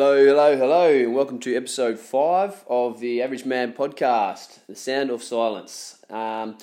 Hello, 0.00 0.24
hello, 0.24 0.56
hello, 0.56 0.94
and 0.94 1.12
welcome 1.12 1.40
to 1.40 1.56
episode 1.56 1.98
five 1.98 2.64
of 2.68 3.00
the 3.00 3.20
Average 3.20 3.44
Man 3.44 3.72
podcast, 3.72 4.60
The 4.68 4.76
Sound 4.76 5.10
of 5.10 5.24
Silence. 5.24 5.98
Um, 6.08 6.56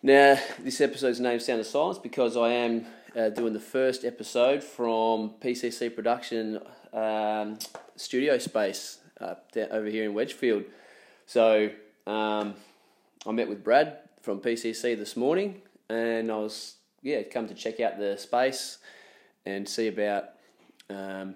now, 0.00 0.38
this 0.60 0.80
episode's 0.80 1.18
named 1.18 1.42
Sound 1.42 1.58
of 1.58 1.66
Silence 1.66 1.98
because 1.98 2.36
I 2.36 2.50
am 2.50 2.86
uh, 3.16 3.30
doing 3.30 3.52
the 3.52 3.58
first 3.58 4.04
episode 4.04 4.62
from 4.62 5.32
PCC 5.40 5.92
Production 5.92 6.60
um, 6.92 7.58
studio 7.96 8.38
space 8.38 8.98
uh, 9.20 9.34
over 9.72 9.88
here 9.88 10.04
in 10.04 10.14
Wedgefield. 10.14 10.62
So, 11.26 11.68
um, 12.06 12.54
I 13.26 13.32
met 13.32 13.48
with 13.48 13.64
Brad 13.64 13.98
from 14.20 14.38
PCC 14.38 14.96
this 14.96 15.16
morning, 15.16 15.62
and 15.88 16.30
I 16.30 16.36
was 16.36 16.76
yeah 17.02 17.24
come 17.24 17.48
to 17.48 17.54
check 17.54 17.80
out 17.80 17.98
the 17.98 18.16
space 18.16 18.78
and 19.44 19.68
see 19.68 19.88
about 19.88 20.26
um, 20.88 21.34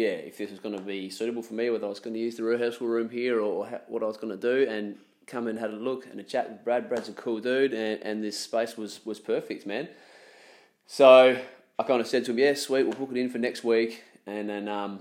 yeah, 0.00 0.08
if 0.08 0.38
this 0.38 0.50
was 0.50 0.60
going 0.60 0.76
to 0.76 0.82
be 0.82 1.10
suitable 1.10 1.42
for 1.42 1.52
me, 1.52 1.68
whether 1.68 1.84
I 1.84 1.90
was 1.90 2.00
going 2.00 2.14
to 2.14 2.20
use 2.20 2.36
the 2.36 2.42
rehearsal 2.42 2.86
room 2.86 3.10
here 3.10 3.38
or, 3.38 3.66
or 3.66 3.80
what 3.86 4.02
I 4.02 4.06
was 4.06 4.16
going 4.16 4.38
to 4.38 4.40
do, 4.40 4.70
and 4.70 4.96
come 5.26 5.46
and 5.46 5.58
had 5.58 5.70
a 5.70 5.76
look 5.76 6.06
and 6.06 6.18
a 6.18 6.22
chat 6.22 6.50
with 6.50 6.64
Brad. 6.64 6.88
Brad's 6.88 7.10
a 7.10 7.12
cool 7.12 7.38
dude, 7.38 7.74
and, 7.74 8.02
and 8.02 8.24
this 8.24 8.38
space 8.40 8.78
was 8.78 9.04
was 9.04 9.20
perfect, 9.20 9.66
man. 9.66 9.88
So 10.86 11.38
I 11.78 11.82
kind 11.82 12.00
of 12.00 12.06
said 12.06 12.24
to 12.24 12.30
him, 12.30 12.38
"Yeah, 12.38 12.54
sweet, 12.54 12.84
we'll 12.84 12.94
book 12.94 13.10
it 13.10 13.18
in 13.18 13.28
for 13.28 13.38
next 13.38 13.62
week," 13.62 14.02
and 14.26 14.48
then 14.48 14.68
um, 14.68 15.00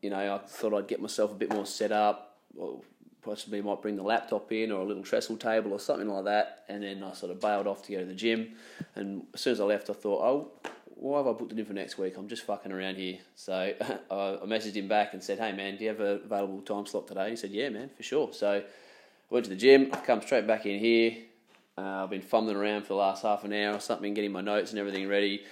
you 0.00 0.08
know 0.08 0.34
I 0.36 0.38
thought 0.38 0.72
I'd 0.72 0.88
get 0.88 1.00
myself 1.02 1.30
a 1.30 1.34
bit 1.34 1.52
more 1.52 1.66
set 1.66 1.92
up. 1.92 2.36
Or 2.56 2.80
possibly 3.22 3.62
might 3.62 3.80
bring 3.80 3.94
the 3.96 4.02
laptop 4.02 4.50
in 4.50 4.72
or 4.72 4.80
a 4.80 4.84
little 4.84 5.04
trestle 5.04 5.36
table 5.36 5.72
or 5.72 5.78
something 5.78 6.08
like 6.08 6.24
that, 6.24 6.64
and 6.68 6.82
then 6.82 7.04
I 7.04 7.12
sort 7.12 7.30
of 7.30 7.40
bailed 7.40 7.66
off 7.66 7.82
to 7.84 7.92
go 7.92 8.00
to 8.00 8.04
the 8.04 8.14
gym. 8.14 8.54
And 8.96 9.26
as 9.32 9.42
soon 9.42 9.52
as 9.52 9.60
I 9.60 9.64
left, 9.64 9.90
I 9.90 9.92
thought, 9.92 10.22
"Oh." 10.22 10.72
Why 11.02 11.18
have 11.18 11.26
I 11.26 11.32
booked 11.32 11.50
it 11.50 11.58
in 11.58 11.64
for 11.64 11.72
next 11.72 11.98
week? 11.98 12.16
I'm 12.16 12.28
just 12.28 12.44
fucking 12.44 12.70
around 12.70 12.96
here. 12.96 13.18
So 13.34 13.52
I 14.10 14.38
messaged 14.46 14.76
him 14.76 14.86
back 14.86 15.14
and 15.14 15.22
said, 15.22 15.38
hey 15.38 15.50
man, 15.50 15.76
do 15.76 15.82
you 15.82 15.90
have 15.90 16.00
a 16.00 16.20
available 16.24 16.60
time 16.60 16.86
slot 16.86 17.08
today? 17.08 17.30
He 17.30 17.36
said, 17.36 17.50
yeah 17.50 17.68
man, 17.70 17.90
for 17.96 18.04
sure. 18.04 18.32
So 18.32 18.52
I 18.52 18.62
went 19.28 19.44
to 19.46 19.50
the 19.50 19.56
gym, 19.56 19.90
I've 19.92 20.04
come 20.04 20.22
straight 20.22 20.46
back 20.46 20.64
in 20.64 20.78
here. 20.78 21.16
Uh, 21.76 22.04
I've 22.04 22.10
been 22.10 22.22
fumbling 22.22 22.56
around 22.56 22.82
for 22.82 22.88
the 22.88 22.94
last 22.96 23.24
half 23.24 23.42
an 23.42 23.52
hour 23.52 23.74
or 23.74 23.80
something, 23.80 24.14
getting 24.14 24.30
my 24.30 24.42
notes 24.42 24.70
and 24.70 24.78
everything 24.78 25.08
ready. 25.08 25.42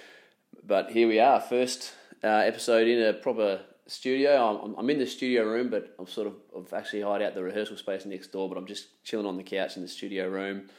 But 0.65 0.91
here 0.91 1.07
we 1.07 1.19
are, 1.19 1.41
first 1.41 1.93
uh, 2.23 2.27
episode 2.27 2.87
in 2.87 3.01
a 3.01 3.13
proper 3.13 3.59
studio. 3.87 4.63
I'm, 4.63 4.75
I'm 4.77 4.89
in 4.89 4.99
the 4.99 5.07
studio 5.07 5.43
room, 5.43 5.69
but 5.69 5.93
I'm 5.99 6.07
sort 6.07 6.27
of 6.27 6.35
I've 6.57 6.71
actually 6.73 7.01
hired 7.01 7.23
out 7.23 7.33
the 7.33 7.43
rehearsal 7.43 7.75
space 7.75 8.05
next 8.05 8.31
door. 8.31 8.47
But 8.47 8.57
I'm 8.57 8.67
just 8.67 9.03
chilling 9.03 9.25
on 9.25 9.35
the 9.35 9.43
couch 9.43 9.75
in 9.75 9.81
the 9.81 9.87
studio 9.89 10.29
room 10.29 10.69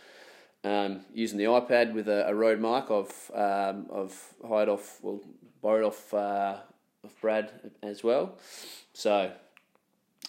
um, 0.64 1.00
using 1.12 1.38
the 1.38 1.44
iPad 1.44 1.92
with 1.92 2.08
a, 2.08 2.28
a 2.28 2.34
Rode 2.34 2.60
mic 2.60 2.90
I've, 2.90 3.30
um, 3.34 3.86
I've 3.94 4.34
hired 4.46 4.68
off, 4.68 4.98
well, 5.02 5.20
borrowed 5.60 5.84
off 5.84 6.14
uh, 6.14 6.56
of 7.04 7.20
Brad 7.20 7.50
as 7.82 8.04
well. 8.04 8.36
So 8.92 9.32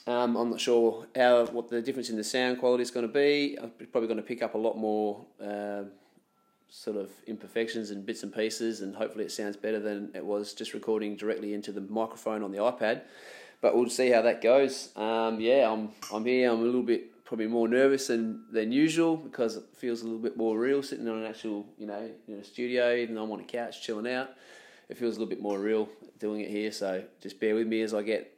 um, 0.07 0.35
I'm 0.35 0.49
not 0.49 0.59
sure 0.59 1.07
how 1.15 1.45
what 1.47 1.69
the 1.69 1.81
difference 1.81 2.09
in 2.09 2.17
the 2.17 2.23
sound 2.23 2.59
quality 2.59 2.83
is 2.83 2.91
going 2.91 3.07
to 3.07 3.13
be. 3.13 3.57
I'm 3.61 3.71
probably 3.91 4.07
going 4.07 4.17
to 4.17 4.23
pick 4.23 4.41
up 4.41 4.55
a 4.55 4.57
lot 4.57 4.77
more 4.77 5.25
uh, 5.41 5.83
sort 6.69 6.97
of 6.97 7.09
imperfections 7.27 7.91
and 7.91 8.05
bits 8.05 8.23
and 8.23 8.33
pieces, 8.33 8.81
and 8.81 8.95
hopefully 8.95 9.23
it 9.23 9.31
sounds 9.31 9.55
better 9.55 9.79
than 9.79 10.11
it 10.13 10.25
was 10.25 10.53
just 10.53 10.73
recording 10.73 11.15
directly 11.15 11.53
into 11.53 11.71
the 11.71 11.81
microphone 11.81 12.43
on 12.43 12.51
the 12.51 12.57
iPad. 12.57 13.01
But 13.61 13.75
we'll 13.75 13.89
see 13.89 14.09
how 14.09 14.23
that 14.23 14.41
goes. 14.41 14.89
Um, 14.97 15.39
yeah, 15.39 15.71
I'm 15.71 15.89
I'm 16.11 16.25
here. 16.25 16.51
I'm 16.51 16.59
a 16.59 16.63
little 16.63 16.83
bit 16.83 17.12
probably 17.33 17.47
more 17.47 17.67
nervous 17.67 18.05
than, 18.05 18.43
than 18.51 18.71
usual 18.71 19.17
because 19.17 19.55
it 19.55 19.63
feels 19.75 20.01
a 20.01 20.03
little 20.03 20.19
bit 20.19 20.37
more 20.37 20.55
real 20.55 20.83
sitting 20.83 21.07
on 21.07 21.17
an 21.17 21.25
actual, 21.25 21.65
you 21.79 21.87
know, 21.87 22.07
in 22.27 22.35
a 22.35 22.43
studio, 22.43 22.95
even 22.95 23.15
though 23.15 23.23
I'm 23.23 23.31
on 23.31 23.39
a 23.39 23.43
couch 23.43 23.81
chilling 23.81 24.07
out. 24.07 24.29
It 24.87 24.99
feels 24.99 25.17
a 25.17 25.19
little 25.19 25.31
bit 25.31 25.41
more 25.41 25.57
real 25.57 25.89
doing 26.19 26.41
it 26.41 26.51
here. 26.51 26.71
So 26.71 27.03
just 27.21 27.39
bear 27.39 27.55
with 27.55 27.65
me 27.65 27.81
as 27.81 27.91
I 27.91 28.03
get 28.03 28.37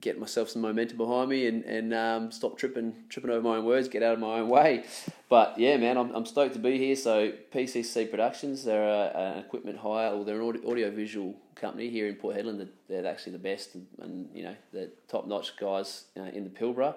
get 0.00 0.20
myself 0.20 0.48
some 0.48 0.62
momentum 0.62 0.98
behind 0.98 1.30
me 1.30 1.48
and, 1.48 1.64
and 1.64 1.92
um, 1.92 2.30
stop 2.30 2.56
tripping 2.56 2.94
tripping 3.08 3.32
over 3.32 3.42
my 3.42 3.56
own 3.56 3.64
words, 3.64 3.88
get 3.88 4.04
out 4.04 4.14
of 4.14 4.20
my 4.20 4.38
own 4.38 4.48
way. 4.48 4.84
But 5.28 5.58
yeah, 5.58 5.76
man, 5.76 5.96
I'm, 5.96 6.14
I'm 6.14 6.26
stoked 6.26 6.52
to 6.52 6.60
be 6.60 6.78
here. 6.78 6.94
So 6.94 7.32
PCC 7.52 8.08
Productions, 8.08 8.62
they're 8.62 8.88
a, 8.88 9.18
an 9.18 9.38
equipment 9.38 9.78
hire, 9.78 10.12
or 10.12 10.24
they're 10.24 10.40
an 10.40 10.62
audio 10.64 10.92
visual 10.92 11.34
company 11.56 11.90
here 11.90 12.06
in 12.06 12.14
Port 12.14 12.36
Hedland. 12.36 12.68
They're 12.88 13.04
actually 13.04 13.32
the 13.32 13.38
best 13.38 13.74
and, 13.74 13.88
and 13.98 14.28
you 14.32 14.44
know 14.44 14.54
the 14.72 14.92
top 15.08 15.26
notch 15.26 15.56
guys 15.56 16.04
uh, 16.16 16.22
in 16.22 16.44
the 16.44 16.50
Pilbara. 16.50 16.94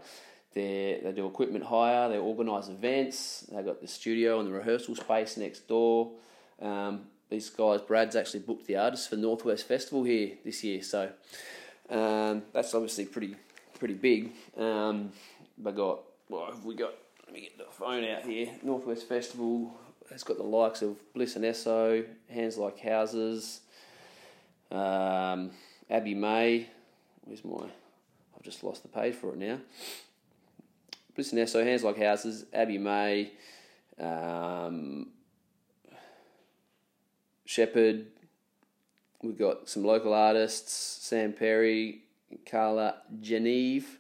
They 0.54 1.00
they 1.04 1.12
do 1.12 1.26
equipment 1.26 1.66
hire. 1.66 2.10
They 2.10 2.18
organise 2.18 2.68
events. 2.68 3.46
They've 3.52 3.66
got 3.66 3.82
the 3.82 3.88
studio 3.88 4.40
and 4.40 4.48
the 4.48 4.54
rehearsal 4.54 4.96
space 4.96 5.38
next 5.38 5.68
door. 5.68 6.12
Um, 6.62 7.06
these 7.30 7.50
guys, 7.50 7.82
Brad's 7.82 8.16
actually 8.16 8.42
booked 8.42 8.68
the 8.68 8.78
artists 8.78 9.08
for 9.08 9.16
Northwest 9.16 9.68
Festival 9.68 10.04
here 10.04 10.34
this 10.46 10.64
year, 10.64 10.84
so 10.84 11.10
um, 11.90 12.44
that's 12.54 12.74
obviously 12.74 13.06
pretty 13.06 13.36
pretty 13.80 13.96
big. 13.96 14.32
Um, 14.56 15.12
they 15.58 15.72
got 15.72 16.02
what 16.28 16.54
have 16.54 16.64
we 16.64 16.76
got? 16.76 16.94
Let 17.26 17.34
me 17.34 17.42
get 17.42 17.58
the 17.58 17.66
phone 17.72 18.04
out 18.06 18.24
here. 18.24 18.50
Northwest 18.62 19.08
Festival. 19.08 19.76
It's 20.12 20.24
got 20.24 20.38
the 20.38 20.44
likes 20.44 20.82
of 20.84 20.98
Bliss 21.14 21.36
and 21.36 21.46
Eso, 21.46 22.04
Hands 22.30 22.56
Like 22.58 22.80
Houses, 22.80 23.62
um, 24.70 25.52
Abbe 25.90 26.14
May. 26.14 26.68
Where's 27.24 27.44
my? 27.44 27.66
I've 28.36 28.44
just 28.44 28.64
lost 28.64 28.84
the 28.84 28.90
page 28.90 29.16
for 29.16 29.30
it 29.34 29.38
now. 29.38 29.58
Listen 31.16 31.46
so 31.46 31.64
Hands 31.64 31.84
Like 31.84 32.00
Houses, 32.00 32.46
Abbe 32.54 32.80
May, 32.80 33.32
um, 34.00 35.10
Sheppard. 37.46 38.08
We've 39.22 39.38
got 39.38 39.70
some 39.70 39.86
local 39.86 40.14
artists, 40.14 40.72
Sam 40.74 41.34
Perry, 41.34 42.02
Carla 42.50 42.96
Geneve, 43.22 44.00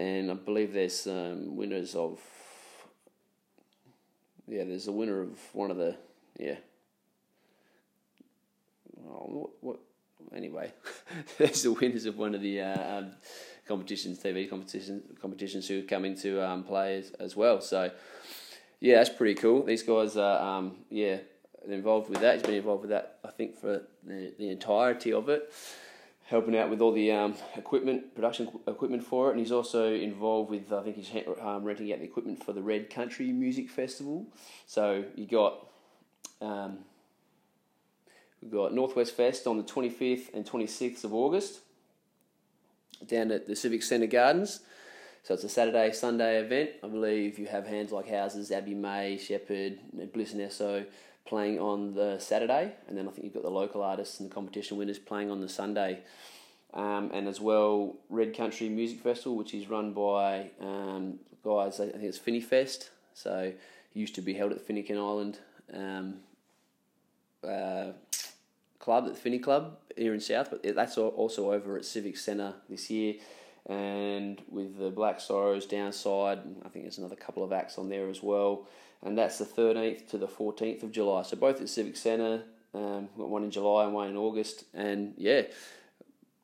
and 0.00 0.30
I 0.30 0.34
believe 0.34 0.72
there's 0.72 0.98
some 1.00 1.56
winners 1.56 1.94
of. 1.94 2.20
Yeah, 4.48 4.64
there's 4.64 4.88
a 4.88 4.92
winner 4.92 5.22
of 5.22 5.38
one 5.52 5.70
of 5.70 5.76
the 5.76 5.96
yeah. 6.38 6.56
Oh, 9.08 9.26
what, 9.28 9.50
what 9.60 9.78
anyway, 10.34 10.72
there's 11.38 11.62
the 11.62 11.72
winners 11.72 12.04
of 12.04 12.18
one 12.18 12.34
of 12.34 12.40
the 12.40 12.60
uh, 12.60 12.98
um, 12.98 13.12
competitions, 13.66 14.18
TV 14.18 14.48
competitions, 14.48 15.02
competitions 15.20 15.68
who 15.68 15.82
come 15.82 16.04
into 16.04 16.44
um, 16.46 16.62
play 16.62 16.98
as, 16.98 17.10
as, 17.18 17.36
well. 17.36 17.60
So, 17.60 17.90
yeah, 18.80 18.96
that's 18.96 19.10
pretty 19.10 19.34
cool. 19.34 19.64
These 19.64 19.82
guys 19.82 20.16
are, 20.16 20.40
um, 20.40 20.76
yeah, 20.90 21.18
involved 21.68 22.08
with 22.08 22.20
that. 22.20 22.34
He's 22.34 22.42
been 22.42 22.54
involved 22.54 22.82
with 22.82 22.90
that, 22.90 23.18
I 23.24 23.30
think, 23.30 23.58
for 23.58 23.82
the, 24.04 24.32
the 24.38 24.50
entirety 24.50 25.12
of 25.12 25.28
it, 25.28 25.52
helping 26.26 26.56
out 26.56 26.70
with 26.70 26.80
all 26.80 26.92
the 26.92 27.10
um, 27.10 27.34
equipment, 27.56 28.14
production 28.14 28.48
equipment 28.68 29.04
for 29.04 29.28
it. 29.28 29.32
And 29.32 29.40
he's 29.40 29.52
also 29.52 29.92
involved 29.92 30.50
with, 30.50 30.72
I 30.72 30.82
think, 30.82 30.96
he's 30.96 31.10
um, 31.40 31.64
renting 31.64 31.92
out 31.92 31.98
the 31.98 32.04
equipment 32.04 32.44
for 32.44 32.52
the 32.52 32.62
Red 32.62 32.88
Country 32.88 33.32
Music 33.32 33.68
Festival. 33.68 34.26
So 34.66 35.04
you 35.14 35.26
got. 35.26 35.66
Um, 36.40 36.80
we've 38.42 38.52
got 38.52 38.74
Northwest 38.74 39.16
Fest 39.16 39.46
on 39.46 39.56
the 39.56 39.62
25th 39.62 40.34
and 40.34 40.44
26th 40.44 41.02
of 41.02 41.14
August 41.14 41.60
down 43.06 43.30
at 43.30 43.46
the 43.46 43.56
Civic 43.56 43.82
Centre 43.82 44.06
Gardens. 44.06 44.60
So 45.22 45.34
it's 45.34 45.44
a 45.44 45.48
Saturday, 45.48 45.92
Sunday 45.92 46.40
event. 46.40 46.70
I 46.84 46.88
believe 46.88 47.38
you 47.38 47.46
have 47.46 47.66
hands 47.66 47.90
like 47.90 48.08
Houses, 48.08 48.52
Abbe 48.52 48.74
May, 48.74 49.18
Sheppard, 49.18 49.78
Bliss 50.12 50.32
and 50.32 50.40
Eso 50.40 50.84
playing 51.26 51.58
on 51.58 51.94
the 51.94 52.18
Saturday, 52.20 52.72
and 52.88 52.96
then 52.96 53.08
I 53.08 53.10
think 53.10 53.24
you've 53.24 53.34
got 53.34 53.42
the 53.42 53.50
local 53.50 53.82
artists 53.82 54.20
and 54.20 54.30
the 54.30 54.34
competition 54.34 54.76
winners 54.76 54.98
playing 54.98 55.30
on 55.30 55.40
the 55.40 55.48
Sunday. 55.48 55.98
Um, 56.72 57.10
and 57.12 57.26
as 57.26 57.40
well, 57.40 57.96
Red 58.08 58.36
Country 58.36 58.68
Music 58.68 59.00
Festival, 59.00 59.36
which 59.36 59.54
is 59.54 59.68
run 59.68 59.92
by 59.92 60.50
um, 60.60 61.18
guys, 61.42 61.80
I 61.80 61.88
think 61.88 62.04
it's 62.04 62.18
Finny 62.18 62.40
Fest. 62.40 62.90
So 63.14 63.52
used 63.94 64.14
to 64.14 64.20
be 64.20 64.34
held 64.34 64.52
at 64.52 64.60
Finucane 64.60 64.98
Island 64.98 65.38
um, 65.72 66.16
Club, 68.86 69.06
at 69.06 69.14
the 69.14 69.20
Finny 69.20 69.40
Club, 69.40 69.78
here 69.96 70.14
in 70.14 70.20
South, 70.20 70.48
but 70.48 70.62
that's 70.76 70.96
also 70.96 71.52
over 71.52 71.76
at 71.76 71.84
Civic 71.84 72.16
Centre 72.16 72.54
this 72.68 72.88
year. 72.88 73.14
And 73.68 74.40
with 74.48 74.78
the 74.78 74.90
Black 74.90 75.18
Sorrows 75.20 75.66
downside, 75.66 76.38
I 76.64 76.68
think 76.68 76.84
there's 76.84 76.98
another 76.98 77.16
couple 77.16 77.42
of 77.42 77.52
acts 77.52 77.78
on 77.78 77.88
there 77.88 78.08
as 78.08 78.22
well. 78.22 78.68
And 79.02 79.18
that's 79.18 79.38
the 79.38 79.44
13th 79.44 80.08
to 80.10 80.18
the 80.18 80.28
14th 80.28 80.84
of 80.84 80.92
July. 80.92 81.22
So 81.22 81.36
both 81.36 81.60
at 81.60 81.68
Civic 81.68 81.96
Centre, 81.96 82.44
um, 82.74 83.08
got 83.18 83.28
one 83.28 83.42
in 83.42 83.50
July 83.50 83.86
and 83.86 83.92
one 83.92 84.08
in 84.08 84.16
August. 84.16 84.66
And 84.72 85.14
yeah, 85.16 85.42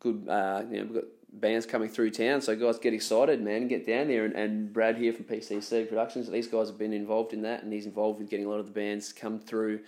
good. 0.00 0.26
Uh, 0.28 0.64
you 0.68 0.78
know, 0.78 0.82
we've 0.82 0.94
got 0.94 1.04
bands 1.32 1.64
coming 1.64 1.88
through 1.88 2.10
town. 2.10 2.40
So 2.40 2.56
guys, 2.56 2.80
get 2.80 2.92
excited, 2.92 3.40
man. 3.40 3.68
Get 3.68 3.86
down 3.86 4.08
there. 4.08 4.24
And, 4.24 4.34
and 4.34 4.72
Brad 4.72 4.96
here 4.96 5.12
from 5.12 5.26
PCC 5.26 5.88
Productions. 5.88 6.28
These 6.28 6.48
guys 6.48 6.66
have 6.66 6.78
been 6.78 6.92
involved 6.92 7.32
in 7.32 7.42
that, 7.42 7.62
and 7.62 7.72
he's 7.72 7.86
involved 7.86 8.18
with 8.18 8.30
getting 8.30 8.46
a 8.46 8.48
lot 8.48 8.58
of 8.58 8.66
the 8.66 8.72
bands 8.72 9.12
come 9.12 9.38
through 9.38 9.78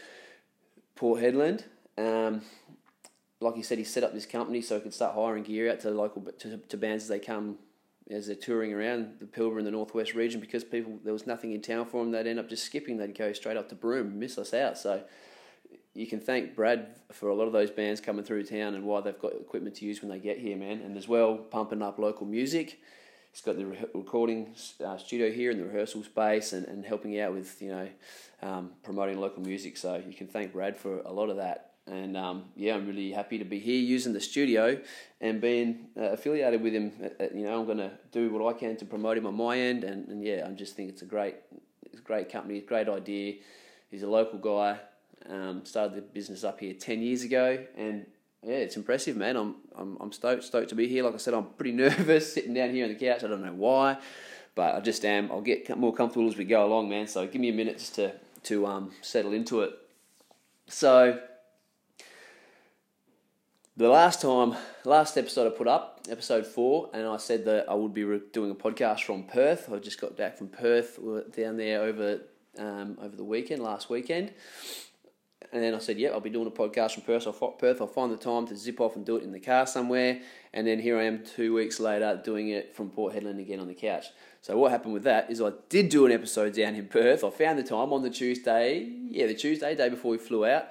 Port 0.94 1.20
Hedland. 1.20 1.64
Um, 1.96 2.42
like 3.40 3.56
he 3.56 3.62
said, 3.62 3.78
he 3.78 3.84
set 3.84 4.04
up 4.04 4.14
this 4.14 4.26
company 4.26 4.60
so 4.60 4.76
he 4.76 4.80
could 4.80 4.94
start 4.94 5.14
hiring 5.14 5.42
gear 5.42 5.70
out 5.70 5.80
to 5.80 5.90
local 5.90 6.22
to, 6.22 6.56
to 6.56 6.76
bands 6.76 7.04
as 7.04 7.08
they 7.08 7.18
come 7.18 7.58
as 8.10 8.26
they're 8.26 8.36
touring 8.36 8.72
around 8.72 9.14
the 9.18 9.24
Pilbara 9.24 9.58
and 9.58 9.66
the 9.66 9.70
Northwest 9.70 10.14
region 10.14 10.40
because 10.40 10.62
people 10.62 10.98
there 11.04 11.12
was 11.12 11.26
nothing 11.26 11.52
in 11.52 11.62
town 11.62 11.86
for 11.86 12.02
them. 12.02 12.12
They'd 12.12 12.26
end 12.26 12.38
up 12.38 12.48
just 12.48 12.64
skipping. 12.64 12.96
They'd 12.96 13.16
go 13.16 13.32
straight 13.32 13.56
up 13.56 13.68
to 13.70 13.74
Broome, 13.74 14.18
miss 14.18 14.38
us 14.38 14.52
out. 14.54 14.78
So 14.78 15.02
you 15.94 16.06
can 16.06 16.20
thank 16.20 16.56
Brad 16.56 16.88
for 17.12 17.28
a 17.28 17.34
lot 17.34 17.46
of 17.46 17.52
those 17.52 17.70
bands 17.70 18.00
coming 18.00 18.24
through 18.24 18.44
town 18.44 18.74
and 18.74 18.84
why 18.84 19.00
they've 19.00 19.18
got 19.18 19.32
equipment 19.32 19.76
to 19.76 19.84
use 19.84 20.02
when 20.02 20.10
they 20.10 20.18
get 20.18 20.38
here, 20.38 20.56
man. 20.56 20.80
And 20.80 20.96
as 20.96 21.08
well, 21.08 21.36
pumping 21.36 21.82
up 21.82 21.98
local 21.98 22.26
music. 22.26 22.80
He's 23.30 23.40
got 23.40 23.56
the 23.56 23.66
re- 23.66 23.84
recording 23.94 24.54
uh, 24.84 24.96
studio 24.96 25.30
here 25.30 25.50
and 25.50 25.58
the 25.58 25.64
rehearsal 25.64 26.04
space 26.04 26.52
and, 26.52 26.66
and 26.66 26.84
helping 26.84 27.18
out 27.18 27.32
with, 27.32 27.60
you 27.60 27.70
know, 27.70 27.88
um, 28.42 28.70
promoting 28.82 29.18
local 29.18 29.42
music. 29.42 29.76
So 29.76 30.02
you 30.06 30.14
can 30.14 30.26
thank 30.26 30.52
Brad 30.52 30.76
for 30.76 31.00
a 31.00 31.12
lot 31.12 31.30
of 31.30 31.36
that. 31.36 31.73
And 31.86 32.16
um, 32.16 32.44
yeah, 32.56 32.74
I'm 32.74 32.86
really 32.86 33.12
happy 33.12 33.38
to 33.38 33.44
be 33.44 33.58
here 33.58 33.78
using 33.78 34.14
the 34.14 34.20
studio 34.20 34.80
and 35.20 35.40
being 35.40 35.88
uh, 35.98 36.12
affiliated 36.12 36.62
with 36.62 36.72
him. 36.72 36.92
Uh, 37.02 37.24
uh 37.24 37.28
you 37.34 37.44
know, 37.44 37.60
I'm 37.60 37.66
going 37.66 37.78
to 37.78 37.90
do 38.10 38.30
what 38.32 38.54
I 38.54 38.58
can 38.58 38.76
to 38.78 38.86
promote 38.86 39.18
him 39.18 39.26
on 39.26 39.34
my 39.34 39.58
end. 39.58 39.84
And, 39.84 40.08
and 40.08 40.24
yeah, 40.24 40.46
I 40.48 40.52
just 40.52 40.76
think 40.76 40.88
it's 40.88 41.02
a 41.02 41.06
great, 41.06 41.36
it's 41.84 42.00
a 42.00 42.02
great 42.02 42.30
company, 42.32 42.60
great 42.60 42.88
idea. 42.88 43.34
He's 43.90 44.02
a 44.02 44.08
local 44.08 44.38
guy. 44.38 44.80
Um, 45.28 45.64
started 45.64 45.96
the 45.96 46.02
business 46.02 46.44
up 46.44 46.60
here 46.60 46.74
ten 46.74 47.00
years 47.00 47.22
ago, 47.22 47.64
and 47.78 48.04
yeah, 48.42 48.56
it's 48.56 48.76
impressive, 48.76 49.16
man. 49.16 49.36
I'm 49.36 49.54
I'm 49.74 49.96
I'm 50.00 50.12
stoked 50.12 50.44
stoked 50.44 50.68
to 50.70 50.74
be 50.74 50.86
here. 50.86 51.02
Like 51.02 51.14
I 51.14 51.16
said, 51.16 51.32
I'm 51.32 51.46
pretty 51.56 51.72
nervous 51.84 52.34
sitting 52.34 52.52
down 52.52 52.70
here 52.70 52.84
on 52.84 52.92
the 52.92 52.98
couch. 52.98 53.24
I 53.24 53.28
don't 53.28 53.42
know 53.42 53.54
why, 53.54 53.96
but 54.54 54.74
I 54.74 54.80
just 54.80 55.04
am. 55.04 55.30
I'll 55.30 55.40
get 55.40 55.78
more 55.78 55.94
comfortable 55.94 56.28
as 56.28 56.36
we 56.36 56.44
go 56.44 56.66
along, 56.66 56.90
man. 56.90 57.06
So 57.06 57.26
give 57.26 57.40
me 57.40 57.48
a 57.48 57.54
minute 57.54 57.78
just 57.78 57.94
to 57.94 58.12
to 58.44 58.66
um, 58.66 58.90
settle 59.00 59.32
into 59.32 59.62
it. 59.62 59.72
So 60.66 61.20
the 63.76 63.88
last 63.88 64.22
time, 64.22 64.54
last 64.84 65.16
episode 65.16 65.52
I 65.52 65.56
put 65.56 65.66
up, 65.66 66.02
episode 66.08 66.46
four, 66.46 66.90
and 66.92 67.06
I 67.06 67.16
said 67.16 67.44
that 67.46 67.68
I 67.68 67.74
would 67.74 67.92
be 67.92 68.02
doing 68.32 68.50
a 68.50 68.54
podcast 68.54 69.02
from 69.02 69.24
Perth. 69.24 69.70
I 69.72 69.78
just 69.78 70.00
got 70.00 70.16
back 70.16 70.38
from 70.38 70.48
Perth. 70.48 70.98
Down 71.36 71.56
there 71.56 71.82
over 71.82 72.20
um, 72.58 72.98
over 73.02 73.16
the 73.16 73.24
weekend, 73.24 73.62
last 73.62 73.90
weekend. 73.90 74.32
And 75.52 75.62
then 75.62 75.74
I 75.74 75.78
said, 75.78 75.98
yeah, 75.98 76.08
I'll 76.08 76.20
be 76.20 76.30
doing 76.30 76.48
a 76.48 76.50
podcast 76.50 76.94
from 76.94 77.04
Perth. 77.04 77.26
I'll, 77.26 77.50
Perth. 77.52 77.80
I'll 77.80 77.86
find 77.86 78.10
the 78.12 78.16
time 78.16 78.46
to 78.48 78.56
zip 78.56 78.80
off 78.80 78.96
and 78.96 79.04
do 79.04 79.16
it 79.16 79.22
in 79.22 79.30
the 79.30 79.38
car 79.38 79.66
somewhere. 79.66 80.20
And 80.52 80.66
then 80.66 80.80
here 80.80 80.98
I 80.98 81.04
am 81.04 81.24
two 81.24 81.54
weeks 81.54 81.78
later 81.78 82.20
doing 82.24 82.48
it 82.48 82.74
from 82.74 82.90
Port 82.90 83.14
Hedland 83.14 83.40
again 83.40 83.60
on 83.60 83.68
the 83.68 83.74
couch. 83.74 84.06
So 84.40 84.56
what 84.56 84.72
happened 84.72 84.94
with 84.94 85.04
that 85.04 85.30
is 85.30 85.40
I 85.40 85.52
did 85.68 85.90
do 85.90 86.06
an 86.06 86.12
episode 86.12 86.54
down 86.54 86.74
in 86.74 86.88
Perth. 86.88 87.22
I 87.22 87.30
found 87.30 87.58
the 87.58 87.62
time 87.62 87.92
on 87.92 88.02
the 88.02 88.10
Tuesday, 88.10 88.88
yeah, 89.10 89.26
the 89.26 89.34
Tuesday, 89.34 89.76
day 89.76 89.88
before 89.88 90.10
we 90.10 90.18
flew 90.18 90.44
out. 90.44 90.66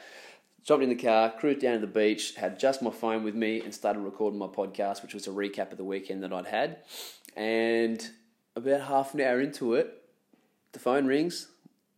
Jumped 0.64 0.84
in 0.84 0.90
the 0.90 0.96
car, 0.96 1.32
cruised 1.32 1.60
down 1.60 1.74
to 1.74 1.80
the 1.80 1.88
beach, 1.88 2.36
had 2.36 2.60
just 2.60 2.82
my 2.82 2.92
phone 2.92 3.24
with 3.24 3.36
me 3.36 3.62
and 3.62 3.74
started 3.74 4.00
recording 4.00 4.40
my 4.40 4.48
podcast, 4.48 5.02
which 5.02 5.14
was 5.14 5.28
a 5.28 5.32
recap 5.32 5.72
of 5.72 5.78
the 5.78 5.84
weekend 5.84 6.24
that 6.24 6.32
I'd 6.32 6.46
had. 6.46 6.78
And 7.36 8.02
about 8.56 8.82
half 8.82 9.14
an 9.14 9.22
hour 9.22 9.42
into 9.42 9.74
it, 9.74 10.04
the 10.72 10.80
phone 10.80 11.06
rings. 11.06 11.50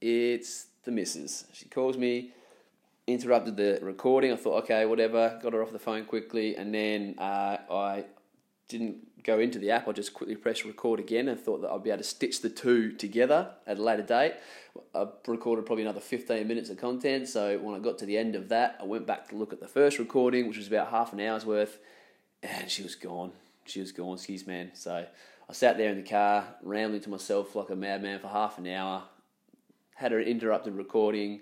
It's 0.01 0.67
the 0.83 0.91
missus. 0.91 1.45
She 1.53 1.65
calls 1.65 1.97
me 1.97 2.31
interrupted 3.07 3.57
the 3.57 3.79
recording. 3.81 4.31
I 4.31 4.35
thought, 4.35 4.63
okay, 4.63 4.85
whatever. 4.85 5.39
Got 5.41 5.53
her 5.53 5.61
off 5.61 5.71
the 5.71 5.79
phone 5.79 6.05
quickly, 6.05 6.55
and 6.55 6.73
then 6.73 7.15
uh, 7.17 7.57
I 7.69 8.05
didn't 8.67 9.23
go 9.23 9.39
into 9.39 9.59
the 9.59 9.71
app. 9.71 9.87
I 9.87 9.91
just 9.91 10.13
quickly 10.13 10.35
pressed 10.35 10.65
record 10.65 10.99
again 10.99 11.27
and 11.27 11.39
thought 11.39 11.61
that 11.61 11.71
I'd 11.71 11.83
be 11.83 11.89
able 11.89 11.99
to 11.99 12.03
stitch 12.03 12.41
the 12.41 12.49
two 12.49 12.91
together 12.93 13.51
at 13.67 13.77
a 13.77 13.83
later 13.83 14.03
date. 14.03 14.33
I 14.93 15.07
recorded 15.27 15.65
probably 15.65 15.83
another 15.83 15.99
15 15.99 16.47
minutes 16.47 16.69
of 16.69 16.77
content. 16.77 17.27
So 17.27 17.57
when 17.59 17.75
I 17.75 17.79
got 17.79 17.97
to 17.99 18.05
the 18.05 18.17
end 18.17 18.35
of 18.35 18.49
that, 18.49 18.77
I 18.81 18.85
went 18.85 19.05
back 19.05 19.29
to 19.29 19.35
look 19.35 19.53
at 19.53 19.59
the 19.59 19.67
first 19.67 19.99
recording, 19.99 20.47
which 20.47 20.57
was 20.57 20.67
about 20.67 20.89
half 20.89 21.13
an 21.13 21.19
hour's 21.19 21.45
worth, 21.45 21.79
and 22.43 22.69
she 22.69 22.83
was 22.83 22.95
gone. 22.95 23.31
She 23.65 23.79
was 23.79 23.91
gone, 23.91 24.15
excuse 24.15 24.45
man. 24.47 24.71
So 24.73 25.05
I 25.49 25.53
sat 25.53 25.77
there 25.77 25.89
in 25.89 25.97
the 25.97 26.07
car, 26.07 26.45
rambling 26.61 27.01
to 27.01 27.09
myself 27.09 27.55
like 27.55 27.69
a 27.69 27.75
madman 27.75 28.19
for 28.19 28.27
half 28.27 28.57
an 28.57 28.67
hour, 28.67 29.03
had 29.95 30.13
an 30.13 30.21
interrupted 30.21 30.75
recording, 30.75 31.41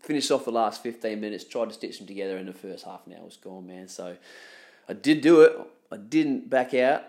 finished 0.00 0.30
off 0.30 0.44
the 0.44 0.52
last 0.52 0.82
15 0.82 1.20
minutes, 1.20 1.44
tried 1.44 1.68
to 1.68 1.74
stitch 1.74 1.98
them 1.98 2.06
together, 2.06 2.36
and 2.36 2.48
the 2.48 2.52
first 2.52 2.84
half 2.84 3.06
an 3.06 3.14
hour 3.14 3.24
was 3.24 3.36
gone, 3.36 3.66
man. 3.66 3.88
So 3.88 4.16
I 4.88 4.92
did 4.92 5.20
do 5.20 5.42
it. 5.42 5.56
I 5.90 5.96
didn't 5.96 6.50
back 6.50 6.74
out. 6.74 7.02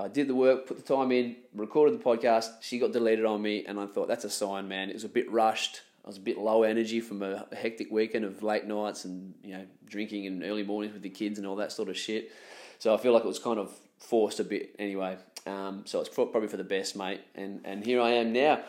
I 0.00 0.08
did 0.08 0.28
the 0.28 0.34
work, 0.34 0.66
put 0.66 0.76
the 0.76 0.94
time 0.94 1.12
in, 1.12 1.36
recorded 1.54 1.98
the 1.98 2.04
podcast. 2.04 2.48
She 2.60 2.78
got 2.78 2.92
deleted 2.92 3.24
on 3.24 3.42
me, 3.42 3.64
and 3.66 3.78
I 3.78 3.86
thought 3.86 4.08
that's 4.08 4.24
a 4.24 4.30
sign, 4.30 4.68
man. 4.68 4.90
It 4.90 4.94
was 4.94 5.04
a 5.04 5.08
bit 5.08 5.30
rushed. 5.30 5.82
I 6.04 6.08
was 6.08 6.16
a 6.16 6.20
bit 6.20 6.38
low 6.38 6.62
energy 6.62 7.00
from 7.00 7.22
a, 7.22 7.46
hectic 7.52 7.90
weekend 7.90 8.24
of 8.24 8.42
late 8.42 8.66
nights 8.66 9.04
and 9.04 9.34
you 9.42 9.52
know 9.52 9.66
drinking 9.86 10.26
and 10.26 10.42
early 10.42 10.62
mornings 10.62 10.94
with 10.94 11.02
the 11.02 11.10
kids 11.10 11.38
and 11.38 11.46
all 11.46 11.56
that 11.56 11.72
sort 11.72 11.88
of 11.88 11.96
shit. 11.96 12.32
So 12.78 12.94
I 12.94 12.96
feel 12.96 13.12
like 13.12 13.24
it 13.24 13.28
was 13.28 13.38
kind 13.38 13.58
of 13.58 13.70
forced 13.98 14.40
a 14.40 14.44
bit 14.44 14.74
anyway. 14.78 15.18
Um, 15.46 15.82
so 15.84 16.00
it's 16.00 16.08
probably 16.08 16.48
for 16.48 16.56
the 16.56 16.64
best, 16.64 16.96
mate. 16.96 17.20
And 17.34 17.60
and 17.64 17.84
here 17.84 18.00
I 18.00 18.10
am 18.10 18.32
now 18.32 18.62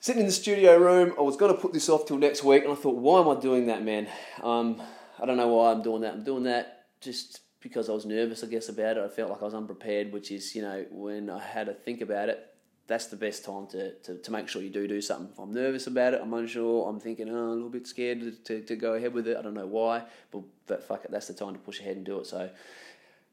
sitting 0.00 0.20
in 0.20 0.26
the 0.26 0.32
studio 0.32 0.76
room. 0.76 1.14
I 1.18 1.22
was 1.22 1.36
going 1.36 1.54
to 1.54 1.60
put 1.60 1.72
this 1.72 1.88
off 1.88 2.06
till 2.06 2.18
next 2.18 2.42
week, 2.42 2.64
and 2.64 2.72
I 2.72 2.76
thought, 2.76 2.96
why 2.96 3.20
am 3.20 3.28
I 3.28 3.40
doing 3.40 3.66
that, 3.66 3.84
man? 3.84 4.08
Um, 4.42 4.82
I 5.20 5.26
don't 5.26 5.36
know 5.36 5.48
why 5.48 5.70
I'm 5.70 5.82
doing 5.82 6.00
that. 6.02 6.14
I'm 6.14 6.24
doing 6.24 6.44
that 6.44 6.86
just 7.00 7.40
because 7.60 7.88
I 7.88 7.92
was 7.92 8.06
nervous, 8.06 8.42
I 8.42 8.46
guess, 8.46 8.68
about 8.68 8.96
it. 8.96 9.04
I 9.04 9.08
felt 9.08 9.30
like 9.30 9.42
I 9.42 9.44
was 9.44 9.54
unprepared, 9.54 10.12
which 10.12 10.30
is, 10.30 10.54
you 10.54 10.62
know, 10.62 10.86
when 10.90 11.28
I 11.28 11.38
had 11.38 11.66
to 11.66 11.74
think 11.74 12.00
about 12.00 12.28
it, 12.28 12.46
that's 12.86 13.06
the 13.06 13.16
best 13.16 13.44
time 13.44 13.66
to, 13.68 13.92
to, 14.00 14.18
to 14.18 14.32
make 14.32 14.48
sure 14.48 14.62
you 14.62 14.70
do 14.70 14.88
do 14.88 15.00
something. 15.00 15.28
If 15.32 15.38
I'm 15.38 15.52
nervous 15.52 15.86
about 15.86 16.14
it, 16.14 16.20
I'm 16.22 16.32
unsure, 16.34 16.88
I'm 16.88 16.98
thinking, 16.98 17.28
oh, 17.28 17.50
a 17.50 17.54
little 17.54 17.68
bit 17.68 17.86
scared 17.86 18.20
to, 18.20 18.30
to, 18.32 18.62
to 18.62 18.76
go 18.76 18.94
ahead 18.94 19.14
with 19.14 19.28
it. 19.28 19.36
I 19.36 19.42
don't 19.42 19.54
know 19.54 19.66
why, 19.66 20.02
but, 20.32 20.42
but 20.66 20.82
fuck 20.82 21.04
it, 21.04 21.10
that's 21.10 21.28
the 21.28 21.34
time 21.34 21.52
to 21.52 21.60
push 21.60 21.80
ahead 21.80 21.96
and 21.96 22.04
do 22.04 22.18
it. 22.18 22.26
So 22.26 22.50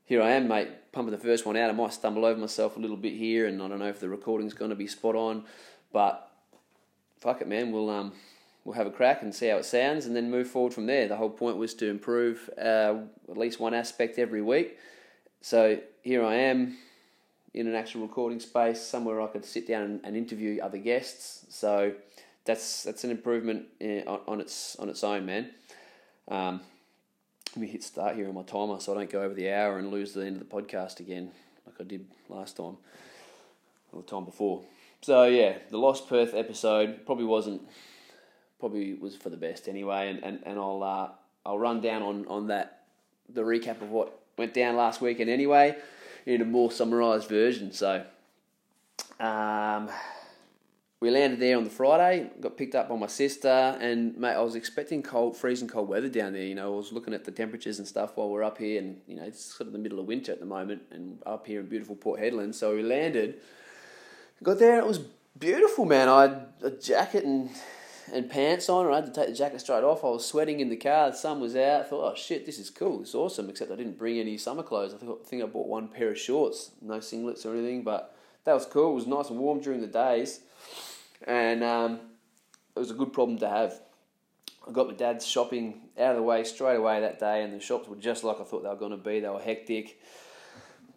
here 0.05 0.21
I 0.21 0.31
am, 0.31 0.47
mate, 0.47 0.69
pumping 0.91 1.11
the 1.11 1.17
first 1.17 1.45
one 1.45 1.57
out. 1.57 1.69
I 1.69 1.73
might 1.73 1.93
stumble 1.93 2.25
over 2.25 2.39
myself 2.39 2.77
a 2.77 2.79
little 2.79 2.97
bit 2.97 3.13
here, 3.13 3.47
and 3.47 3.61
I 3.61 3.67
don't 3.67 3.79
know 3.79 3.87
if 3.87 3.99
the 3.99 4.09
recording's 4.09 4.53
going 4.53 4.69
to 4.69 4.75
be 4.75 4.87
spot 4.87 5.15
on, 5.15 5.45
but 5.91 6.31
fuck 7.19 7.41
it, 7.41 7.47
man. 7.47 7.71
We'll 7.71 7.89
um, 7.89 8.13
we'll 8.67 8.75
have 8.75 8.85
a 8.85 8.91
crack 8.91 9.21
and 9.21 9.33
see 9.33 9.47
how 9.47 9.55
it 9.55 9.63
sounds, 9.63 10.05
and 10.05 10.13
then 10.13 10.29
move 10.29 10.45
forward 10.45 10.73
from 10.73 10.87
there. 10.87 11.07
The 11.07 11.15
whole 11.15 11.29
point 11.29 11.55
was 11.55 11.73
to 11.75 11.89
improve 11.89 12.49
uh, 12.57 12.95
at 13.29 13.37
least 13.37 13.61
one 13.61 13.73
aspect 13.73 14.19
every 14.19 14.41
week. 14.41 14.77
So 15.39 15.79
here 16.01 16.25
I 16.25 16.35
am 16.35 16.75
in 17.53 17.67
an 17.67 17.75
actual 17.75 18.01
recording 18.01 18.41
space, 18.41 18.81
somewhere 18.81 19.21
I 19.21 19.27
could 19.27 19.45
sit 19.45 19.69
down 19.69 20.01
and, 20.03 20.17
interview 20.17 20.59
other 20.61 20.79
guests. 20.79 21.45
So 21.47 21.93
that's 22.43 22.83
that's 22.83 23.05
an 23.05 23.11
improvement 23.11 23.67
in, 23.79 24.05
on, 24.05 24.19
on, 24.27 24.41
its 24.41 24.75
on 24.75 24.89
its 24.89 25.01
own, 25.01 25.25
man. 25.25 25.49
Um, 26.27 26.59
let 27.55 27.61
me 27.61 27.67
hit 27.67 27.85
start 27.85 28.17
here 28.17 28.27
on 28.27 28.35
my 28.35 28.43
timer 28.43 28.81
so 28.81 28.91
I 28.91 28.95
don't 28.97 29.09
go 29.09 29.21
over 29.21 29.33
the 29.33 29.49
hour 29.49 29.79
and 29.79 29.91
lose 29.91 30.11
the 30.11 30.25
end 30.25 30.41
of 30.41 30.49
the 30.49 30.53
podcast 30.53 30.99
again, 30.99 31.31
like 31.65 31.75
I 31.79 31.85
did 31.85 32.05
last 32.27 32.57
time 32.57 32.75
or 33.93 34.01
the 34.01 34.07
time 34.07 34.25
before. 34.25 34.63
So 35.01 35.23
yeah, 35.23 35.53
the 35.69 35.77
Lost 35.77 36.09
Perth 36.09 36.33
episode 36.33 37.05
probably 37.05 37.23
wasn't 37.23 37.61
probably 38.59 38.93
was 38.93 39.15
for 39.15 39.29
the 39.29 39.37
best 39.37 39.67
anyway, 39.67 40.09
and, 40.09 40.23
and, 40.23 40.39
and 40.45 40.59
I'll 40.59 40.83
uh, 40.83 41.09
I'll 41.45 41.59
run 41.59 41.81
down 41.81 42.01
on, 42.01 42.27
on 42.27 42.47
that 42.47 42.83
the 43.29 43.41
recap 43.41 43.81
of 43.81 43.89
what 43.89 44.19
went 44.37 44.53
down 44.53 44.75
last 44.75 45.01
weekend 45.01 45.29
anyway 45.29 45.77
in 46.25 46.41
a 46.41 46.45
more 46.45 46.71
summarised 46.71 47.27
version. 47.27 47.71
So 47.71 48.03
um, 49.19 49.89
we 50.99 51.09
landed 51.09 51.39
there 51.39 51.57
on 51.57 51.63
the 51.63 51.69
Friday, 51.69 52.29
got 52.39 52.57
picked 52.57 52.75
up 52.75 52.89
by 52.89 52.95
my 52.95 53.07
sister, 53.07 53.77
and 53.79 54.17
mate, 54.17 54.33
I 54.33 54.41
was 54.41 54.55
expecting 54.55 55.03
cold, 55.03 55.37
freezing 55.37 55.67
cold 55.67 55.89
weather 55.89 56.09
down 56.09 56.33
there. 56.33 56.43
You 56.43 56.55
know, 56.55 56.73
I 56.73 56.77
was 56.77 56.91
looking 56.91 57.13
at 57.13 57.25
the 57.25 57.31
temperatures 57.31 57.79
and 57.79 57.87
stuff 57.87 58.15
while 58.15 58.29
we're 58.29 58.43
up 58.43 58.57
here, 58.57 58.79
and 58.79 59.01
you 59.07 59.15
know, 59.15 59.23
it's 59.23 59.43
sort 59.43 59.67
of 59.67 59.73
the 59.73 59.79
middle 59.79 59.99
of 59.99 60.05
winter 60.05 60.31
at 60.31 60.39
the 60.39 60.45
moment, 60.45 60.83
and 60.91 61.19
up 61.25 61.47
here 61.47 61.59
in 61.59 61.67
beautiful 61.67 61.95
Port 61.95 62.19
Hedland. 62.19 62.55
So 62.55 62.75
we 62.75 62.83
landed 62.83 63.39
Got 64.43 64.59
there, 64.59 64.77
it 64.77 64.85
was 64.85 64.99
beautiful, 64.99 65.85
man. 65.85 66.07
I 66.07 66.21
had 66.21 66.47
a 66.61 66.69
jacket 66.69 67.23
and 67.23 67.49
and 68.13 68.29
pants 68.29 68.69
on, 68.69 68.85
and 68.85 68.93
I 68.93 68.97
had 68.97 69.05
to 69.05 69.11
take 69.11 69.29
the 69.29 69.35
jacket 69.35 69.59
straight 69.59 69.83
off. 69.83 70.03
I 70.03 70.07
was 70.07 70.25
sweating 70.25 70.59
in 70.59 70.69
the 70.69 70.77
car. 70.77 71.11
The 71.11 71.17
sun 71.17 71.39
was 71.39 71.55
out. 71.55 71.81
I 71.81 71.83
thought, 71.83 72.11
oh 72.11 72.15
shit, 72.15 72.45
this 72.45 72.59
is 72.59 72.69
cool. 72.69 73.01
It's 73.01 73.15
awesome. 73.15 73.49
Except 73.49 73.71
I 73.71 73.75
didn't 73.75 73.97
bring 73.97 74.19
any 74.19 74.37
summer 74.37 74.63
clothes. 74.63 74.93
I 74.93 74.97
think 75.25 75.43
I 75.43 75.45
bought 75.45 75.67
one 75.67 75.87
pair 75.87 76.09
of 76.09 76.17
shorts, 76.17 76.71
no 76.81 76.99
singlets 76.99 77.45
or 77.45 77.53
anything. 77.53 77.83
But 77.83 78.15
that 78.45 78.53
was 78.53 78.65
cool. 78.65 78.91
It 78.91 78.95
was 78.95 79.07
nice 79.07 79.29
and 79.29 79.39
warm 79.39 79.59
during 79.59 79.81
the 79.81 79.87
days, 79.87 80.39
and 81.25 81.63
um, 81.63 81.99
it 82.75 82.79
was 82.79 82.91
a 82.91 82.95
good 82.95 83.11
problem 83.11 83.37
to 83.39 83.49
have. 83.49 83.79
I 84.67 84.71
got 84.71 84.87
my 84.87 84.93
dad's 84.93 85.25
shopping 85.25 85.81
out 85.97 86.11
of 86.11 86.17
the 86.17 86.23
way 86.23 86.43
straight 86.43 86.75
away 86.75 86.99
that 87.01 87.19
day, 87.19 87.43
and 87.43 87.53
the 87.53 87.59
shops 87.59 87.87
were 87.87 87.95
just 87.95 88.23
like 88.23 88.39
I 88.39 88.43
thought 88.43 88.63
they 88.63 88.69
were 88.69 88.75
going 88.75 88.91
to 88.91 88.97
be. 88.97 89.19
They 89.19 89.29
were 89.29 89.39
hectic. 89.39 89.99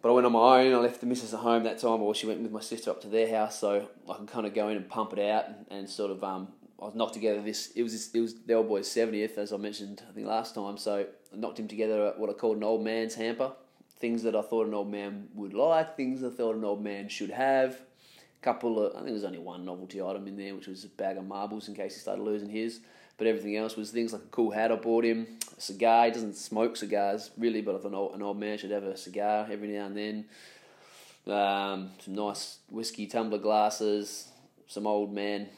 But 0.01 0.09
I 0.09 0.13
went 0.13 0.25
on 0.25 0.31
my 0.31 0.61
own. 0.61 0.73
I 0.73 0.77
left 0.77 0.99
the 0.99 1.05
missus 1.05 1.33
at 1.33 1.41
home 1.41 1.63
that 1.63 1.77
time, 1.77 2.01
or 2.01 2.15
she 2.15 2.25
went 2.25 2.41
with 2.41 2.51
my 2.51 2.59
sister 2.59 2.89
up 2.89 3.01
to 3.01 3.07
their 3.07 3.29
house, 3.29 3.59
so 3.59 3.87
I 4.09 4.15
can 4.15 4.25
kind 4.27 4.47
of 4.47 4.53
go 4.53 4.69
in 4.69 4.77
and 4.77 4.89
pump 4.89 5.13
it 5.13 5.19
out 5.19 5.47
and, 5.47 5.65
and 5.69 5.89
sort 5.89 6.11
of. 6.11 6.23
Um, 6.23 6.47
I 6.81 6.85
was 6.85 6.95
knocked 6.95 7.13
together 7.13 7.41
this. 7.41 7.71
It 7.75 7.83
was 7.83 7.91
this, 7.93 8.11
it 8.13 8.19
was 8.19 8.33
the 8.33 8.53
old 8.55 8.67
boy's 8.67 8.89
seventieth, 8.89 9.37
as 9.37 9.53
I 9.53 9.57
mentioned 9.57 10.01
I 10.09 10.13
think 10.13 10.25
last 10.25 10.55
time. 10.55 10.77
So 10.77 11.05
I 11.31 11.35
knocked 11.35 11.59
him 11.59 11.67
together 11.67 12.07
at 12.07 12.19
what 12.19 12.29
I 12.29 12.33
called 12.33 12.57
an 12.57 12.63
old 12.63 12.83
man's 12.83 13.15
hamper. 13.15 13.51
Things 13.99 14.23
that 14.23 14.35
I 14.35 14.41
thought 14.41 14.65
an 14.65 14.73
old 14.73 14.91
man 14.91 15.27
would 15.35 15.53
like, 15.53 15.95
things 15.95 16.23
I 16.23 16.29
thought 16.29 16.55
an 16.55 16.63
old 16.63 16.83
man 16.83 17.07
should 17.07 17.29
have. 17.29 17.73
A 17.73 18.43
couple 18.43 18.83
of, 18.83 18.93
I 18.93 18.95
think 18.95 19.05
there 19.05 19.13
was 19.13 19.23
only 19.23 19.37
one 19.37 19.63
novelty 19.63 20.01
item 20.01 20.27
in 20.27 20.35
there, 20.37 20.55
which 20.55 20.65
was 20.65 20.83
a 20.83 20.89
bag 20.89 21.17
of 21.17 21.25
marbles 21.27 21.67
in 21.67 21.75
case 21.75 21.93
he 21.93 21.99
started 21.99 22.23
losing 22.23 22.49
his. 22.49 22.79
But 23.19 23.27
everything 23.27 23.55
else 23.55 23.75
was 23.75 23.91
things 23.91 24.13
like 24.13 24.23
a 24.23 24.29
cool 24.31 24.49
hat 24.49 24.71
I 24.71 24.75
bought 24.77 25.05
him, 25.05 25.37
a 25.55 25.61
cigar. 25.61 26.05
He 26.05 26.11
doesn't 26.11 26.35
smoke 26.35 26.75
cigars 26.75 27.29
really, 27.37 27.61
but 27.61 27.75
I 27.75 27.77
thought 27.77 27.89
an 27.89 27.93
old, 27.95 28.15
an 28.15 28.23
old 28.23 28.39
man 28.39 28.57
should 28.57 28.71
have 28.71 28.83
a 28.83 28.97
cigar 28.97 29.47
every 29.51 29.67
now 29.67 29.85
and 29.85 29.95
then. 29.95 30.25
Um, 31.31 31.91
some 31.99 32.15
nice 32.15 32.57
whiskey 32.71 33.05
tumbler 33.05 33.37
glasses, 33.37 34.29
some 34.65 34.87
old 34.87 35.13
man 35.13 35.49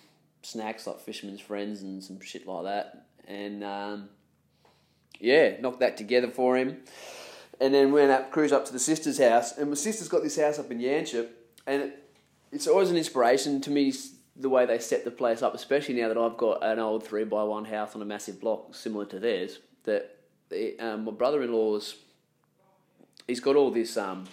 snacks 0.44 0.86
like 0.86 1.00
Fisherman's 1.00 1.42
Friends 1.42 1.82
and 1.82 2.04
some 2.04 2.20
shit 2.22 2.46
like 2.46 2.64
that. 2.66 3.06
and 3.28 3.64
um, 3.64 4.10
yeah, 5.20 5.60
knocked 5.60 5.80
that 5.80 5.98
together 5.98 6.30
for 6.30 6.58
him. 6.58 6.82
And 7.60 7.74
then 7.74 7.92
went 7.92 8.12
up, 8.12 8.32
cruise 8.32 8.52
up 8.52 8.66
to 8.66 8.74
the 8.74 8.80
sister's 8.80 9.20
house, 9.20 9.58
and 9.58 9.70
my 9.70 9.76
sister's 9.76 10.10
got 10.10 10.24
this 10.24 10.38
house 10.38 10.60
up 10.60 10.72
in 10.72 10.80
Yanchep, 10.80 11.30
and 11.66 11.84
it, 11.84 12.14
it's 12.52 12.68
always 12.68 12.90
an 12.90 12.98
inspiration 12.98 13.62
to 13.62 13.72
me 13.72 13.94
the 14.36 14.50
way 14.50 14.66
they 14.66 14.80
set 14.80 15.06
the 15.06 15.12
place 15.12 15.42
up, 15.42 15.54
especially 15.54 15.94
now 15.94 16.08
that 16.08 16.18
I've 16.18 16.36
got 16.36 16.64
an 16.64 16.80
old 16.80 17.06
three 17.06 17.24
by 17.24 17.44
one 17.44 17.66
house 17.66 17.96
on 17.96 18.02
a 18.02 18.06
massive 18.06 18.42
block 18.42 18.76
similar 18.76 19.06
to 19.06 19.20
theirs. 19.20 19.60
That 19.84 20.18
it, 20.50 20.82
um, 20.82 21.06
my 21.06 21.12
brother 21.12 21.44
in 21.44 21.54
law's, 21.54 21.96
he's 23.28 23.40
got 23.40 23.56
all 23.56 23.72
this 23.72 23.96
um, 23.96 24.26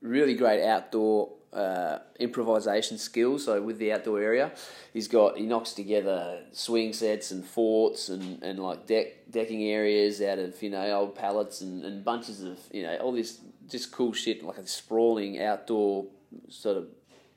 really 0.00 0.34
great 0.34 0.64
outdoor 0.64 1.30
uh, 1.58 1.98
improvisation 2.20 2.98
skills. 2.98 3.44
So 3.46 3.60
with 3.60 3.78
the 3.78 3.92
outdoor 3.92 4.20
area, 4.20 4.52
he's 4.92 5.08
got 5.08 5.36
he 5.36 5.44
knocks 5.44 5.72
together 5.72 6.42
swing 6.52 6.92
sets 6.92 7.32
and 7.32 7.44
forts 7.44 8.08
and, 8.08 8.42
and 8.42 8.60
like 8.60 8.86
deck 8.86 9.30
decking 9.30 9.64
areas 9.64 10.22
out 10.22 10.38
of 10.38 10.62
you 10.62 10.70
know 10.70 10.90
old 10.92 11.16
pallets 11.16 11.60
and, 11.60 11.84
and 11.84 12.04
bunches 12.04 12.42
of 12.42 12.58
you 12.72 12.84
know 12.84 12.96
all 12.98 13.12
this 13.12 13.40
just 13.68 13.90
cool 13.90 14.12
shit 14.12 14.44
like 14.44 14.56
a 14.56 14.66
sprawling 14.66 15.42
outdoor 15.42 16.06
sort 16.48 16.76
of 16.76 16.86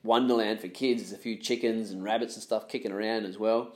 wonderland 0.04 0.60
for 0.60 0.68
kids. 0.68 1.02
There's 1.02 1.12
a 1.12 1.22
few 1.22 1.36
chickens 1.36 1.90
and 1.90 2.04
rabbits 2.04 2.34
and 2.34 2.42
stuff 2.42 2.68
kicking 2.68 2.92
around 2.92 3.24
as 3.24 3.38
well. 3.38 3.74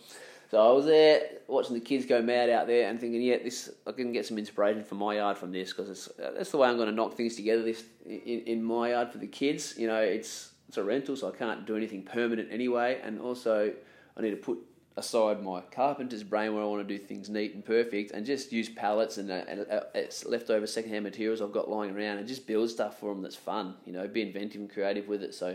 So 0.50 0.64
I 0.64 0.72
was 0.72 0.86
there 0.86 1.22
watching 1.48 1.74
the 1.74 1.80
kids 1.80 2.06
go 2.06 2.22
mad 2.22 2.50
out 2.50 2.66
there 2.66 2.88
and 2.88 3.00
thinking, 3.00 3.20
yeah, 3.20 3.38
this 3.42 3.70
I 3.86 3.92
can 3.92 4.12
get 4.12 4.26
some 4.26 4.38
inspiration 4.38 4.84
for 4.84 4.94
my 4.94 5.16
yard 5.16 5.38
from 5.38 5.50
this 5.50 5.72
because 5.72 6.08
that's 6.18 6.50
the 6.50 6.58
way 6.58 6.68
I'm 6.68 6.76
going 6.76 6.88
to 6.88 6.94
knock 6.94 7.14
things 7.14 7.36
together 7.36 7.62
this 7.62 7.84
in, 8.04 8.42
in 8.46 8.62
my 8.62 8.90
yard 8.90 9.10
for 9.10 9.18
the 9.18 9.26
kids. 9.26 9.74
You 9.76 9.88
know, 9.88 10.00
it's 10.00 10.52
it's 10.68 10.76
a 10.76 10.84
rental, 10.84 11.16
so 11.16 11.28
I 11.28 11.36
can't 11.36 11.66
do 11.66 11.76
anything 11.76 12.02
permanent 12.02 12.48
anyway, 12.52 13.00
and 13.02 13.20
also 13.20 13.72
I 14.16 14.20
need 14.22 14.30
to 14.30 14.36
put 14.36 14.58
aside 14.98 15.42
my 15.42 15.60
carpenter's 15.70 16.22
brain 16.22 16.54
where 16.54 16.62
I 16.62 16.66
want 16.66 16.86
to 16.86 16.98
do 16.98 17.02
things 17.02 17.28
neat 17.28 17.54
and 17.54 17.62
perfect 17.62 18.12
and 18.12 18.24
just 18.24 18.50
use 18.50 18.68
pallets 18.68 19.18
and, 19.18 19.30
uh, 19.30 19.42
and 19.46 19.66
uh, 19.70 19.80
leftover 20.24 20.66
secondhand 20.66 21.04
materials 21.04 21.42
I've 21.42 21.52
got 21.52 21.68
lying 21.68 21.94
around 21.94 22.16
and 22.16 22.26
just 22.26 22.46
build 22.46 22.70
stuff 22.70 22.98
for 22.98 23.12
them 23.12 23.22
that's 23.22 23.36
fun, 23.36 23.74
you 23.84 23.92
know, 23.92 24.08
be 24.08 24.22
inventive 24.22 24.60
and 24.60 24.72
creative 24.72 25.06
with 25.06 25.22
it. 25.22 25.34
So 25.34 25.54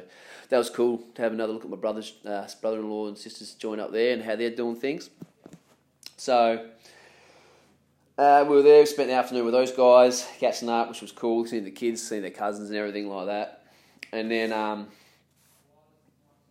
that 0.50 0.58
was 0.58 0.70
cool 0.70 1.02
to 1.16 1.22
have 1.24 1.34
another 1.34 1.54
look 1.54 1.64
at 1.64 1.72
my 1.72 1.78
brother's 1.78 2.14
uh, 2.24 2.48
brother-in-law 2.62 3.08
and 3.08 3.18
sisters 3.18 3.56
join 3.56 3.80
up 3.80 3.92
there 3.92 4.14
and 4.14 4.22
how 4.22 4.36
they're 4.36 4.52
doing 4.52 4.76
things. 4.76 5.10
So 6.18 6.68
uh, 8.20 8.46
we 8.48 8.56
were 8.56 8.62
there, 8.62 8.86
spent 8.86 9.10
the 9.10 9.16
afternoon 9.16 9.46
with 9.46 9.56
those 9.56 9.72
guys, 9.72 10.28
catching 10.40 10.70
up, 10.70 10.88
which 10.90 11.02
was 11.02 11.12
cool, 11.12 11.48
seeing 11.48 11.64
the 11.64 11.72
kids, 11.72 12.04
seeing 12.04 12.22
their 12.22 12.30
cousins 12.30 12.70
and 12.70 12.78
everything 12.78 13.10
like 13.10 13.26
that. 13.26 13.66
And 14.12 14.30
then 14.30 14.54
um, 14.54 14.90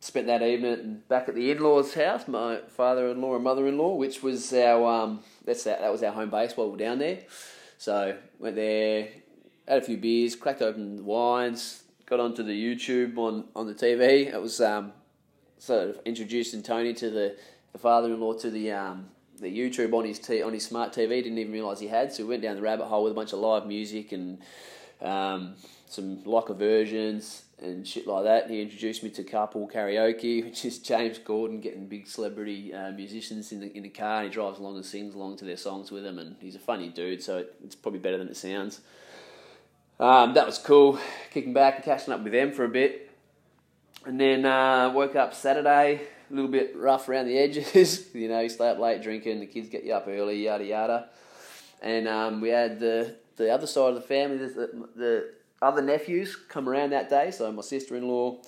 spent 0.00 0.26
that 0.26 0.42
evening 0.42 1.02
back 1.08 1.28
at 1.28 1.34
the 1.34 1.50
in-laws' 1.50 1.94
house, 1.94 2.26
my 2.26 2.60
father-in-law 2.68 3.34
and 3.34 3.44
mother-in-law, 3.44 3.94
which 3.94 4.22
was 4.22 4.52
our 4.54 5.02
um, 5.02 5.20
that's 5.44 5.66
our, 5.66 5.78
that 5.78 5.92
was 5.92 6.02
our 6.02 6.12
home 6.12 6.30
base 6.30 6.56
while 6.56 6.66
we 6.66 6.72
were 6.72 6.78
down 6.78 6.98
there. 6.98 7.20
So 7.76 8.16
went 8.38 8.56
there, 8.56 9.08
had 9.68 9.78
a 9.78 9.82
few 9.82 9.98
beers, 9.98 10.34
cracked 10.34 10.62
open 10.62 10.96
the 10.96 11.02
wines, 11.02 11.84
got 12.06 12.18
onto 12.18 12.42
the 12.42 12.52
YouTube 12.52 13.16
on, 13.18 13.44
on 13.54 13.66
the 13.66 13.74
TV. 13.74 14.26
It 14.32 14.40
was 14.40 14.60
um, 14.60 14.92
sort 15.58 15.90
of 15.90 16.00
introducing 16.04 16.62
Tony 16.62 16.94
to 16.94 17.10
the, 17.10 17.36
the 17.72 17.78
father-in-law 17.78 18.34
to 18.38 18.50
the 18.50 18.72
um, 18.72 19.06
the 19.38 19.46
YouTube 19.46 19.94
on 19.94 20.04
his 20.04 20.18
t- 20.18 20.42
on 20.42 20.52
his 20.52 20.66
smart 20.66 20.92
TV. 20.92 21.22
Didn't 21.22 21.38
even 21.38 21.52
realise 21.52 21.78
he 21.78 21.88
had. 21.88 22.12
So 22.12 22.24
we 22.24 22.30
went 22.30 22.42
down 22.42 22.56
the 22.56 22.62
rabbit 22.62 22.86
hole 22.86 23.04
with 23.04 23.12
a 23.12 23.16
bunch 23.16 23.32
of 23.32 23.38
live 23.38 23.66
music 23.66 24.12
and 24.12 24.38
um, 25.00 25.54
some 25.86 26.22
locker 26.24 26.54
versions 26.54 27.44
and 27.62 27.86
shit 27.86 28.06
like 28.06 28.24
that. 28.24 28.50
He 28.50 28.62
introduced 28.62 29.02
me 29.02 29.10
to 29.10 29.22
carpool 29.22 29.70
karaoke, 29.70 30.44
which 30.44 30.64
is 30.64 30.78
James 30.78 31.18
Corden 31.18 31.60
getting 31.60 31.86
big 31.86 32.06
celebrity 32.06 32.72
uh, 32.72 32.90
musicians 32.92 33.52
in 33.52 33.60
the 33.60 33.76
in 33.76 33.82
the 33.82 33.88
car. 33.88 34.22
And 34.22 34.28
he 34.28 34.34
drives 34.34 34.58
along 34.58 34.76
and 34.76 34.84
sings 34.84 35.14
along 35.14 35.36
to 35.38 35.44
their 35.44 35.56
songs 35.56 35.90
with 35.90 36.02
them, 36.02 36.18
and 36.18 36.36
he's 36.40 36.54
a 36.54 36.60
funny 36.60 36.88
dude. 36.88 37.22
So 37.22 37.44
it's 37.64 37.74
probably 37.74 38.00
better 38.00 38.18
than 38.18 38.28
it 38.28 38.36
sounds. 38.36 38.80
Um, 39.98 40.34
that 40.34 40.46
was 40.46 40.58
cool. 40.58 40.98
Kicking 41.30 41.52
back 41.52 41.76
and 41.76 41.84
catching 41.84 42.14
up 42.14 42.22
with 42.22 42.32
them 42.32 42.52
for 42.52 42.64
a 42.64 42.68
bit, 42.68 43.10
and 44.06 44.20
then 44.20 44.44
uh, 44.44 44.90
woke 44.94 45.16
up 45.16 45.34
Saturday. 45.34 46.00
A 46.30 46.32
little 46.32 46.50
bit 46.50 46.76
rough 46.76 47.08
around 47.08 47.26
the 47.26 47.36
edges, 47.36 48.08
you 48.14 48.28
know. 48.28 48.40
You 48.40 48.48
stay 48.48 48.70
up 48.70 48.78
late 48.78 49.02
drinking, 49.02 49.40
the 49.40 49.46
kids 49.46 49.68
get 49.68 49.84
you 49.84 49.92
up 49.92 50.06
early, 50.08 50.44
yada 50.44 50.64
yada. 50.64 51.08
And 51.82 52.06
um, 52.06 52.40
we 52.40 52.50
had 52.50 52.78
the 52.78 53.16
the 53.36 53.50
other 53.50 53.66
side 53.66 53.88
of 53.88 53.94
the 53.94 54.00
family, 54.02 54.36
the, 54.36 54.86
the 54.94 55.30
other 55.62 55.82
nephews 55.82 56.36
come 56.48 56.68
around 56.68 56.90
that 56.90 57.08
day. 57.08 57.30
So 57.30 57.50
my 57.52 57.62
sister 57.62 57.96
in 57.96 58.08
law 58.08 58.38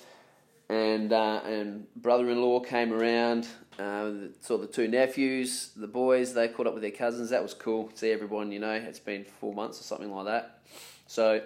and 0.69 1.13
uh, 1.13 1.41
and 1.45 1.87
brother 1.95 2.29
in 2.29 2.41
law 2.41 2.59
came 2.59 2.93
around. 2.93 3.47
Uh, 3.79 4.11
saw 4.41 4.57
the 4.57 4.67
two 4.67 4.87
nephews, 4.87 5.71
the 5.75 5.87
boys. 5.87 6.33
They 6.33 6.47
caught 6.47 6.67
up 6.67 6.73
with 6.73 6.83
their 6.83 6.91
cousins. 6.91 7.31
That 7.31 7.41
was 7.41 7.53
cool. 7.53 7.89
See 7.95 8.11
everyone. 8.11 8.51
You 8.51 8.59
know, 8.59 8.73
it's 8.73 8.99
been 8.99 9.25
four 9.25 9.53
months 9.53 9.79
or 9.79 9.83
something 9.83 10.11
like 10.11 10.25
that. 10.25 10.59
So 11.07 11.41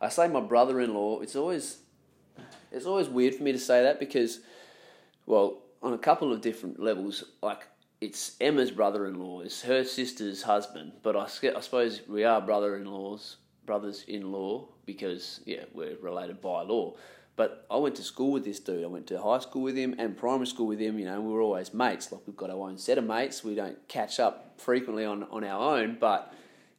I 0.00 0.08
say 0.08 0.28
my 0.28 0.40
brother 0.40 0.80
in 0.80 0.94
law. 0.94 1.20
It's 1.20 1.36
always 1.36 1.78
it's 2.70 2.86
always 2.86 3.08
weird 3.08 3.34
for 3.34 3.42
me 3.42 3.52
to 3.52 3.58
say 3.58 3.82
that 3.82 4.00
because, 4.00 4.40
well, 5.26 5.58
on 5.82 5.92
a 5.92 5.98
couple 5.98 6.32
of 6.32 6.40
different 6.40 6.80
levels, 6.80 7.24
like 7.42 7.68
it's 8.00 8.36
Emma's 8.40 8.70
brother 8.70 9.06
in 9.06 9.18
law, 9.18 9.40
it's 9.40 9.62
her 9.62 9.84
sister's 9.84 10.42
husband, 10.42 10.92
but 11.02 11.16
I, 11.16 11.24
I 11.24 11.60
suppose 11.60 12.00
we 12.08 12.24
are 12.24 12.40
brother 13.72 13.88
in 13.88 14.20
brothers-in-law 14.20 14.68
because 14.84 15.40
yeah, 15.46 15.64
we're 15.72 15.96
related 16.02 16.40
by 16.40 16.62
law. 16.62 16.94
But 17.34 17.66
I 17.70 17.78
went 17.78 17.94
to 17.96 18.02
school 18.02 18.30
with 18.30 18.44
this 18.44 18.60
dude. 18.60 18.84
I 18.84 18.86
went 18.86 19.06
to 19.06 19.18
high 19.20 19.38
school 19.38 19.62
with 19.62 19.76
him 19.76 19.94
and 19.98 20.14
primary 20.14 20.46
school 20.46 20.66
with 20.66 20.78
him. 20.78 20.98
You 20.98 21.06
know, 21.06 21.18
we 21.22 21.32
were 21.32 21.40
always 21.40 21.72
mates. 21.72 22.12
Like 22.12 22.20
we've 22.26 22.36
got 22.36 22.50
our 22.50 22.68
own 22.68 22.76
set 22.76 22.98
of 22.98 23.04
mates. 23.04 23.42
We 23.42 23.54
don't 23.54 23.78
catch 23.88 24.20
up 24.20 24.60
frequently 24.60 25.06
on, 25.06 25.22
on 25.30 25.42
our 25.42 25.78
own, 25.78 25.96
but 25.98 26.34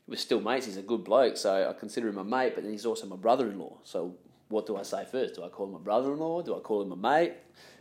we're 0.08 0.18
still 0.18 0.42
mates. 0.42 0.68
He's 0.68 0.78
a 0.78 0.84
good 0.84 1.04
bloke, 1.04 1.38
so 1.38 1.68
I 1.68 1.74
consider 1.74 2.08
him 2.08 2.20
a 2.20 2.24
mate. 2.24 2.54
But 2.54 2.64
then 2.64 2.72
he's 2.72 2.86
also 2.86 3.08
my 3.08 3.16
brother-in-law. 3.16 3.80
So 3.84 4.16
what 4.50 4.68
do 4.68 4.78
I 4.78 4.84
say 4.84 5.06
first? 5.12 5.36
Do 5.36 5.44
I 5.44 5.50
call 5.50 5.68
him 5.68 5.76
a 5.76 5.80
brother-in-law? 5.80 6.44
Do 6.44 6.56
I 6.56 6.60
call 6.60 6.84
him 6.84 6.92
a 6.92 6.96
mate? 6.96 7.34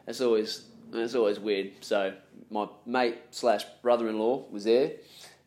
It's 0.07 0.23
always 0.23 0.65
it's 0.95 1.15
always 1.15 1.39
weird. 1.39 1.73
So 1.81 2.15
my 2.51 2.69
mate 2.87 3.19
slash 3.31 3.65
brother-in-law 3.83 4.47
was 4.51 4.65
there, 4.65 4.93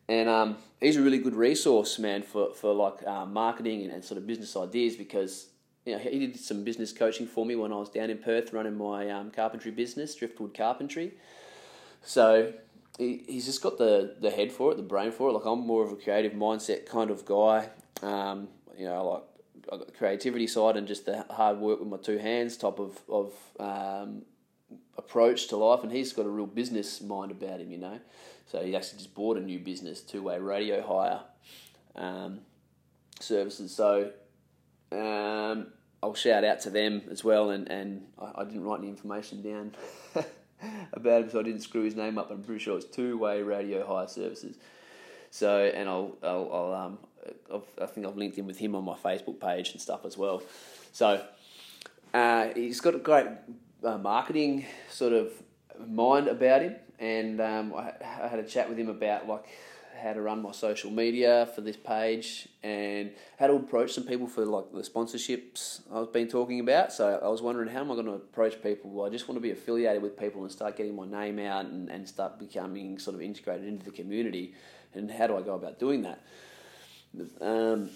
and 0.08 0.28
um, 0.28 0.56
he's 0.80 0.96
a 0.96 1.02
really 1.02 1.18
good 1.18 1.34
resource, 1.34 1.98
man, 1.98 2.22
for, 2.22 2.52
for 2.54 2.72
like 2.72 3.06
uh, 3.06 3.26
marketing 3.26 3.82
and, 3.82 3.92
and 3.92 4.04
sort 4.04 4.18
of 4.18 4.26
business 4.26 4.56
ideas 4.56 4.96
because 4.96 5.48
you 5.84 5.92
know, 5.92 5.98
he 5.98 6.18
did 6.18 6.38
some 6.38 6.64
business 6.64 6.92
coaching 6.92 7.26
for 7.26 7.46
me 7.46 7.56
when 7.56 7.72
I 7.72 7.76
was 7.76 7.88
down 7.88 8.10
in 8.10 8.18
Perth 8.18 8.52
running 8.52 8.76
my 8.76 9.10
um, 9.10 9.30
carpentry 9.30 9.70
business, 9.70 10.14
Driftwood 10.14 10.54
Carpentry. 10.54 11.14
So 12.02 12.52
he, 12.98 13.24
he's 13.26 13.46
just 13.46 13.62
got 13.62 13.78
the, 13.78 14.16
the 14.20 14.30
head 14.30 14.52
for 14.52 14.72
it, 14.72 14.76
the 14.76 14.82
brain 14.82 15.12
for 15.12 15.30
it. 15.30 15.32
Like 15.32 15.44
I'm 15.44 15.66
more 15.66 15.84
of 15.84 15.92
a 15.92 15.96
creative 15.96 16.32
mindset 16.32 16.86
kind 16.86 17.10
of 17.10 17.24
guy. 17.24 17.70
Um, 18.02 18.48
you 18.76 18.84
know, 18.84 19.08
like 19.08 19.22
I've 19.72 19.78
got 19.78 19.86
the 19.86 19.92
creativity 19.92 20.46
side 20.46 20.76
and 20.76 20.86
just 20.86 21.06
the 21.06 21.24
hard 21.30 21.58
work 21.58 21.80
with 21.80 21.88
my 21.88 21.96
two 21.96 22.18
hands 22.18 22.56
type 22.56 22.78
of, 22.78 23.00
of 23.08 23.32
um, 23.58 24.22
approach 24.96 25.48
to 25.48 25.56
life. 25.56 25.82
And 25.82 25.92
he's 25.92 26.12
got 26.12 26.26
a 26.26 26.30
real 26.30 26.46
business 26.46 27.00
mind 27.00 27.30
about 27.30 27.60
him, 27.60 27.70
you 27.70 27.78
know. 27.78 28.00
So 28.46 28.62
he 28.62 28.76
actually 28.76 28.98
just 28.98 29.14
bought 29.14 29.36
a 29.36 29.40
new 29.40 29.58
business, 29.58 30.00
two 30.00 30.22
way 30.22 30.38
radio 30.38 30.80
hire 30.82 31.20
um, 31.96 32.40
services. 33.20 33.74
So 33.74 34.12
um, 34.92 35.68
I'll 36.02 36.14
shout 36.14 36.44
out 36.44 36.60
to 36.60 36.70
them 36.70 37.02
as 37.10 37.24
well. 37.24 37.50
And, 37.50 37.68
and 37.68 38.06
I, 38.20 38.42
I 38.42 38.44
didn't 38.44 38.62
write 38.62 38.80
any 38.80 38.88
information 38.88 39.42
down 39.42 39.74
about 40.92 41.22
him, 41.22 41.30
so 41.30 41.40
I 41.40 41.42
didn't 41.42 41.62
screw 41.62 41.82
his 41.82 41.96
name 41.96 42.18
up. 42.18 42.28
But 42.28 42.34
I'm 42.36 42.44
pretty 42.44 42.62
sure 42.62 42.76
it's 42.76 42.86
two 42.86 43.18
way 43.18 43.42
radio 43.42 43.86
hire 43.86 44.06
services. 44.06 44.56
So, 45.30 45.70
and 45.74 45.88
I'll, 45.88 46.16
I'll, 46.22 46.50
I'll 46.52 46.74
um, 46.86 46.98
I've, 47.52 47.82
i 47.82 47.86
think 47.86 48.06
I've 48.06 48.16
linked 48.16 48.38
in 48.38 48.46
with 48.46 48.58
him 48.58 48.76
on 48.76 48.84
my 48.84 48.94
Facebook 48.94 49.40
page 49.40 49.72
and 49.72 49.80
stuff 49.80 50.04
as 50.04 50.16
well. 50.16 50.42
So, 50.92 51.22
uh, 52.14 52.48
he's 52.54 52.80
got 52.80 52.94
a 52.94 52.98
great 52.98 53.26
uh, 53.84 53.98
marketing 53.98 54.64
sort 54.88 55.12
of 55.12 55.32
mind 55.86 56.28
about 56.28 56.62
him 56.62 56.76
and 56.98 57.40
um, 57.40 57.74
I, 57.74 57.92
I, 58.22 58.28
had 58.28 58.38
a 58.38 58.44
chat 58.44 58.68
with 58.68 58.78
him 58.78 58.88
about 58.88 59.28
like 59.28 59.44
how 60.02 60.12
to 60.12 60.20
run 60.20 60.42
my 60.42 60.52
social 60.52 60.90
media 60.90 61.48
for 61.54 61.60
this 61.60 61.76
page 61.76 62.48
and 62.62 63.12
how 63.38 63.46
to 63.46 63.54
approach 63.54 63.92
some 63.92 64.04
people 64.04 64.26
for 64.26 64.44
like 64.44 64.72
the 64.72 64.82
sponsorships 64.82 65.80
I've 65.92 66.12
been 66.12 66.28
talking 66.28 66.60
about. 66.60 66.92
So 66.92 67.18
I 67.22 67.28
was 67.28 67.42
wondering 67.42 67.68
how 67.68 67.80
am 67.80 67.90
I 67.90 67.94
going 67.94 68.06
to 68.06 68.12
approach 68.12 68.62
people? 68.62 68.90
Well, 68.90 69.06
I 69.06 69.10
just 69.10 69.28
want 69.28 69.36
to 69.36 69.40
be 69.40 69.50
affiliated 69.50 70.02
with 70.02 70.18
people 70.18 70.42
and 70.42 70.52
start 70.52 70.76
getting 70.76 70.94
my 70.94 71.06
name 71.06 71.38
out 71.38 71.66
and, 71.66 71.88
and 71.90 72.08
start 72.08 72.38
becoming 72.38 72.98
sort 72.98 73.14
of 73.14 73.22
integrated 73.22 73.66
into 73.66 73.84
the 73.84 73.90
community. 73.90 74.54
And 74.94 75.10
how 75.10 75.26
do 75.26 75.36
I 75.36 75.42
go 75.42 75.54
about 75.54 75.78
doing 75.78 76.02
that? 76.02 76.22
Um, 77.40 77.90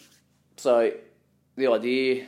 so 0.56 0.92
the 1.56 1.66
idea 1.66 2.26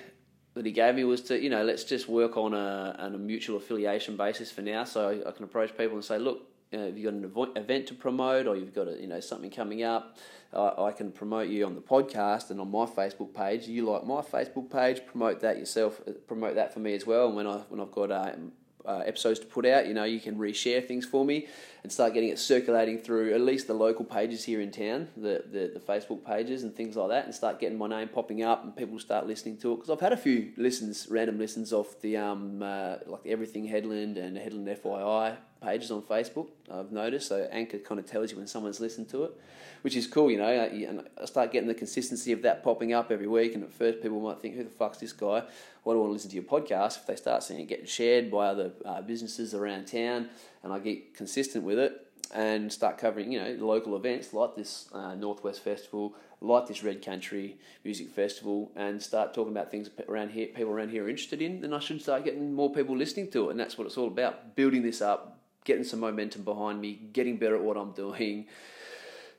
that 0.55 0.67
he 0.67 0.73
gave 0.73 0.95
me 0.95 1.05
was 1.05 1.23
to, 1.23 1.41
you 1.41 1.49
know, 1.49 1.65
let's 1.65 1.85
just 1.85 2.09
work 2.09 2.37
on 2.37 2.53
a, 2.53 2.95
on 2.99 3.15
a 3.15 3.19
mutual 3.19 3.57
affiliation 3.57 4.17
basis 4.17 4.51
for 4.51 4.61
now. 4.61 4.85
So 4.85 5.23
I 5.27 5.31
can 5.31 5.45
approach 5.45 5.77
people 5.77 5.95
and 5.95 6.05
say, 6.05 6.19
look, 6.19 6.52
know, 6.79 6.87
if 6.87 6.97
you've 6.97 7.35
got 7.35 7.51
an 7.51 7.57
event 7.57 7.87
to 7.89 7.95
promote 7.95 8.47
or 8.47 8.57
you've 8.57 8.75
got 8.75 8.89
a, 8.89 9.01
you 9.01 9.07
know 9.07 9.21
something 9.21 9.51
coming 9.51 9.83
up, 9.83 10.17
uh, 10.53 10.85
I 10.85 10.93
can 10.93 11.13
promote 11.13 11.49
you 11.49 11.65
on 11.67 11.75
the 11.75 11.81
podcast 11.81 12.51
and 12.51 12.61
on 12.61 12.71
my 12.71 12.87
Facebook 12.87 13.35
page. 13.35 13.67
You 13.67 13.89
like 13.91 14.05
my 14.05 14.21
Facebook 14.21 14.71
page, 14.71 15.07
promote 15.07 15.41
that 15.41 15.59
yourself, 15.59 16.01
uh, 16.07 16.13
promote 16.27 16.55
that 16.57 16.73
for 16.73 16.81
me 16.81 16.95
as 16.95 17.07
well. 17.07 17.27
And 17.27 17.37
when 17.37 17.47
I 17.47 17.59
when 17.69 17.81
I've 17.81 17.93
got 17.93 18.11
a, 18.11 18.37
uh, 18.85 19.03
episodes 19.07 19.39
to 19.41 19.47
put 19.47 19.67
out, 19.67 19.87
you 19.87 19.95
know, 19.95 20.05
you 20.05 20.21
can 20.21 20.37
reshare 20.37 20.87
things 20.87 21.05
for 21.05 21.25
me 21.25 21.47
and 21.83 21.93
start 21.93 22.15
getting 22.15 22.31
it 22.31 22.39
circulating 22.39 22.99
through 22.99 23.33
at 23.33 23.41
least 23.41 23.67
the 23.67 23.75
local 23.75 24.05
pages 24.05 24.45
here 24.45 24.61
in 24.61 24.71
town, 24.71 25.09
the, 25.17 25.45
the, 25.51 25.71
the 25.75 25.81
Facebook 25.81 26.25
pages 26.25 26.63
and 26.63 26.75
things 26.75 26.97
like 26.97 27.09
that, 27.09 27.25
and 27.25 27.35
start 27.35 27.61
getting 27.61 27.79
my 27.79 27.89
name 27.89 28.09
popping 28.09 28.43
up 28.43 28.65
and 28.65 28.77
people 28.77 28.99
start 28.99 29.27
listening 29.27 29.57
to 29.59 29.73
it. 29.73 29.77
Because 29.77 29.91
I've 29.91 30.01
had 30.01 30.13
a 30.13 30.17
few 30.17 30.53
listens, 30.57 31.07
random 31.11 31.39
listens 31.39 31.73
off 31.73 32.01
the 32.01 32.17
um, 32.17 32.63
uh, 32.63 32.97
like 33.07 33.27
Everything 33.27 33.67
Headland 33.67 34.19
and 34.19 34.37
Headland 34.37 34.67
FYI 34.69 35.37
pages 35.63 35.91
on 35.91 36.03
Facebook. 36.03 36.49
I've 36.71 36.93
noticed 36.93 37.29
so 37.29 37.49
Anchor 37.51 37.79
kind 37.79 37.99
of 37.99 38.07
tells 38.07 38.31
you 38.31 38.37
when 38.37 38.47
someone's 38.47 38.81
listened 38.81 39.09
to 39.11 39.25
it, 39.25 39.41
which 39.83 39.97
is 39.97 40.07
cool, 40.07 40.31
you 40.31 40.39
know. 40.39 40.49
And 40.49 41.09
I 41.21 41.25
start 41.25 41.53
getting 41.53 41.69
the 41.69 41.75
consistency 41.75 42.33
of 42.33 42.43
that 42.43 42.63
popping 42.63 42.93
up 42.93 43.11
every 43.11 43.29
week. 43.29 43.55
And 43.55 43.63
at 43.65 43.73
first, 43.73 44.01
people 44.03 44.21
might 44.21 44.41
think, 44.41 44.57
"Who 44.57 44.65
the 44.65 44.71
fuck's 44.71 44.99
this 44.99 45.13
guy?" 45.13 45.45
Why 45.85 45.95
do 45.95 45.99
I 45.99 46.03
want 46.03 46.11
to 46.11 46.13
listen 46.13 46.31
to 46.31 46.37
your 46.37 46.45
podcast? 46.45 46.99
If 46.99 47.07
they 47.07 47.17
start 47.17 47.43
seeing 47.43 47.61
it 47.61 47.67
getting 47.67 47.87
shared 47.87 48.31
by 48.31 48.47
other 48.49 48.73
uh, 48.85 49.03
businesses 49.03 49.55
around 49.55 49.87
town, 49.87 50.29
and 50.63 50.73
I 50.73 50.79
get 50.79 51.15
consistent 51.15 51.65
with 51.65 51.79
it 51.79 52.07
and 52.33 52.73
start 52.73 52.99
covering, 52.99 53.31
you 53.31 53.41
know, 53.41 53.67
local 53.67 53.95
events 53.97 54.33
like 54.33 54.55
this 54.57 54.89
uh, 54.93 55.15
Northwest 55.15 55.61
Festival, 55.61 56.15
like 56.41 56.67
this 56.67 56.83
Red 56.83 57.05
Country 57.05 57.59
Music 57.85 58.09
Festival, 58.09 58.73
and 58.75 59.03
start 59.03 59.35
talking 59.35 59.53
about 59.53 59.71
things 59.71 59.91
around 60.09 60.31
here, 60.31 60.47
people 60.47 60.73
around 60.73 60.91
here 60.91 61.05
are 61.05 61.09
interested 61.09 61.43
in, 61.43 61.61
then 61.61 61.75
I 61.75 61.79
should 61.79 62.01
start 62.01 62.25
getting 62.25 62.55
more 62.55 62.73
people 62.73 62.97
listening 62.97 63.31
to 63.33 63.49
it, 63.49 63.51
and 63.53 63.61
that's 63.61 63.77
what 63.77 63.87
it's 63.87 63.99
all 63.99 64.09
about: 64.09 64.57
building 64.57 64.83
this 64.83 65.03
up, 65.03 65.42
getting 65.65 65.85
some 65.85 66.01
momentum 66.01 66.43
behind 66.43 66.81
me, 66.81 66.99
getting 67.13 67.37
better 67.37 67.57
at 67.57 67.63
what 67.63 67.77
I'm 67.77 67.93
doing, 67.93 68.47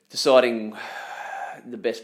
deciding 0.10 0.76
the 1.66 1.78
best 1.78 2.04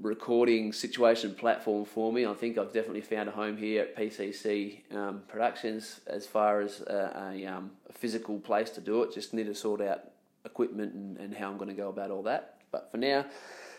recording 0.00 0.72
situation 0.72 1.34
platform 1.34 1.84
for 1.84 2.12
me. 2.12 2.26
I 2.26 2.34
think 2.34 2.58
I've 2.58 2.72
definitely 2.72 3.02
found 3.02 3.28
a 3.28 3.32
home 3.32 3.56
here 3.56 3.82
at 3.82 3.96
PCC 3.96 4.92
um, 4.94 5.22
Productions 5.28 6.00
as 6.06 6.26
far 6.26 6.60
as 6.60 6.80
a, 6.80 7.34
a, 7.34 7.46
um, 7.46 7.70
physical 7.92 8.38
place 8.40 8.70
to 8.70 8.80
do 8.80 9.02
it. 9.02 9.14
Just 9.14 9.32
need 9.34 9.46
to 9.46 9.54
sort 9.54 9.80
out 9.80 10.00
equipment 10.44 10.94
and, 10.94 11.16
and 11.18 11.34
how 11.34 11.50
I'm 11.50 11.56
going 11.56 11.68
to 11.68 11.74
go 11.74 11.88
about 11.88 12.10
all 12.10 12.22
that. 12.24 12.58
But 12.72 12.90
for 12.90 12.96
now, 12.96 13.26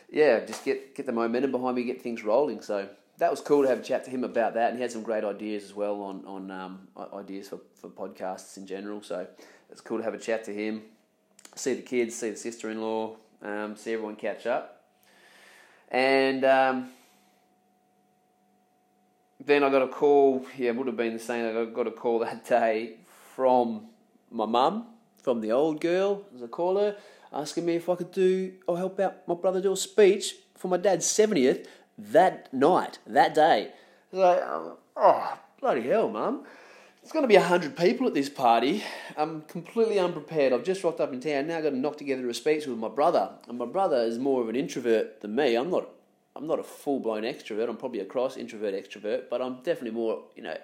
yeah, 0.10 0.46
just 0.46 0.64
get 0.64 0.96
get 0.96 1.06
the 1.06 1.12
momentum 1.12 1.52
behind 1.52 1.76
me, 1.76 1.84
get 1.84 2.02
things 2.02 2.24
rolling. 2.24 2.62
So 2.62 2.88
that 3.18 3.30
was 3.30 3.42
cool 3.42 3.64
to 3.64 3.70
have 3.70 3.80
a 3.80 3.84
chat 3.84 4.04
to 4.06 4.10
him 4.10 4.24
about 4.24 4.56
that, 4.56 4.70
and 4.70 4.78
he 4.78 4.82
had 4.82 4.92
some 4.92 5.04
great 5.04 5.24
ideas 5.24 5.64
as 5.64 5.74
well 5.74 6.02
on 6.02 6.26
on 6.26 6.52
um, 6.52 6.88
ideas 7.14 7.50
for, 7.50 7.60
for 7.76 7.90
podcasts 7.90 8.58
in 8.58 8.66
general. 8.66 9.02
So 9.02 9.28
it's 9.72 9.82
cool 9.82 9.98
to 9.98 10.04
have 10.04 10.14
a 10.14 10.20
chat 10.20 10.44
to 10.46 10.54
him, 10.54 10.82
see 11.56 11.74
the 11.74 11.82
kids, 11.82 12.16
see 12.16 12.32
the 12.32 12.38
sister 12.38 12.70
in 12.70 12.82
law, 12.82 13.18
um, 13.42 13.76
see 13.76 13.94
everyone 13.94 14.16
catch 14.16 14.46
up. 14.46 14.84
And 15.90 16.44
um, 16.44 16.90
then 19.46 19.64
I 19.64 19.70
got 19.70 19.84
a 19.84 19.88
call, 19.88 20.46
yeah, 20.58 20.70
it 20.70 20.76
would 20.76 20.88
have 20.88 20.98
been 20.98 21.14
the 21.14 21.20
same. 21.20 21.46
I 21.56 21.66
got 21.66 21.88
a 21.88 21.92
call 21.92 22.20
that 22.20 22.48
day 22.48 22.98
from 23.36 23.88
my 24.32 24.46
mum, 24.46 24.88
from 25.22 25.42
the 25.42 25.52
old 25.52 25.82
girl, 25.82 26.24
as 26.36 26.42
I 26.42 26.48
call 26.48 26.78
her, 26.78 26.96
asking 27.32 27.66
me 27.66 27.76
if 27.76 27.90
I 27.90 27.96
could 27.96 28.12
do 28.12 28.54
or 28.68 28.78
help 28.78 29.00
out 29.00 29.28
my 29.28 29.36
brother 29.36 29.62
do 29.62 29.74
a 29.74 29.78
speech 29.78 30.36
for 30.56 30.68
my 30.68 30.78
dad's 30.78 31.06
70th 31.06 31.68
that 31.98 32.54
night, 32.54 33.00
that 33.06 33.34
day. 33.34 33.72
Like, 34.12 34.42
oh, 34.96 35.38
bloody 35.60 35.82
hell, 35.82 36.10
mum. 36.10 36.46
It's 37.02 37.12
going 37.12 37.24
to 37.24 37.28
be 37.28 37.36
100 37.36 37.76
people 37.76 38.08
at 38.08 38.14
this 38.14 38.30
party. 38.30 38.82
I'm 39.18 39.42
completely 39.42 40.00
unprepared. 40.00 40.54
I've 40.54 40.64
just 40.64 40.84
rocked 40.84 41.02
up 41.02 41.12
in 41.12 41.20
town. 41.20 41.48
Now 41.48 41.58
I've 41.58 41.64
got 41.64 41.72
to 41.72 41.78
knock 41.78 41.98
together 41.98 42.30
a 42.30 42.34
speech 42.34 42.66
with 42.66 42.78
my 42.78 42.88
brother. 42.88 43.32
And 43.50 43.58
my 43.58 43.66
brother 43.66 43.98
is 43.98 44.18
more 44.18 44.42
of 44.42 44.48
an 44.48 44.56
introvert 44.56 45.20
than 45.20 45.36
me. 45.36 45.56
I'm 45.56 45.70
not 45.70 45.90
I'm 46.36 46.48
not 46.48 46.60
a 46.60 46.64
full 46.64 47.00
blown 47.00 47.24
extrovert. 47.24 47.70
I'm 47.70 47.78
probably 47.78 48.00
a 48.00 48.06
cross 48.06 48.38
introvert 48.38 48.74
extrovert, 48.74 49.30
but 49.30 49.42
I'm 49.42 49.58
definitely 49.58 49.92
more, 49.92 50.24
you 50.36 50.44
know, 50.44 50.58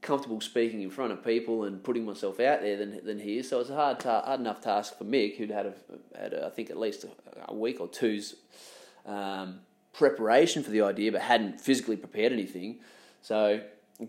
comfortable 0.00 0.40
speaking 0.40 0.80
in 0.80 0.90
front 0.90 1.12
of 1.12 1.24
people 1.24 1.64
and 1.64 1.82
putting 1.82 2.06
myself 2.06 2.40
out 2.40 2.62
there 2.62 2.76
than 2.76 3.04
than 3.04 3.18
he 3.18 3.38
is. 3.38 3.48
So 3.48 3.60
it's 3.60 3.70
a 3.70 3.74
hard 3.74 4.00
ta- 4.00 4.22
hard 4.22 4.40
enough 4.40 4.60
task 4.60 4.96
for 4.96 5.04
Mick, 5.04 5.36
who'd 5.36 5.50
had 5.50 5.66
a, 5.66 5.74
had 6.18 6.32
a, 6.32 6.46
I 6.46 6.50
think 6.50 6.70
at 6.70 6.78
least 6.78 7.04
a, 7.04 7.08
a 7.48 7.54
week 7.54 7.80
or 7.80 7.88
two's 7.88 8.36
um, 9.04 9.60
preparation 9.92 10.62
for 10.62 10.70
the 10.70 10.82
idea, 10.82 11.12
but 11.12 11.22
hadn't 11.22 11.60
physically 11.60 11.96
prepared 11.96 12.32
anything. 12.32 12.80
So 13.22 13.60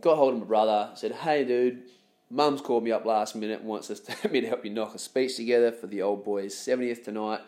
got 0.01 0.17
hold 0.17 0.33
of 0.33 0.39
my 0.39 0.45
brother, 0.45 0.91
said, 0.95 1.13
"Hey, 1.13 1.43
dude, 1.43 1.83
Mum's 2.29 2.61
called 2.61 2.83
me 2.83 2.91
up 2.91 3.05
last 3.05 3.35
minute 3.35 3.61
and 3.61 3.69
wants 3.69 3.89
us 3.89 3.99
to, 4.01 4.29
me 4.31 4.41
to 4.41 4.47
help 4.47 4.63
you 4.63 4.71
knock 4.71 4.95
a 4.95 4.99
speech 4.99 5.35
together 5.35 5.71
for 5.71 5.87
the 5.87 6.01
old 6.01 6.23
boys' 6.23 6.55
seventieth 6.57 7.03
tonight. 7.03 7.41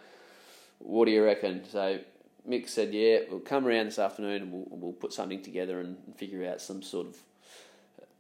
What 0.80 1.06
do 1.06 1.12
you 1.12 1.24
reckon?" 1.24 1.64
So 1.70 2.00
Mick 2.48 2.68
said, 2.68 2.94
"Yeah, 2.94 3.20
we'll 3.30 3.40
come 3.40 3.66
around 3.68 3.86
this 3.88 4.00
afternoon 4.00 4.42
and 4.42 4.52
we'll, 4.52 4.66
we'll 4.70 4.94
put 4.94 5.14
something 5.14 5.42
together 5.42 5.80
and 5.80 5.98
figure 6.18 6.46
out 6.50 6.62
some 6.62 6.82
sort 6.82 7.08
of 7.08 7.18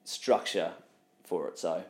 structure 0.04 0.74
for 1.24 1.48
it." 1.48 1.58
So 1.58 1.84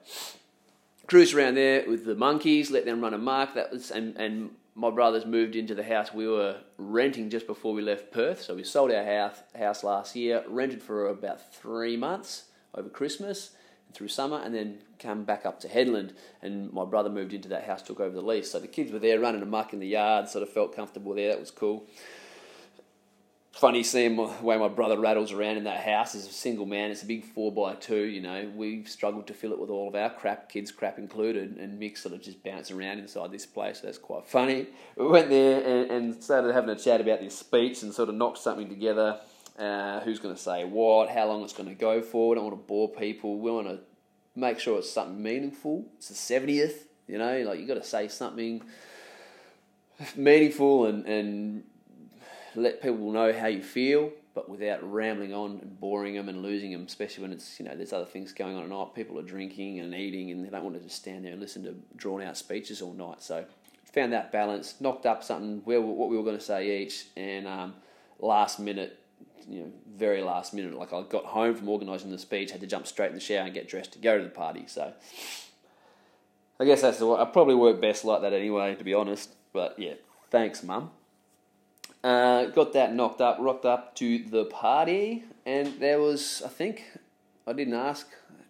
cruise 1.08 1.34
around 1.34 1.56
there 1.56 1.84
with 1.90 2.06
the 2.06 2.16
monkeys, 2.16 2.72
let 2.72 2.86
them 2.86 3.02
run 3.02 3.14
a 3.14 3.18
mark. 3.18 3.56
That 3.56 3.72
was 3.72 3.92
and 3.92 4.16
and 4.16 4.52
my 4.76 4.90
brothers 4.90 5.26
moved 5.26 5.56
into 5.56 5.76
the 5.76 5.84
house 5.84 6.14
we 6.14 6.28
were 6.28 6.58
renting 6.78 7.30
just 7.30 7.48
before 7.48 7.74
we 7.74 7.82
left 7.82 8.12
Perth. 8.12 8.42
So 8.42 8.56
we 8.56 8.64
sold 8.64 8.92
our 8.92 9.04
house, 9.04 9.38
house 9.58 9.84
last 9.84 10.16
year, 10.16 10.44
rented 10.48 10.82
for 10.82 11.08
about 11.10 11.54
three 11.54 11.98
months 11.98 12.46
over 12.74 12.90
Christmas 12.90 13.52
and 13.88 13.96
through 13.96 14.08
summer, 14.08 14.42
and 14.42 14.56
then 14.56 14.80
come 14.98 15.24
back 15.24 15.46
up 15.46 15.60
to 15.62 15.68
Headland. 15.68 16.14
And 16.42 16.72
my 16.72 16.86
brother 16.86 17.10
moved 17.10 17.34
into 17.34 17.50
that 17.50 17.66
house, 17.66 17.82
took 17.82 18.00
over 18.00 18.16
the 18.16 18.22
lease. 18.22 18.52
So 18.52 18.60
the 18.60 18.68
kids 18.68 18.92
were 18.92 19.00
there 19.00 19.20
running 19.20 19.42
amok 19.42 19.74
in 19.74 19.80
the 19.80 19.88
yard, 19.88 20.30
sort 20.30 20.44
of 20.44 20.50
felt 20.50 20.76
comfortable 20.76 21.14
there. 21.14 21.30
That 21.30 21.40
was 21.40 21.52
cool 21.52 21.88
funny 23.52 23.84
seeing 23.84 24.16
the 24.16 24.24
way 24.42 24.58
my 24.58 24.70
brother 24.70 24.98
rattles 24.98 25.32
around 25.32 25.58
in 25.58 25.66
that 25.66 25.82
house 25.82 26.16
as 26.16 26.26
a 26.26 26.32
single 26.32 26.66
man. 26.66 26.90
It's 26.90 27.04
a 27.04 27.06
big 27.06 27.26
four 27.26 27.52
by 27.52 27.76
two, 27.76 28.04
you 28.04 28.22
know. 28.22 28.50
We've 28.56 28.88
struggled 28.88 29.28
to 29.28 29.34
fill 29.34 29.52
it 29.52 29.60
with 29.60 29.70
all 29.70 29.90
of 29.90 29.96
our 29.96 30.10
crap, 30.10 30.50
kids 30.50 30.72
crap 30.72 30.98
included, 30.98 31.58
and 31.58 31.80
Mick 31.80 31.98
sort 31.98 32.16
of 32.16 32.22
just 32.22 32.44
bounce 32.44 32.72
around 32.72 33.00
inside 33.00 33.32
this 33.32 33.46
place. 33.46 33.82
So 33.82 33.88
that's 33.88 33.98
quite 33.98 34.26
funny. 34.26 34.68
We 34.96 35.08
went 35.08 35.30
there 35.30 35.64
and, 35.64 35.92
and 35.92 36.24
started 36.24 36.54
having 36.54 36.70
a 36.70 36.76
chat 36.76 37.02
about 37.02 37.20
this 37.20 37.38
speech 37.38 37.84
and 37.84 37.94
sort 37.94 38.10
of 38.10 38.16
knocked 38.16 38.40
something 38.40 38.70
together. 38.70 39.20
Uh, 39.60 40.00
who's 40.00 40.20
going 40.20 40.34
to 40.34 40.42
say 40.42 40.64
what? 40.64 41.10
How 41.10 41.28
long 41.28 41.44
it's 41.44 41.54
going 41.54 41.70
to 41.70 41.76
go 41.76 42.02
for? 42.02 42.30
We 42.30 42.36
don't 42.36 42.46
want 42.46 42.58
to 42.58 42.68
bore 42.68 42.90
people. 42.90 43.38
We 43.38 43.52
want 43.52 43.68
to 43.68 43.80
make 44.34 44.60
sure 44.60 44.80
it's 44.80 44.90
something 44.90 45.22
meaningful. 45.22 45.86
It's 45.98 46.08
the 46.08 46.16
seventieth, 46.16 46.88
you 47.06 47.18
know. 47.18 47.42
Like 47.42 47.60
you 47.60 47.68
got 47.68 47.76
to 47.76 47.84
say 47.84 48.08
something 48.08 48.64
meaningful 50.16 50.86
and 50.86 51.06
and 51.06 51.64
let 52.56 52.82
people 52.82 53.12
know 53.12 53.32
how 53.34 53.48
you 53.48 53.62
feel, 53.64 54.12
but 54.34 54.50
without 54.50 54.80
rambling 54.90 55.34
on 55.34 55.60
and 55.62 55.80
boring 55.80 56.16
them 56.16 56.30
and 56.30 56.42
losing 56.42 56.72
them, 56.72 56.86
especially 56.86 57.24
when 57.24 57.32
it's, 57.32 57.60
you 57.60 57.66
know, 57.66 57.76
there's 57.76 57.94
other 57.94 58.06
things 58.06 58.34
going 58.34 58.56
on 58.56 58.64
at 58.64 58.70
night. 58.70 58.96
People 58.96 59.20
are 59.20 59.24
drinking 59.24 59.80
and 59.80 59.94
eating 59.94 60.32
and 60.32 60.46
they 60.46 60.50
don't 60.50 60.64
want 60.64 60.76
to 60.76 60.82
just 60.82 60.96
stand 60.96 61.26
there 61.26 61.34
and 61.34 61.42
listen 61.42 61.64
to 61.64 61.76
drawn 61.96 62.22
out 62.22 62.38
speeches 62.38 62.82
all 62.82 62.94
night. 62.94 63.22
So 63.22 63.46
found 63.94 64.14
that 64.14 64.32
balance, 64.32 64.76
knocked 64.80 65.06
up 65.06 65.24
something, 65.24 65.62
where, 65.66 65.82
what 65.82 66.10
we 66.10 66.18
were 66.18 66.24
going 66.24 66.38
to 66.38 66.44
say 66.44 66.82
each, 66.82 67.08
and 67.18 67.48
um, 67.48 67.74
last 68.20 68.60
minute, 68.60 68.98
you 69.50 69.60
know, 69.60 69.72
very 69.98 70.22
last 70.22 70.54
minute, 70.54 70.74
like 70.74 70.94
I 70.94 71.02
got 71.04 71.26
home 71.26 71.56
from 71.56 71.68
organising 71.68 72.12
the 72.12 72.18
speech, 72.18 72.52
had 72.52 72.62
to 72.62 72.68
jump 72.68 72.88
straight 72.88 73.10
in 73.10 73.16
the 73.16 73.20
shower 73.20 73.46
and 73.46 73.54
get 73.54 73.68
dressed 73.68 73.94
to 73.94 74.00
go 74.00 74.18
to 74.18 74.24
the 74.24 74.30
party. 74.30 74.66
So 74.68 74.94
I 76.60 76.66
guess 76.66 76.82
that's 76.82 77.00
the 77.00 77.12
I 77.12 77.26
probably 77.26 77.56
work 77.56 77.82
best 77.82 78.06
like 78.06 78.22
that 78.22 78.34
anyway, 78.34 78.76
to 78.76 78.84
be 78.84 78.94
honest. 78.94 79.34
But 79.52 79.78
yeah, 79.78 79.96
thanks, 80.30 80.64
mum. 80.64 80.92
Uh, 82.04 82.46
got 82.48 82.74
that 82.74 82.96
knocked 82.96 83.22
up, 83.22 83.38
rocked 83.40 83.66
up 83.66 83.96
to 83.96 84.24
the 84.30 84.46
party, 84.46 85.24
and 85.46 85.80
there 85.80 86.00
was, 86.00 86.42
I 86.44 86.50
think, 86.50 86.84
I 87.46 87.54
didn't 87.54 87.76
ask 87.76 88.08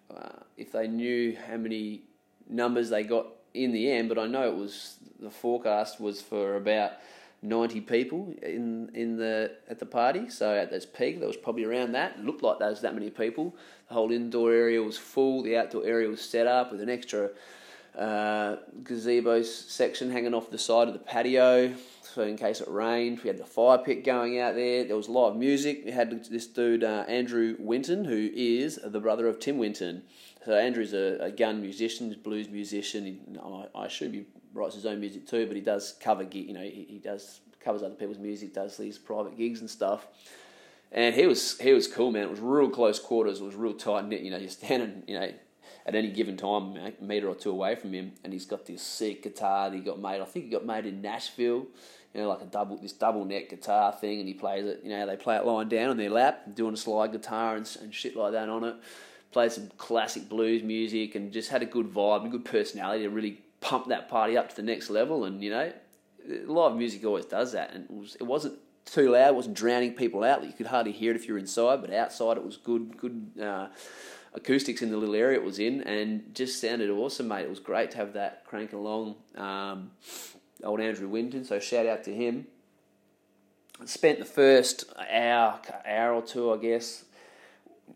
uh, 0.10 0.30
if 0.56 0.72
they 0.72 0.88
knew 0.88 1.36
how 1.36 1.58
many 1.58 2.04
numbers 2.48 2.90
they 2.90 3.04
got 3.04 3.28
in 3.54 3.74
the 3.74 3.92
end, 3.92 4.08
but 4.08 4.18
I 4.18 4.28
know 4.28 4.48
it 4.48 4.56
was 4.56 4.96
the 5.20 5.30
forecast 5.30 6.00
was 6.00 6.22
for 6.22 6.56
about 6.56 6.94
ninety 7.42 7.82
people 7.82 8.34
in 8.42 8.90
in 8.94 9.18
the 9.18 9.52
at 9.70 9.80
the 9.80 9.86
party. 9.86 10.30
So 10.30 10.56
at 10.56 10.70
this 10.70 10.86
peak, 10.86 11.20
there 11.20 11.28
was 11.28 11.38
probably 11.38 11.66
around 11.66 11.92
that. 11.94 12.18
It 12.18 12.26
looked 12.26 12.44
like 12.44 12.60
there 12.60 12.70
was 12.70 12.82
that 12.82 12.94
many 12.94 13.10
people. 13.10 13.56
The 13.88 13.94
whole 13.94 14.12
indoor 14.12 14.54
area 14.54 14.82
was 14.82 14.98
full. 14.98 15.44
The 15.44 15.58
outdoor 15.58 15.86
area 15.86 16.08
was 16.08 16.22
set 16.22 16.48
up 16.48 16.72
with 16.72 16.82
an 16.82 16.90
extra 16.90 17.30
uh, 17.98 18.58
gazebo 18.84 19.44
section 19.44 20.12
hanging 20.12 20.34
off 20.34 20.50
the 20.50 20.58
side 20.58 20.88
of 20.88 20.94
the 20.94 21.00
patio 21.00 21.74
so 22.14 22.24
in 22.24 22.38
case 22.38 22.62
it 22.62 22.68
rained. 22.68 23.22
We 23.22 23.28
had 23.30 23.38
the 23.38 23.46
fire 23.46 23.78
pit 23.78 24.04
going 24.04 24.40
out 24.40 24.56
there. 24.56 24.84
There 24.84 24.98
was 24.98 25.08
live 25.08 25.36
music. 25.36 25.84
We 25.86 25.92
had 25.92 26.24
this 26.26 26.48
dude, 26.48 26.84
uh, 26.84 27.06
Andrew 27.08 27.56
Winton, 27.58 28.06
who 28.06 28.30
is 28.34 28.80
the 28.84 29.00
brother 29.00 29.28
of 29.28 29.40
Tim 29.40 29.58
Winton. 29.58 30.04
So 30.46 30.54
Andrew's 30.54 30.94
a, 30.94 31.18
a 31.22 31.32
gun 31.32 31.62
musician, 31.62 32.16
blues 32.24 32.50
musician. 32.50 33.06
He, 33.06 33.20
I, 33.76 33.86
assume 33.86 34.14
he 34.14 34.26
writes 34.54 34.76
his 34.76 34.86
own 34.86 35.00
music 35.00 35.28
too, 35.28 35.46
but 35.48 35.56
he 35.56 35.62
does 35.62 35.96
cover, 36.02 36.24
you 36.24 36.54
know, 36.54 36.62
he, 36.62 36.86
he 36.90 36.98
does 36.98 37.42
covers 37.60 37.84
other 37.84 37.94
people's 37.94 38.18
music, 38.18 38.54
does 38.54 38.76
these 38.76 38.98
private 38.98 39.38
gigs 39.38 39.62
and 39.62 39.70
stuff. 39.70 40.08
And 40.92 41.16
he 41.16 41.26
was 41.28 41.58
he 41.60 41.72
was 41.72 41.88
cool, 41.88 42.12
man. 42.12 42.24
It 42.24 42.32
was 42.32 42.42
real 42.42 42.70
close 42.70 43.00
quarters. 43.00 43.40
It 43.40 43.46
was 43.46 43.56
real 43.56 43.74
tight 43.74 44.06
knit. 44.08 44.22
You 44.22 44.32
know, 44.32 44.38
you're 44.38 44.50
standing, 44.50 45.04
you 45.08 45.18
know, 45.18 45.32
at 45.86 45.96
any 45.96 46.12
given 46.12 46.38
time, 46.38 46.76
a 46.78 46.94
meter 47.04 47.28
or 47.28 47.36
two 47.36 47.52
away 47.52 47.76
from 47.76 47.94
him, 47.94 48.14
and 48.24 48.34
he's 48.34 48.46
got 48.46 48.66
this 48.66 48.82
sick 48.82 49.24
guitar 49.24 49.70
that 49.70 49.76
he 49.76 49.82
got 49.82 50.00
made. 50.00 50.22
I 50.22 50.26
think 50.26 50.46
he 50.46 50.52
got 50.52 50.66
made 50.66 50.86
in 50.86 51.02
Nashville 51.02 51.68
you 52.14 52.22
know, 52.22 52.30
like 52.30 52.42
a 52.42 52.46
double 52.46 52.78
this 52.78 52.94
double 52.94 53.26
neck 53.26 53.50
guitar 53.50 53.92
thing, 53.94 54.20
and 54.20 54.28
he 54.28 54.34
plays 54.34 54.66
it. 54.66 54.82
You 54.84 54.90
know, 54.90 55.06
they 55.06 55.16
play 55.16 55.38
it 55.38 55.46
lying 55.46 55.70
down 55.70 55.90
on 55.90 55.98
their 55.98 56.10
lap, 56.10 56.44
doing 56.54 56.74
a 56.74 56.78
slide 56.78 57.12
guitar 57.12 57.56
and, 57.56 57.78
and 57.82 57.94
shit 57.94 58.16
like 58.16 58.34
that 58.34 58.50
on 58.50 58.64
it. 58.64 58.76
played 59.32 59.52
some 59.52 59.70
classic 59.78 60.28
blues 60.28 60.62
music, 60.62 61.16
and 61.16 61.32
just 61.32 61.50
had 61.50 61.62
a 61.62 61.66
good 61.66 61.88
vibe, 61.88 62.26
a 62.26 62.30
good 62.30 62.46
personality 62.46 63.04
to 63.04 63.10
really 63.10 63.42
pump 63.62 63.88
that 63.88 64.10
party 64.10 64.36
up 64.36 64.50
to 64.50 64.56
the 64.56 64.64
next 64.64 64.90
level. 64.90 65.24
And 65.24 65.42
you 65.42 65.52
know, 65.52 65.72
live 66.46 66.76
music 66.76 67.06
always 67.06 67.26
does 67.26 67.54
that, 67.54 67.74
and 67.74 67.86
it, 67.86 67.92
was, 67.92 68.16
it 68.16 68.24
wasn't 68.24 68.60
too 68.84 69.12
loud, 69.12 69.30
it 69.30 69.36
wasn't 69.36 69.56
drowning 69.56 69.94
people 69.94 70.24
out. 70.24 70.44
You 70.44 70.52
could 70.52 70.68
hardly 70.68 70.92
hear 70.92 71.12
it 71.12 71.16
if 71.16 71.28
you're 71.28 71.38
inside, 71.38 71.80
but 71.80 71.94
outside 71.94 72.36
it 72.36 72.44
was 72.44 72.58
good, 72.58 72.98
good. 72.98 73.32
Uh, 73.42 73.68
acoustics 74.34 74.82
in 74.82 74.90
the 74.92 74.98
little 74.98 75.16
area 75.16 75.38
it 75.38 75.44
was 75.44 75.60
in, 75.60 75.82
and 75.82 76.34
just 76.34 76.62
sounded 76.62 76.90
awesome, 76.90 77.28
mate. 77.28 77.44
It 77.44 77.50
was 77.50 77.60
great 77.60 77.92
to 77.92 77.98
have 77.98 78.14
that 78.14 78.46
cranking 78.46 78.80
along. 78.80 79.16
Um, 79.36 79.92
old 80.64 80.80
Andrew 80.80 81.08
Winton, 81.08 81.44
so 81.44 81.60
shout 81.60 81.86
out 81.86 82.04
to 82.06 82.14
him. 82.14 82.48
Spent 83.86 84.20
the 84.20 84.26
first 84.26 84.86
hour, 85.12 85.60
hour 85.86 86.14
or 86.14 86.22
two, 86.22 86.54
I 86.54 86.58
guess, 86.58 87.06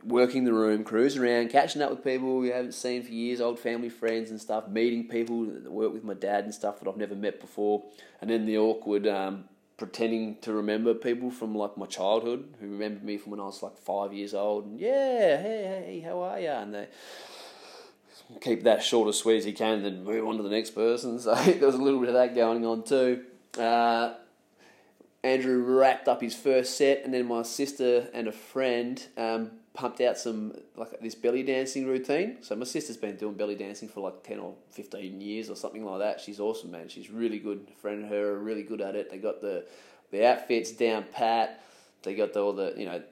working 0.03 0.43
the 0.43 0.53
room, 0.53 0.83
cruising 0.83 1.21
around, 1.21 1.49
catching 1.49 1.81
up 1.81 1.91
with 1.91 2.03
people 2.03 2.37
we 2.37 2.49
haven't 2.49 2.73
seen 2.73 3.03
for 3.03 3.11
years, 3.11 3.39
old 3.39 3.59
family 3.59 3.89
friends 3.89 4.31
and 4.31 4.41
stuff, 4.41 4.67
meeting 4.67 5.07
people 5.07 5.45
that 5.45 5.71
work 5.71 5.93
with 5.93 6.03
my 6.03 6.15
dad 6.15 6.43
and 6.43 6.53
stuff 6.53 6.79
that 6.79 6.89
I've 6.89 6.97
never 6.97 7.15
met 7.15 7.39
before, 7.39 7.83
and 8.19 8.29
then 8.29 8.45
the 8.45 8.57
awkward 8.57 9.05
um, 9.07 9.45
pretending 9.77 10.37
to 10.41 10.53
remember 10.53 10.93
people 10.93 11.29
from 11.29 11.55
like 11.55 11.77
my 11.77 11.85
childhood 11.85 12.55
who 12.59 12.69
remembered 12.69 13.03
me 13.03 13.17
from 13.17 13.31
when 13.31 13.39
I 13.39 13.45
was 13.45 13.61
like 13.61 13.77
five 13.77 14.13
years 14.13 14.33
old. 14.33 14.65
And 14.65 14.79
yeah, 14.79 15.41
hey, 15.41 15.83
hey, 15.85 15.99
how 16.05 16.21
are 16.21 16.39
you? 16.39 16.49
And 16.49 16.73
they 16.73 16.87
keep 18.41 18.63
that 18.63 18.83
short 18.83 19.09
as 19.09 19.17
sweet 19.17 19.37
as 19.37 19.45
you 19.45 19.53
can, 19.53 19.73
and 19.73 19.85
then 19.85 20.03
move 20.03 20.27
on 20.27 20.37
to 20.37 20.43
the 20.43 20.49
next 20.49 20.71
person. 20.71 21.19
So 21.25 21.35
there 21.35 21.65
was 21.65 21.75
a 21.75 21.81
little 21.81 21.99
bit 21.99 22.09
of 22.09 22.15
that 22.15 22.35
going 22.35 22.65
on 22.65 22.83
too. 22.83 23.23
Uh, 23.57 24.13
Andrew 25.23 25.63
wrapped 25.63 26.07
up 26.07 26.21
his 26.21 26.35
first 26.35 26.77
set, 26.77 27.03
and 27.03 27.13
then 27.13 27.25
my 27.25 27.41
sister 27.41 28.09
and 28.13 28.27
a 28.27 28.31
friend 28.31 29.03
um, 29.17 29.51
pumped 29.75 30.01
out 30.01 30.17
some 30.17 30.53
like 30.75 30.99
this 31.01 31.13
belly 31.13 31.43
dancing 31.43 31.85
routine. 31.85 32.37
So 32.41 32.55
my 32.55 32.65
sister's 32.65 32.97
been 32.97 33.17
doing 33.17 33.35
belly 33.35 33.55
dancing 33.55 33.89
for 33.89 33.99
like 33.99 34.23
ten 34.23 34.39
or 34.39 34.55
fifteen 34.71 35.21
years 35.21 35.49
or 35.49 35.55
something 35.55 35.85
like 35.85 35.99
that. 35.99 36.21
She's 36.21 36.39
awesome, 36.39 36.71
man. 36.71 36.87
She's 36.87 37.11
really 37.11 37.39
good. 37.39 37.67
A 37.69 37.79
friend 37.79 38.05
of 38.05 38.09
her 38.09 38.29
are 38.31 38.39
really 38.39 38.63
good 38.63 38.81
at 38.81 38.95
it. 38.95 39.11
They 39.11 39.17
got 39.17 39.41
the 39.41 39.65
the 40.11 40.25
outfits 40.25 40.71
down 40.71 41.05
pat. 41.11 41.61
They 42.03 42.15
got 42.15 42.33
the, 42.33 42.41
all 42.41 42.53
the 42.53 42.73
you 42.77 42.85
know. 42.85 43.03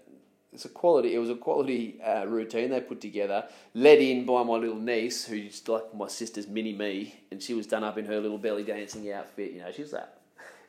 It's 0.52 0.66
a 0.66 0.70
quality. 0.70 1.16
It 1.16 1.18
was 1.18 1.32
a 1.32 1.36
quality 1.36 2.00
uh, 2.00 2.26
routine 2.28 2.70
they 2.70 2.80
put 2.80 3.02
together, 3.02 3.48
led 3.74 3.98
in 3.98 4.24
by 4.24 4.44
my 4.44 4.54
little 4.54 4.76
niece, 4.76 5.26
who's 5.26 5.68
like 5.68 5.96
my 5.96 6.08
sister's 6.08 6.48
mini 6.48 6.74
me, 6.74 7.16
and 7.32 7.42
she 7.42 7.56
was 7.56 7.66
done 7.66 7.84
up 7.84 7.98
in 7.98 8.06
her 8.06 8.20
little 8.20 8.38
belly 8.38 8.64
dancing 8.64 9.12
outfit. 9.12 9.52
You 9.52 9.62
know, 9.62 9.72
she 9.72 9.82
was 9.82 9.92
that. 9.92 10.20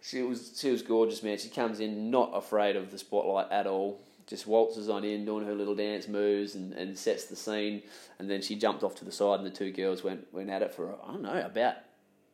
She 0.00 0.22
was 0.22 0.58
she 0.58 0.70
was 0.70 0.80
gorgeous, 0.80 1.22
man. 1.22 1.36
She 1.36 1.50
comes 1.50 1.80
in 1.80 2.10
not 2.10 2.30
afraid 2.34 2.76
of 2.76 2.90
the 2.90 2.96
spotlight 2.96 3.52
at 3.52 3.66
all 3.66 4.00
just 4.26 4.46
waltzes 4.46 4.88
on 4.88 5.04
in, 5.04 5.24
doing 5.24 5.46
her 5.46 5.54
little 5.54 5.74
dance 5.74 6.08
moves, 6.08 6.54
and, 6.54 6.72
and 6.74 6.96
sets 6.96 7.24
the 7.24 7.36
scene. 7.36 7.82
And 8.18 8.30
then 8.30 8.42
she 8.42 8.56
jumped 8.56 8.82
off 8.82 8.94
to 8.96 9.04
the 9.04 9.12
side, 9.12 9.40
and 9.40 9.46
the 9.46 9.50
two 9.50 9.72
girls 9.72 10.02
went 10.02 10.32
went 10.32 10.50
at 10.50 10.62
it 10.62 10.74
for 10.74 10.94
I 11.02 11.12
don't 11.12 11.22
know 11.22 11.44
about 11.44 11.76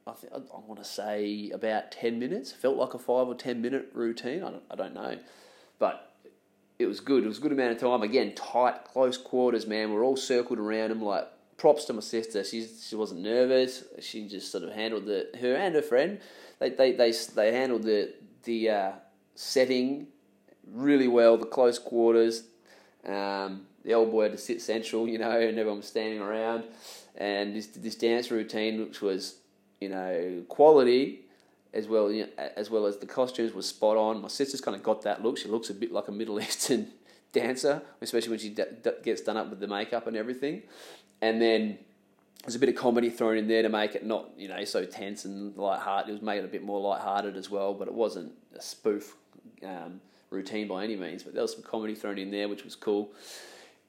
I 0.07 0.12
think, 0.12 0.33
I 0.33 0.59
want 0.66 0.83
to 0.83 0.85
say 0.85 1.50
about 1.53 1.92
ten 1.92 2.18
minutes. 2.18 2.53
Felt 2.53 2.76
like 2.76 2.94
a 2.94 2.98
five 2.98 3.29
or 3.29 3.35
ten 3.35 3.61
minute 3.61 3.90
routine. 3.92 4.42
I 4.42 4.50
don't, 4.50 4.62
I 4.70 4.76
don't 4.76 4.94
know, 4.94 5.18
but 5.79 6.12
it 6.79 6.87
was 6.87 7.00
good. 7.00 7.24
It 7.24 7.29
was 7.29 7.38
a 7.38 7.40
good 7.40 7.53
amount 7.53 7.72
of 7.72 7.79
time. 7.79 8.03
Again, 8.03 8.35
tight, 8.35 8.85
close 8.85 9.18
quarters, 9.18 9.66
man. 9.66 9.92
We're 9.92 10.05
all 10.05 10.16
circled 10.16 10.59
around 10.59 10.90
him. 10.90 11.03
Like 11.03 11.29
props 11.57 11.85
to 11.85 11.92
my 11.92 12.00
sister. 12.00 12.42
She 12.42 12.66
she 12.66 12.96
wasn't 12.96 13.20
nervous. 13.20 13.85
She 14.00 14.26
just 14.26 14.50
sort 14.50 14.64
of 14.64 14.72
handled 14.72 15.07
the 15.07 15.29
her 15.40 15.55
and 15.55 15.74
her 15.74 15.83
friend. 15.83 16.20
They 16.59 16.70
they 16.70 16.92
they 16.92 17.12
they 17.12 17.53
handled 17.53 17.83
the 17.83 18.14
the 18.44 18.70
uh, 18.70 18.92
setting 19.35 20.09
really 20.66 21.09
well. 21.09 21.37
The 21.37 21.46
close 21.46 21.79
quarters, 21.79 22.44
um, 23.07 23.66
the 23.85 23.94
old 23.94 24.11
boy 24.11 24.25
had 24.25 24.33
to 24.33 24.38
sit 24.38 24.61
central, 24.61 25.09
you 25.09 25.18
know, 25.18 25.31
and 25.31 25.59
everyone 25.59 25.79
was 25.79 25.88
standing 25.88 26.20
around. 26.20 26.64
And 27.16 27.55
this 27.55 27.66
this 27.68 27.96
dance 27.96 28.31
routine, 28.31 28.81
which 28.81 29.01
was 29.01 29.37
you 29.81 29.88
know 29.88 30.44
quality, 30.49 31.20
as 31.73 31.87
well 31.87 32.11
you 32.11 32.25
know, 32.25 32.49
as 32.57 32.70
well 32.70 32.87
as 32.87 32.99
the 32.99 33.07
costumes 33.07 33.53
was 33.53 33.66
spot 33.66 33.96
on. 33.96 34.23
My 34.23 34.29
sister's 34.29 34.61
kind 34.61 34.77
of 34.77 34.83
got 34.83 35.03
that 35.03 35.23
look. 35.23 35.38
She 35.38 35.49
looks 35.49 35.70
a 35.70 35.75
bit 35.75 35.92
like 35.92 36.09
a 36.09 36.12
Middle 36.12 36.40
Eastern 36.40 36.88
dancer, 37.33 37.83
especially 38.01 38.31
when 38.31 38.38
she 38.38 38.51
d- 38.51 38.64
d- 38.83 38.90
gets 39.03 39.20
done 39.20 39.37
up 39.37 39.51
with 39.51 39.61
the 39.61 39.68
makeup 39.68 40.07
and 40.07 40.16
everything. 40.16 40.62
And 41.20 41.40
then 41.40 41.79
there's 42.42 42.55
a 42.55 42.59
bit 42.59 42.68
of 42.70 42.75
comedy 42.75 43.11
thrown 43.11 43.37
in 43.37 43.49
there 43.49 43.62
to 43.62 43.68
make 43.68 43.94
it 43.94 44.05
not 44.05 44.31
you 44.37 44.49
know 44.49 44.64
so 44.64 44.85
tense 44.85 45.25
and 45.25 45.57
light-hearted. 45.57 46.09
It 46.09 46.12
was 46.12 46.23
made 46.23 46.38
it 46.38 46.44
a 46.44 46.49
bit 46.49 46.62
more 46.62 46.81
light-hearted 46.81 47.37
as 47.37 47.51
well, 47.51 47.75
but 47.75 47.88
it 47.88 47.94
wasn't 47.94 48.33
a 48.57 48.62
spoof. 48.62 49.16
Um, 49.64 50.01
routine 50.31 50.69
by 50.69 50.85
any 50.85 50.97
means, 50.97 51.23
but 51.23 51.35
there 51.35 51.43
was 51.43 51.53
some 51.53 51.62
comedy 51.62 51.95
thrown 51.95 52.19
in 52.19 52.31
there, 52.31 52.49
which 52.49 52.64
was 52.64 52.77
cool. 52.77 53.12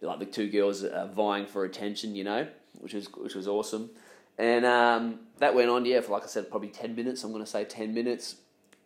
Like 0.02 0.20
the 0.20 0.26
two 0.26 0.50
girls 0.50 0.84
uh, 0.84 1.08
vying 1.14 1.46
for 1.46 1.64
attention, 1.64 2.16
you 2.16 2.24
know, 2.24 2.48
which 2.80 2.94
was 2.94 3.08
which 3.14 3.36
was 3.36 3.48
awesome. 3.48 3.92
And 4.38 4.66
um, 4.66 5.20
that 5.38 5.54
went 5.54 5.70
on, 5.70 5.86
yeah, 5.86 6.02
for 6.02 6.14
like 6.14 6.24
I 6.24 6.28
said, 6.28 6.50
probably 6.50 6.70
ten 6.70 6.96
minutes. 6.96 7.24
I'm 7.24 7.32
going 7.32 7.44
to 7.44 7.50
say 7.50 7.64
ten 7.66 7.94
minutes. 7.94 8.38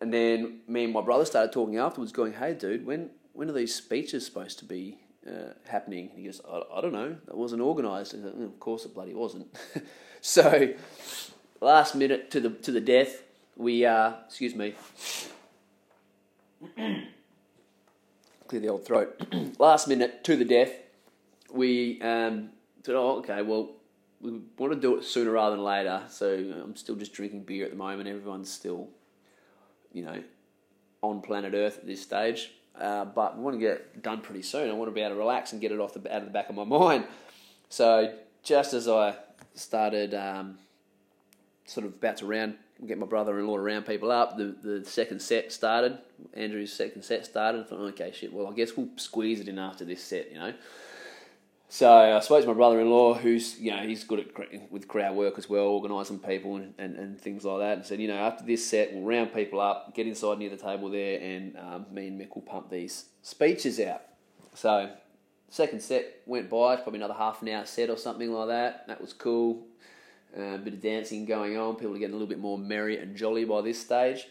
And 0.02 0.14
then 0.14 0.60
me 0.68 0.84
and 0.84 0.94
my 0.94 1.02
brother 1.02 1.24
started 1.24 1.54
talking 1.54 1.78
afterwards, 1.78 2.12
going, 2.12 2.34
"Hey, 2.34 2.54
dude, 2.54 2.86
when 2.86 3.12
when 3.32 3.50
are 3.50 3.54
these 3.54 3.74
speeches 3.74 4.26
supposed 4.26 4.60
to 4.60 4.66
be 4.66 5.00
uh, 5.26 5.54
happening?" 5.70 6.10
And 6.10 6.20
he 6.20 6.26
goes, 6.26 6.42
I, 6.46 6.64
"I 6.74 6.82
don't 6.82 6.92
know. 6.92 7.16
That 7.28 7.38
wasn't 7.38 7.62
organised." 7.62 8.14
Mm, 8.14 8.44
of 8.44 8.60
course, 8.60 8.84
it 8.84 8.94
bloody 8.94 9.14
wasn't. 9.14 9.48
so, 10.20 10.74
last 11.62 11.96
minute 11.96 12.30
to 12.32 12.42
the 12.42 12.50
to 12.50 12.74
the 12.74 12.82
death, 12.82 13.24
we 13.56 13.86
uh, 13.86 14.12
excuse 14.28 14.54
me 14.54 14.74
clear 18.48 18.62
the 18.62 18.70
old 18.70 18.86
throat. 18.86 19.22
Last 19.60 19.88
minute 19.88 20.24
to 20.26 20.36
the 20.36 20.46
death, 20.46 20.72
we 21.52 22.02
um, 22.02 22.50
said, 22.84 22.96
"Oh, 22.96 23.18
okay. 23.20 23.42
Well, 23.42 23.72
we 24.22 24.40
want 24.58 24.74
to 24.74 24.80
do 24.80 24.98
it 24.98 25.04
sooner 25.04 25.32
rather 25.32 25.56
than 25.56 25.66
later." 25.66 26.04
So 26.10 26.34
I'm 26.34 26.76
still 26.76 26.96
just 26.96 27.14
drinking 27.14 27.44
beer 27.44 27.66
at 27.66 27.72
the 27.72 27.78
moment. 27.78 28.08
Everyone's 28.10 28.52
still, 28.52 28.90
you 29.92 30.04
know, 30.04 30.24
on 31.02 31.22
planet 31.22 31.54
Earth 31.54 31.80
at 31.80 31.88
this 31.88 32.02
stage. 32.02 32.52
Uh, 32.80 33.06
but 33.06 33.38
we 33.38 33.44
want 33.44 33.56
to 33.56 33.60
get 33.60 33.72
it 33.72 34.04
done 34.04 34.22
pretty 34.22 34.42
soon. 34.42 34.70
I 34.70 34.74
want 34.74 34.90
to 34.90 34.94
be 34.94 35.02
able 35.02 35.16
to 35.16 35.20
relax 35.20 35.54
and 35.54 35.62
get 35.62 35.72
it 35.72 35.80
off 35.80 35.94
the 35.94 36.14
out 36.14 36.20
of 36.20 36.26
the 36.26 36.32
back 36.32 36.50
of 36.50 36.56
my 36.56 36.64
mind. 36.66 37.06
So 37.70 38.14
just 38.44 38.74
as 38.74 38.88
I 38.88 39.16
started, 39.54 40.14
um, 40.14 40.60
sort 41.66 41.86
of 41.86 41.94
about 41.94 42.18
to 42.18 42.26
round 42.26 42.56
get 42.86 42.98
my 42.98 43.06
brother-in-law 43.06 43.58
to 43.58 43.62
round 43.62 43.86
people 43.86 44.12
up. 44.12 44.38
The 44.38 44.56
the 44.62 44.86
second 44.86 45.22
set 45.22 45.52
started. 45.52 45.98
Andrew's 46.34 46.74
second 46.74 47.04
set 47.04 47.26
started. 47.26 47.62
I 47.62 47.64
thought, 47.64 47.80
okay, 47.94 48.12
shit. 48.14 48.34
Well, 48.34 48.48
I 48.48 48.54
guess 48.54 48.76
we'll 48.76 48.90
squeeze 48.96 49.40
it 49.40 49.48
in 49.48 49.60
after 49.60 49.86
this 49.86 50.04
set, 50.04 50.32
you 50.32 50.40
know. 50.40 50.54
So 51.68 51.92
I 51.92 52.20
spoke 52.20 52.42
to 52.42 52.48
my 52.48 52.54
brother-in-law, 52.54 53.16
who's 53.16 53.60
you 53.60 53.72
know 53.72 53.82
he's 53.82 54.04
good 54.04 54.20
at 54.20 54.72
with 54.72 54.88
crowd 54.88 55.16
work 55.16 55.38
as 55.38 55.50
well, 55.50 55.66
organising 55.66 56.20
people 56.20 56.58
and, 56.58 56.74
and, 56.78 56.96
and 56.96 57.20
things 57.20 57.44
like 57.44 57.60
that. 57.60 57.78
And 57.78 57.86
said, 57.86 58.00
you 58.00 58.08
know, 58.08 58.16
after 58.18 58.46
this 58.46 58.66
set, 58.66 58.94
we'll 58.94 59.04
round 59.04 59.34
people 59.34 59.60
up, 59.60 59.94
get 59.96 60.08
inside 60.08 60.38
near 60.38 60.50
the 60.50 60.58
table 60.58 60.90
there, 60.90 61.20
and 61.20 61.58
um, 61.58 61.86
me 61.92 62.08
and 62.08 62.22
Mick 62.22 62.36
will 62.36 62.44
pump 62.44 62.70
these 62.70 63.06
speeches 63.24 63.80
out. 63.80 64.04
So 64.54 64.92
second 65.50 65.82
set 65.82 66.22
went 66.26 66.50
by, 66.50 66.76
probably 66.76 67.00
another 67.00 67.16
half 67.16 67.42
an 67.42 67.50
hour 67.50 67.66
set 67.66 67.90
or 67.90 67.98
something 67.98 68.32
like 68.32 68.48
that. 68.50 68.88
That 68.88 69.02
was 69.02 69.14
cool. 69.14 69.66
Uh, 70.38 70.56
a 70.56 70.58
bit 70.58 70.74
of 70.74 70.82
dancing 70.82 71.26
going 71.26 71.58
on. 71.58 71.76
People 71.76 71.96
are 71.96 72.00
getting 72.00 72.14
a 72.14 72.18
little 72.18 72.28
bit 72.28 72.40
more 72.40 72.58
merry 72.58 72.98
and 72.98 73.16
jolly 73.16 73.46
by 73.46 73.62
this 73.62 73.80
stage. 73.80 74.28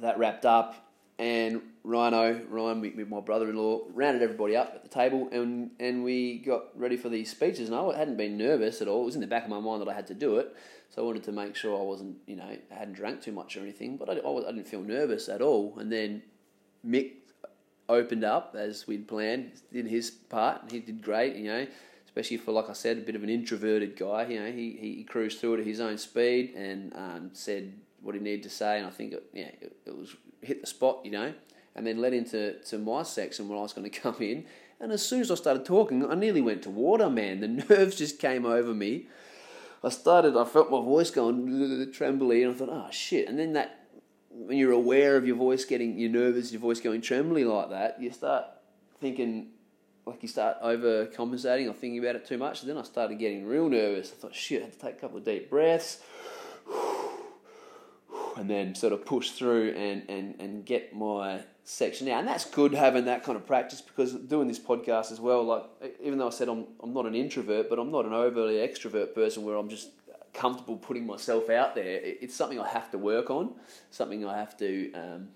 That 0.00 0.18
wrapped 0.18 0.44
up, 0.44 0.90
and 1.18 1.62
Rhino, 1.84 2.40
Ryan, 2.50 2.80
with 2.80 3.08
my 3.08 3.20
brother-in-law, 3.20 3.82
rounded 3.94 4.20
everybody 4.20 4.56
up 4.56 4.72
at 4.74 4.82
the 4.82 4.88
table, 4.88 5.28
and 5.30 5.70
and 5.78 6.02
we 6.02 6.38
got 6.38 6.76
ready 6.78 6.96
for 6.96 7.08
these 7.08 7.30
speeches. 7.30 7.68
And 7.68 7.78
I 7.78 7.96
hadn't 7.96 8.16
been 8.16 8.36
nervous 8.36 8.82
at 8.82 8.88
all. 8.88 9.02
It 9.02 9.06
was 9.06 9.14
in 9.14 9.20
the 9.20 9.26
back 9.26 9.44
of 9.44 9.50
my 9.50 9.60
mind 9.60 9.80
that 9.80 9.88
I 9.88 9.94
had 9.94 10.08
to 10.08 10.14
do 10.14 10.36
it, 10.36 10.54
so 10.90 11.02
I 11.02 11.04
wanted 11.06 11.22
to 11.24 11.32
make 11.32 11.54
sure 11.54 11.78
I 11.78 11.82
wasn't, 11.82 12.16
you 12.26 12.36
know, 12.36 12.44
I 12.44 12.74
hadn't 12.74 12.94
drank 12.94 13.22
too 13.22 13.32
much 13.32 13.56
or 13.56 13.60
anything. 13.60 13.96
But 13.96 14.10
I, 14.10 14.14
I 14.14 14.52
didn't 14.52 14.66
feel 14.66 14.82
nervous 14.82 15.28
at 15.28 15.40
all. 15.40 15.78
And 15.78 15.90
then 15.90 16.22
Mick 16.84 17.12
opened 17.88 18.24
up 18.24 18.56
as 18.58 18.86
we'd 18.86 19.06
planned, 19.06 19.52
did 19.72 19.86
his 19.86 20.10
part, 20.10 20.62
and 20.62 20.72
he 20.72 20.80
did 20.80 21.00
great. 21.00 21.36
You 21.36 21.44
know, 21.44 21.66
especially 22.16 22.38
for, 22.38 22.52
like 22.52 22.70
I 22.70 22.72
said, 22.72 22.96
a 22.96 23.00
bit 23.02 23.14
of 23.14 23.22
an 23.22 23.28
introverted 23.28 23.94
guy. 23.94 24.26
You 24.26 24.40
know, 24.40 24.50
he, 24.50 24.78
he 24.80 25.04
cruised 25.04 25.38
through 25.38 25.54
it 25.54 25.60
at 25.60 25.66
his 25.66 25.80
own 25.80 25.98
speed 25.98 26.54
and 26.56 26.94
um, 26.96 27.30
said 27.34 27.74
what 28.00 28.14
he 28.14 28.20
needed 28.22 28.44
to 28.44 28.50
say, 28.50 28.78
and 28.78 28.86
I 28.86 28.90
think 28.90 29.12
it, 29.12 29.24
yeah, 29.34 29.50
it, 29.60 29.76
it, 29.84 29.96
was 29.96 30.16
hit 30.40 30.62
the 30.62 30.66
spot, 30.66 31.00
you 31.04 31.10
know, 31.10 31.34
and 31.74 31.86
then 31.86 32.00
led 32.00 32.14
into 32.14 32.54
to 32.68 32.78
my 32.78 33.02
section 33.02 33.48
when 33.48 33.58
I 33.58 33.62
was 33.62 33.74
going 33.74 33.90
to 33.90 34.00
come 34.00 34.16
in. 34.20 34.46
And 34.80 34.92
as 34.92 35.04
soon 35.04 35.20
as 35.20 35.30
I 35.30 35.34
started 35.34 35.66
talking, 35.66 36.10
I 36.10 36.14
nearly 36.14 36.40
went 36.40 36.62
to 36.62 36.70
water, 36.70 37.10
man. 37.10 37.40
The 37.40 37.48
nerves 37.68 37.96
just 37.96 38.18
came 38.18 38.46
over 38.46 38.72
me. 38.72 39.08
I 39.84 39.90
started, 39.90 40.38
I 40.38 40.44
felt 40.44 40.70
my 40.70 40.80
voice 40.80 41.10
going 41.10 41.90
trembly, 41.92 42.42
and 42.42 42.54
I 42.54 42.56
thought, 42.56 42.70
oh 42.70 42.88
shit. 42.90 43.28
And 43.28 43.38
then 43.38 43.52
that, 43.52 43.88
when 44.30 44.56
you're 44.56 44.72
aware 44.72 45.18
of 45.18 45.26
your 45.26 45.36
voice 45.36 45.66
getting, 45.66 45.98
you're 45.98 46.10
nervous, 46.10 46.50
your 46.50 46.62
voice 46.62 46.80
going 46.80 47.02
trembly 47.02 47.44
like 47.44 47.68
that, 47.70 48.00
you 48.00 48.10
start 48.10 48.46
thinking, 49.00 49.48
like 50.06 50.22
you 50.22 50.28
start 50.28 50.62
overcompensating 50.62 51.68
or 51.68 51.72
thinking 51.72 51.98
about 51.98 52.14
it 52.16 52.24
too 52.24 52.38
much. 52.38 52.62
And 52.62 52.70
then 52.70 52.78
I 52.78 52.82
started 52.82 53.18
getting 53.18 53.44
real 53.44 53.68
nervous. 53.68 54.12
I 54.12 54.14
thought, 54.14 54.34
shit, 54.34 54.62
I 54.62 54.66
had 54.66 54.72
to 54.72 54.78
take 54.78 54.96
a 54.96 55.00
couple 55.00 55.18
of 55.18 55.24
deep 55.24 55.50
breaths. 55.50 56.00
and 58.36 58.48
then 58.48 58.74
sort 58.74 58.92
of 58.92 59.04
push 59.04 59.30
through 59.30 59.70
and, 59.70 60.08
and, 60.08 60.40
and 60.40 60.64
get 60.64 60.94
my 60.94 61.40
section 61.64 62.08
out. 62.08 62.20
And 62.20 62.28
that's 62.28 62.44
good 62.44 62.72
having 62.72 63.06
that 63.06 63.24
kind 63.24 63.36
of 63.36 63.46
practice 63.46 63.80
because 63.80 64.12
doing 64.12 64.46
this 64.46 64.60
podcast 64.60 65.10
as 65.10 65.18
well, 65.18 65.42
like 65.42 65.64
even 66.00 66.18
though 66.18 66.28
I 66.28 66.30
said 66.30 66.48
I'm, 66.48 66.66
I'm 66.80 66.94
not 66.94 67.06
an 67.06 67.14
introvert, 67.14 67.68
but 67.68 67.78
I'm 67.78 67.90
not 67.90 68.04
an 68.04 68.12
overly 68.12 68.54
extrovert 68.56 69.14
person 69.14 69.44
where 69.44 69.56
I'm 69.56 69.68
just 69.68 69.90
comfortable 70.32 70.76
putting 70.76 71.06
myself 71.06 71.50
out 71.50 71.74
there. 71.74 71.98
It's 72.02 72.36
something 72.36 72.60
I 72.60 72.68
have 72.68 72.90
to 72.92 72.98
work 72.98 73.30
on, 73.30 73.54
something 73.90 74.24
I 74.24 74.36
have 74.36 74.56
to 74.58 74.92
um, 74.92 75.28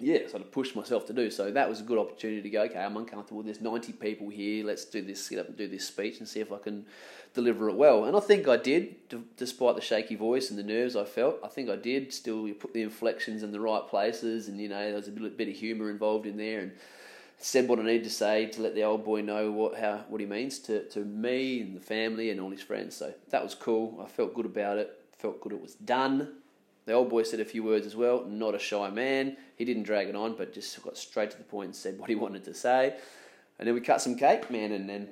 yeah, 0.00 0.28
sort 0.28 0.42
of 0.42 0.52
pushed 0.52 0.76
myself 0.76 1.06
to 1.06 1.12
do. 1.12 1.30
So 1.30 1.50
that 1.50 1.68
was 1.68 1.80
a 1.80 1.82
good 1.82 1.98
opportunity 1.98 2.40
to 2.42 2.50
go, 2.50 2.62
okay, 2.62 2.78
I'm 2.78 2.96
uncomfortable. 2.96 3.42
There's 3.42 3.60
90 3.60 3.94
people 3.94 4.28
here. 4.28 4.64
Let's 4.64 4.84
do 4.84 5.02
this, 5.02 5.28
get 5.28 5.40
up 5.40 5.48
and 5.48 5.56
do 5.56 5.66
this 5.66 5.86
speech 5.86 6.20
and 6.20 6.28
see 6.28 6.40
if 6.40 6.52
I 6.52 6.58
can 6.58 6.86
deliver 7.34 7.68
it 7.68 7.74
well. 7.74 8.04
And 8.04 8.16
I 8.16 8.20
think 8.20 8.46
I 8.46 8.56
did, 8.56 8.96
despite 9.36 9.74
the 9.74 9.80
shaky 9.80 10.14
voice 10.14 10.50
and 10.50 10.58
the 10.58 10.62
nerves 10.62 10.94
I 10.94 11.04
felt. 11.04 11.38
I 11.42 11.48
think 11.48 11.68
I 11.68 11.76
did. 11.76 12.12
Still, 12.12 12.46
you 12.46 12.54
put 12.54 12.74
the 12.74 12.82
inflections 12.82 13.42
in 13.42 13.50
the 13.50 13.60
right 13.60 13.86
places, 13.88 14.48
and 14.48 14.60
you 14.60 14.68
know 14.68 14.84
there 14.84 14.94
was 14.94 15.08
a 15.08 15.12
bit, 15.12 15.36
bit 15.36 15.48
of 15.48 15.54
humour 15.54 15.90
involved 15.90 16.26
in 16.26 16.36
there, 16.36 16.60
and 16.60 16.72
said 17.38 17.68
what 17.68 17.78
I 17.78 17.82
needed 17.82 18.04
to 18.04 18.10
say 18.10 18.46
to 18.46 18.62
let 18.62 18.74
the 18.74 18.82
old 18.82 19.04
boy 19.04 19.22
know 19.22 19.50
what 19.50 19.78
how 19.78 20.04
what 20.08 20.20
he 20.20 20.26
means 20.26 20.58
to, 20.60 20.88
to 20.90 21.00
me 21.00 21.60
and 21.60 21.76
the 21.76 21.80
family 21.80 22.30
and 22.30 22.40
all 22.40 22.50
his 22.50 22.62
friends. 22.62 22.96
So 22.96 23.14
that 23.30 23.42
was 23.42 23.54
cool. 23.54 24.00
I 24.04 24.08
felt 24.08 24.34
good 24.34 24.46
about 24.46 24.78
it. 24.78 24.94
Felt 25.16 25.40
good 25.40 25.52
it 25.52 25.60
was 25.60 25.74
done. 25.74 26.37
The 26.88 26.94
old 26.94 27.10
boy 27.10 27.22
said 27.22 27.38
a 27.40 27.44
few 27.44 27.62
words 27.62 27.86
as 27.86 27.94
well, 27.94 28.24
not 28.24 28.54
a 28.54 28.58
shy 28.58 28.88
man. 28.88 29.36
He 29.56 29.66
didn't 29.66 29.82
drag 29.82 30.08
it 30.08 30.16
on, 30.16 30.36
but 30.38 30.54
just 30.54 30.82
got 30.82 30.96
straight 30.96 31.30
to 31.32 31.36
the 31.36 31.44
point 31.44 31.66
and 31.66 31.76
said 31.76 31.98
what 31.98 32.08
he 32.08 32.14
wanted 32.14 32.44
to 32.44 32.54
say. 32.54 32.96
And 33.58 33.68
then 33.68 33.74
we 33.74 33.82
cut 33.82 34.00
some 34.00 34.16
cake, 34.16 34.50
man, 34.50 34.72
and 34.72 34.88
then 34.88 35.10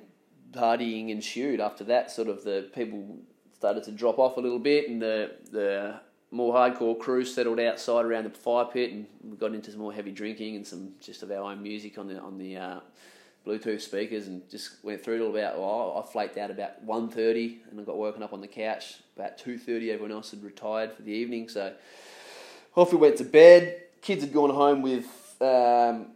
partying 0.51 1.11
ensued. 1.11 1.59
After 1.59 1.83
that, 1.83 2.09
sort 2.09 2.29
of 2.29 2.43
the 2.43 2.71
people 2.73 3.19
started 3.53 3.83
to 3.83 3.91
drop 3.91 4.17
off 4.17 4.37
a 4.37 4.39
little 4.39 4.57
bit, 4.57 4.89
and 4.89 4.99
the 4.99 5.35
the 5.51 5.99
more 6.31 6.51
hardcore 6.55 6.97
crew 6.97 7.23
settled 7.23 7.59
outside 7.59 8.05
around 8.05 8.23
the 8.23 8.31
fire 8.31 8.65
pit, 8.65 8.91
and 8.91 9.05
we 9.23 9.37
got 9.37 9.53
into 9.53 9.69
some 9.69 9.81
more 9.81 9.93
heavy 9.93 10.11
drinking 10.11 10.55
and 10.55 10.65
some 10.65 10.93
just 10.99 11.21
of 11.21 11.29
our 11.29 11.43
own 11.43 11.61
music 11.61 11.99
on 11.99 12.07
the 12.07 12.19
on 12.19 12.39
the 12.39 12.57
uh, 12.57 12.79
Bluetooth 13.47 13.81
speakers 13.81 14.27
and 14.27 14.47
just 14.49 14.83
went 14.83 15.03
through 15.03 15.19
till 15.19 15.35
about, 15.35 15.57
well, 15.57 16.03
I 16.03 16.11
flaked 16.11 16.37
out 16.37 16.51
about 16.51 16.85
1.30 16.85 17.59
and 17.71 17.79
I 17.79 17.83
got 17.83 17.97
woken 17.97 18.21
up 18.21 18.33
on 18.33 18.41
the 18.41 18.47
couch. 18.47 18.95
About 19.15 19.37
2.30 19.37 19.93
everyone 19.93 20.11
else 20.11 20.31
had 20.31 20.43
retired 20.43 20.91
for 20.93 21.01
the 21.01 21.11
evening. 21.11 21.47
So 21.47 21.73
off 22.75 22.91
we 22.91 22.97
went 22.97 23.17
to 23.17 23.23
bed. 23.23 23.81
Kids 24.01 24.23
had 24.23 24.33
gone 24.33 24.49
home 24.49 24.81
with 24.81 25.07
um, 25.41 26.07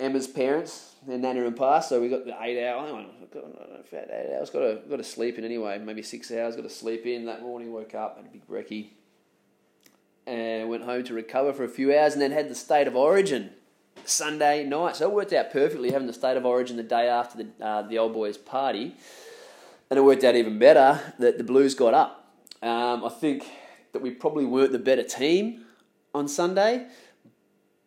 Emma's 0.00 0.26
parents, 0.26 0.94
their 1.06 1.18
nana 1.18 1.46
and 1.46 1.56
pa. 1.56 1.80
So 1.80 2.00
we 2.00 2.08
got 2.08 2.24
the 2.24 2.34
eight 2.42 2.66
hours. 2.66 2.90
About 3.32 4.10
eight 4.10 4.36
hours. 4.36 4.50
Got 4.50 4.60
to 4.60 4.80
got 4.88 4.96
to 4.96 5.04
sleep 5.04 5.38
in 5.38 5.44
anyway. 5.44 5.78
Maybe 5.78 6.02
six 6.02 6.30
hours. 6.32 6.56
Got 6.56 6.62
to 6.62 6.70
sleep 6.70 7.06
in 7.06 7.26
that 7.26 7.42
morning. 7.42 7.72
Woke 7.72 7.94
up 7.94 8.16
had 8.16 8.26
a 8.26 8.28
big 8.28 8.46
brekkie, 8.48 8.88
and 10.26 10.68
went 10.68 10.84
home 10.84 11.04
to 11.04 11.14
recover 11.14 11.52
for 11.52 11.64
a 11.64 11.68
few 11.68 11.96
hours, 11.96 12.14
and 12.14 12.22
then 12.22 12.32
had 12.32 12.48
the 12.48 12.54
state 12.54 12.88
of 12.88 12.96
origin 12.96 13.50
Sunday 14.08 14.64
night. 14.64 14.96
So 14.96 15.08
it 15.08 15.14
worked 15.14 15.32
out 15.32 15.52
perfectly 15.52 15.90
having 15.90 16.06
the 16.06 16.12
state 16.12 16.36
of 16.36 16.46
origin 16.46 16.76
the 16.76 16.82
day 16.82 17.08
after 17.08 17.42
the 17.42 17.64
uh, 17.64 17.82
the 17.82 17.98
old 17.98 18.12
boys 18.12 18.36
party, 18.38 18.94
and 19.90 19.98
it 19.98 20.02
worked 20.02 20.24
out 20.24 20.36
even 20.36 20.58
better 20.58 21.00
that 21.18 21.38
the 21.38 21.44
Blues 21.44 21.74
got 21.74 21.94
up. 21.94 22.32
Um, 22.62 23.04
I 23.04 23.08
think 23.08 23.46
that 23.92 24.02
we 24.02 24.10
probably 24.10 24.44
weren't 24.44 24.72
the 24.72 24.78
better 24.78 25.02
team 25.02 25.64
on 26.14 26.28
Sunday, 26.28 26.86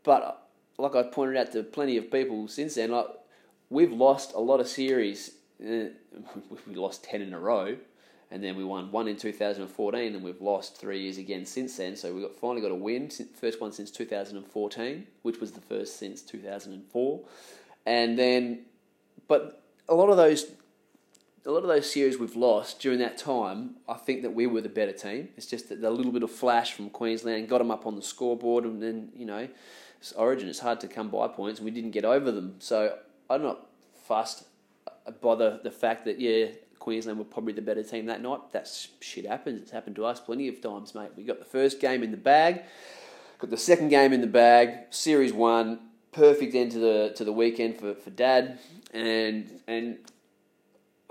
but 0.03 0.47
like 0.77 0.95
I 0.95 1.03
pointed 1.03 1.37
out 1.37 1.51
to 1.53 1.63
plenty 1.63 1.97
of 1.97 2.11
people 2.11 2.47
since 2.47 2.75
then, 2.75 2.91
like 2.91 3.07
we've 3.69 3.91
lost 3.91 4.33
a 4.33 4.39
lot 4.39 4.59
of 4.59 4.67
series. 4.67 5.31
Uh, 5.61 5.89
we 6.67 6.75
lost 6.75 7.03
ten 7.03 7.21
in 7.21 7.33
a 7.33 7.39
row 7.39 7.77
and 8.31 8.43
then 8.43 8.55
we 8.55 8.63
won 8.63 8.91
one 8.91 9.07
in 9.07 9.15
2014, 9.15 10.15
and 10.15 10.23
we've 10.23 10.41
lost 10.41 10.77
three 10.77 11.01
years 11.01 11.17
again 11.17 11.45
since 11.45 11.77
then. 11.77 11.95
So 11.95 12.13
we 12.13 12.21
got 12.21 12.37
finally 12.37 12.61
got 12.61 12.71
a 12.71 12.75
win, 12.75 13.09
first 13.39 13.59
one 13.59 13.71
since 13.71 13.89
2014, 13.91 15.07
which 15.23 15.39
was 15.39 15.51
the 15.51 15.61
first 15.61 15.97
since 15.97 16.21
2004, 16.21 17.21
and 17.85 18.19
then, 18.19 18.65
but 19.27 19.63
a 19.87 19.95
lot 19.95 20.09
of 20.09 20.17
those. 20.17 20.45
A 21.45 21.51
lot 21.51 21.63
of 21.63 21.69
those 21.69 21.89
series 21.89 22.19
we've 22.19 22.35
lost 22.35 22.81
during 22.81 22.99
that 22.99 23.17
time, 23.17 23.77
I 23.87 23.93
think 23.93 24.23
that 24.23 24.31
we 24.31 24.45
were 24.45 24.59
the 24.59 24.69
better 24.69 24.91
team. 24.91 25.29
It's 25.37 25.45
just 25.45 25.69
that 25.69 25.81
the 25.81 25.89
little 25.89 26.11
bit 26.11 26.21
of 26.21 26.29
flash 26.29 26.73
from 26.73 26.89
Queensland 26.89 27.47
got 27.47 27.59
them 27.59 27.71
up 27.71 27.87
on 27.87 27.95
the 27.95 28.01
scoreboard, 28.01 28.65
and 28.65 28.83
then 28.83 29.09
you 29.15 29.25
know, 29.25 29.47
it's 29.99 30.11
Origin. 30.11 30.49
It's 30.49 30.59
hard 30.59 30.81
to 30.81 30.87
come 30.89 31.09
by 31.09 31.29
points, 31.29 31.59
and 31.59 31.65
we 31.65 31.71
didn't 31.71 31.91
get 31.91 32.03
over 32.03 32.29
them. 32.29 32.55
So 32.59 32.97
I'm 33.29 33.41
not 33.41 33.67
fussed 34.05 34.43
uh, 34.85 35.11
by 35.11 35.35
the, 35.35 35.61
the 35.63 35.71
fact 35.71 36.05
that 36.05 36.19
yeah, 36.19 36.47
Queensland 36.79 37.19
were 37.19 37.25
probably 37.25 37.53
the 37.53 37.61
better 37.61 37.83
team 37.83 38.05
that 38.07 38.21
night. 38.21 38.51
That 38.53 38.67
shit 39.01 39.25
happens. 39.25 39.61
It's 39.61 39.71
happened 39.71 39.97
to 39.97 40.05
us 40.05 40.19
plenty 40.19 40.47
of 40.47 40.61
times, 40.61 40.95
mate. 40.95 41.11
We 41.15 41.23
got 41.23 41.39
the 41.39 41.45
first 41.45 41.79
game 41.79 42.03
in 42.03 42.11
the 42.11 42.17
bag, 42.17 42.63
got 43.37 43.49
the 43.49 43.57
second 43.57 43.89
game 43.89 44.13
in 44.13 44.21
the 44.21 44.27
bag, 44.27 44.85
series 44.89 45.33
one, 45.33 45.79
perfect 46.11 46.55
end 46.55 46.71
to 46.71 46.79
the 46.79 47.13
to 47.15 47.23
the 47.23 47.33
weekend 47.33 47.77
for, 47.77 47.93
for 47.95 48.09
Dad, 48.09 48.59
and 48.93 49.61
and 49.67 49.97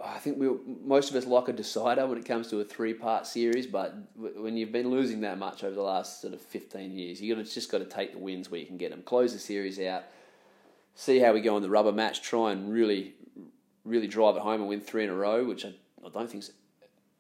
I 0.03 0.19
think 0.19 0.39
we 0.39 0.49
most 0.85 1.11
of 1.11 1.17
us 1.17 1.27
like 1.27 1.49
a 1.49 1.53
decider 1.53 2.07
when 2.07 2.19
it 2.19 2.25
comes 2.25 2.49
to 2.51 2.61
a 2.61 2.65
three 2.65 2.95
part 2.95 3.27
series, 3.27 3.67
but 3.67 3.95
when 4.17 4.57
you've 4.57 4.73
been 4.73 4.91
losing 4.91 5.21
that 5.23 5.39
much 5.39 5.65
over 5.65 5.75
the 5.75 5.83
last 5.83 6.21
sort 6.21 6.35
of 6.35 6.41
fifteen 6.41 6.93
years, 6.97 7.21
you 7.21 7.37
have 7.37 7.51
just 7.51 7.71
got 7.71 7.79
to 7.79 7.85
take 7.85 8.13
the 8.13 8.19
wins 8.19 8.51
where 8.51 8.61
you 8.61 8.67
can 8.67 8.77
get 8.77 8.91
them. 8.91 9.03
Close 9.03 9.33
the 9.33 9.39
series 9.39 9.79
out, 9.81 10.05
see 10.95 11.19
how 11.19 11.33
we 11.33 11.41
go 11.41 11.57
in 11.57 11.63
the 11.63 11.71
rubber 11.71 11.93
match, 11.93 12.23
try 12.23 12.53
and 12.53 12.73
really 12.73 13.15
really 13.89 14.07
drive 14.07 14.37
it 14.37 14.43
home 14.43 14.61
and 14.61 14.69
win 14.69 14.81
three 14.81 15.05
in 15.05 15.11
a 15.11 15.15
row, 15.15 15.45
which 15.45 15.65
I, 15.65 15.75
I 16.05 16.11
don't 16.11 16.31
think's 16.31 16.51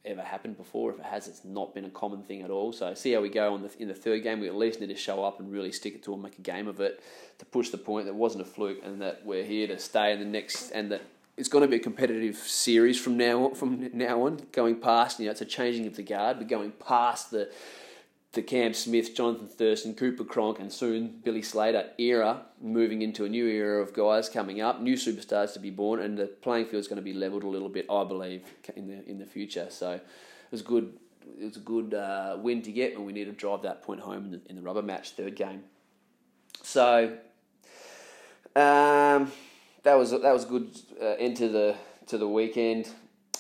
ever 0.05 0.23
happened 0.23 0.57
before. 0.57 0.91
If 0.93 0.99
it 0.99 1.05
has, 1.05 1.29
it's 1.29 1.45
not 1.45 1.75
been 1.75 1.85
a 1.85 1.91
common 1.91 2.23
thing 2.23 2.43
at 2.43 2.51
all. 2.51 2.73
So 2.73 2.95
see 2.95 3.13
how 3.13 3.21
we 3.21 3.29
go 3.29 3.55
on 3.55 3.63
the, 3.63 3.71
in 3.79 3.89
the 3.89 3.95
third 3.95 4.23
game. 4.23 4.41
We 4.41 4.49
at 4.49 4.55
least 4.55 4.81
need 4.81 4.89
to 4.89 4.97
show 4.97 5.25
up 5.25 5.41
and 5.41 5.53
really 5.53 5.73
stick 5.73 5.95
it 5.95 6.03
to 6.05 6.13
them, 6.13 6.23
make 6.23 6.39
a 6.39 6.43
game 6.43 6.69
of 6.69 6.81
it, 6.81 7.03
to 7.39 7.45
push 7.45 7.71
the 7.71 7.79
point 7.79 8.07
that 8.07 8.15
wasn't 8.15 8.43
a 8.43 8.47
fluke 8.47 8.79
and 8.83 9.01
that 9.03 9.25
we're 9.25 9.45
here 9.45 9.67
to 9.69 9.79
stay 9.79 10.13
in 10.13 10.19
the 10.19 10.25
next 10.25 10.71
and 10.71 10.91
that 10.93 11.03
it's 11.37 11.49
going 11.49 11.63
to 11.63 11.69
be 11.69 11.77
a 11.77 11.81
competitive 11.81 12.37
series 12.37 13.01
from 13.01 13.17
now 13.17 13.45
on, 13.45 13.55
from 13.55 13.91
now 13.97 14.27
on. 14.27 14.41
Going 14.51 14.81
past, 14.81 15.21
you 15.21 15.27
know, 15.27 15.31
it's 15.31 15.41
a 15.41 15.47
changing 15.47 15.87
of 15.87 15.95
the 15.95 16.03
guard. 16.03 16.39
We're 16.39 16.45
going 16.45 16.73
past 16.73 17.31
the 17.31 17.51
the 18.39 18.43
Cam 18.43 18.73
Smith, 18.73 19.17
Johnathan 19.17 19.49
Thurston, 19.49 19.95
Cooper 19.95 20.23
Cronk, 20.23 20.61
and 20.61 20.73
soon 20.73 21.21
Billy 21.25 21.43
Slater 21.43 21.91
era, 21.99 22.43
moving 22.61 23.03
into 23.03 23.25
a 23.25 23.29
new 23.29 23.49
era 23.49 23.83
of 23.83 23.93
guys 23.93 24.29
coming 24.29 24.61
up, 24.61 24.81
new 24.81 24.95
superstars 24.95 25.55
to 25.55 25.59
be 25.59 25.71
born, 25.71 25.99
and 25.99 26.17
the 26.17 26.29
playing 26.29 26.67
field 26.67 26.79
is 26.79 26.87
going 26.87 26.99
to 26.99 27.03
be 27.03 27.13
levelled 27.13 27.43
a 27.43 27.49
little 27.49 27.69
bit, 27.69 27.87
I 27.91 28.05
believe, 28.05 28.45
in 28.77 28.87
the 28.87 29.05
in 29.11 29.19
the 29.19 29.27
future. 29.27 29.67
So 29.71 29.95
it 29.95 30.03
was 30.53 30.63
good. 30.63 30.93
It 31.41 31.47
was 31.47 31.57
a 31.57 31.61
good 31.61 31.95
uh, 31.95 32.37
win 32.41 32.63
to 32.63 32.71
get, 32.71 32.95
and 32.95 33.05
we 33.05 33.13
need 33.13 33.25
to 33.25 33.33
drive 33.33 33.63
that 33.63 33.83
point 33.83 33.99
home 33.99 34.27
in 34.27 34.31
the, 34.31 34.41
in 34.49 34.55
the 34.55 34.63
rubber 34.63 34.83
match 34.83 35.11
third 35.11 35.35
game. 35.35 35.65
So 36.63 37.07
um, 38.55 39.33
that 39.83 39.95
was 39.99 40.13
that 40.13 40.33
was 40.33 40.45
good 40.45 40.71
uh, 41.03 41.17
end 41.19 41.39
to 41.39 41.49
the 41.49 41.77
to 42.07 42.19
the 42.19 42.29
weekend, 42.29 42.89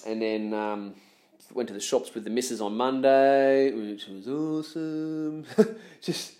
and 0.04 0.20
then. 0.20 0.52
Um, 0.52 0.94
went 1.52 1.68
to 1.68 1.74
the 1.74 1.80
shops 1.80 2.14
with 2.14 2.24
the 2.24 2.30
missus 2.30 2.60
on 2.60 2.76
Monday, 2.76 3.72
which 3.72 4.06
was 4.06 4.28
awesome. 4.28 5.44
just 6.00 6.34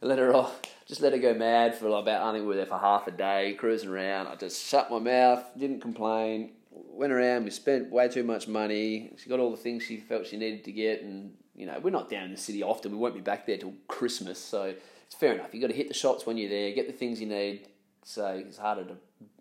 let 0.00 0.18
her 0.18 0.34
off, 0.34 0.60
just 0.86 1.00
let 1.00 1.12
her 1.12 1.18
go 1.18 1.34
mad 1.34 1.74
for 1.74 1.88
about 1.88 2.22
I 2.22 2.32
think 2.32 2.42
we 2.42 2.48
were 2.48 2.56
there 2.56 2.66
for 2.66 2.78
half 2.78 3.06
a 3.06 3.10
day, 3.10 3.54
cruising 3.54 3.88
around. 3.88 4.26
I 4.26 4.36
just 4.36 4.64
shut 4.64 4.90
my 4.90 4.98
mouth, 4.98 5.44
didn't 5.58 5.80
complain. 5.80 6.52
Went 6.70 7.12
around, 7.12 7.44
we 7.44 7.50
spent 7.50 7.90
way 7.90 8.08
too 8.08 8.24
much 8.24 8.48
money. 8.48 9.12
She 9.18 9.28
got 9.28 9.40
all 9.40 9.50
the 9.50 9.56
things 9.56 9.82
she 9.82 9.98
felt 9.98 10.26
she 10.26 10.36
needed 10.36 10.64
to 10.64 10.72
get, 10.72 11.02
and 11.02 11.34
you 11.54 11.66
know 11.66 11.78
we're 11.82 11.90
not 11.90 12.08
down 12.08 12.24
in 12.24 12.30
the 12.30 12.36
city 12.36 12.62
often. 12.62 12.92
We 12.92 12.98
won't 12.98 13.14
be 13.14 13.20
back 13.20 13.46
there 13.46 13.58
till 13.58 13.74
Christmas, 13.88 14.38
so 14.38 14.74
it's 15.06 15.14
fair 15.14 15.34
enough. 15.34 15.52
You've 15.52 15.62
got 15.62 15.68
to 15.68 15.76
hit 15.76 15.88
the 15.88 15.94
shops 15.94 16.26
when 16.26 16.38
you're 16.38 16.50
there, 16.50 16.72
get 16.72 16.86
the 16.86 16.92
things 16.92 17.20
you 17.20 17.26
need. 17.26 17.68
So 18.04 18.42
it's 18.46 18.58
harder 18.58 18.84
to 18.84 18.96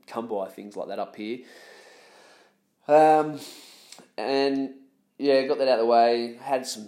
come 0.07 0.27
by 0.27 0.47
things 0.49 0.75
like 0.75 0.89
that 0.89 0.99
up 0.99 1.15
here. 1.15 1.39
Um, 2.87 3.39
and 4.17 4.71
yeah, 5.21 5.43
got 5.43 5.59
that 5.59 5.67
out 5.67 5.79
of 5.79 5.85
the 5.85 5.85
way. 5.85 6.35
Had 6.41 6.65
some 6.65 6.87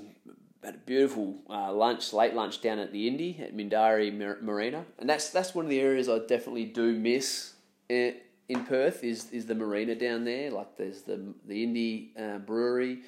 had 0.63 0.75
a 0.75 0.79
beautiful 0.79 1.35
uh, 1.49 1.71
lunch, 1.71 2.13
late 2.13 2.33
lunch 2.33 2.61
down 2.61 2.79
at 2.79 2.91
the 2.91 3.07
Indy 3.07 3.39
at 3.39 3.55
Mindarie 3.55 4.41
Marina, 4.41 4.85
and 4.97 5.07
that's 5.07 5.29
that's 5.29 5.53
one 5.53 5.65
of 5.65 5.69
the 5.69 5.79
areas 5.79 6.09
I 6.09 6.19
definitely 6.19 6.65
do 6.65 6.93
miss 6.93 7.53
in, 7.89 8.15
in 8.49 8.65
Perth. 8.65 9.03
Is 9.03 9.29
is 9.31 9.45
the 9.45 9.55
marina 9.55 9.93
down 9.93 10.25
there? 10.25 10.49
Like 10.49 10.77
there's 10.77 11.03
the 11.03 11.33
the 11.45 11.63
Indy 11.63 12.13
uh, 12.19 12.39
Brewery, 12.39 13.01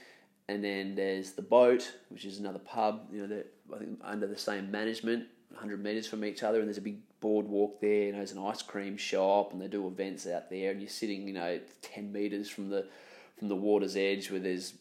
and 0.48 0.64
then 0.64 0.94
there's 0.94 1.32
the 1.32 1.42
boat, 1.42 1.92
which 2.10 2.26
is 2.26 2.40
another 2.40 2.60
pub. 2.60 3.08
You 3.12 3.26
know, 3.26 3.44
I 3.74 3.80
think 3.80 4.00
under 4.04 4.28
the 4.28 4.38
same 4.38 4.70
management, 4.70 5.26
hundred 5.56 5.84
meters 5.84 6.06
from 6.06 6.24
each 6.24 6.44
other, 6.44 6.60
and 6.60 6.68
there's 6.68 6.78
a 6.78 6.82
big 6.82 7.00
boardwalk 7.20 7.82
there. 7.82 8.12
Know, 8.12 8.20
there's 8.20 8.34
an 8.34 8.46
ice 8.46 8.62
cream 8.62 8.96
shop, 8.96 9.54
and 9.54 9.62
they 9.62 9.68
do 9.68 9.88
events 9.88 10.28
out 10.28 10.52
there, 10.52 10.70
and 10.70 10.82
you're 10.82 10.90
sitting, 10.90 11.28
you 11.28 11.34
know, 11.34 11.60
ten 11.82 12.12
meters 12.12 12.48
from 12.48 12.70
the 12.70 12.86
from 13.40 13.48
the 13.48 13.56
water's 13.56 13.96
edge, 13.96 14.30
where 14.30 14.40
there's 14.40 14.76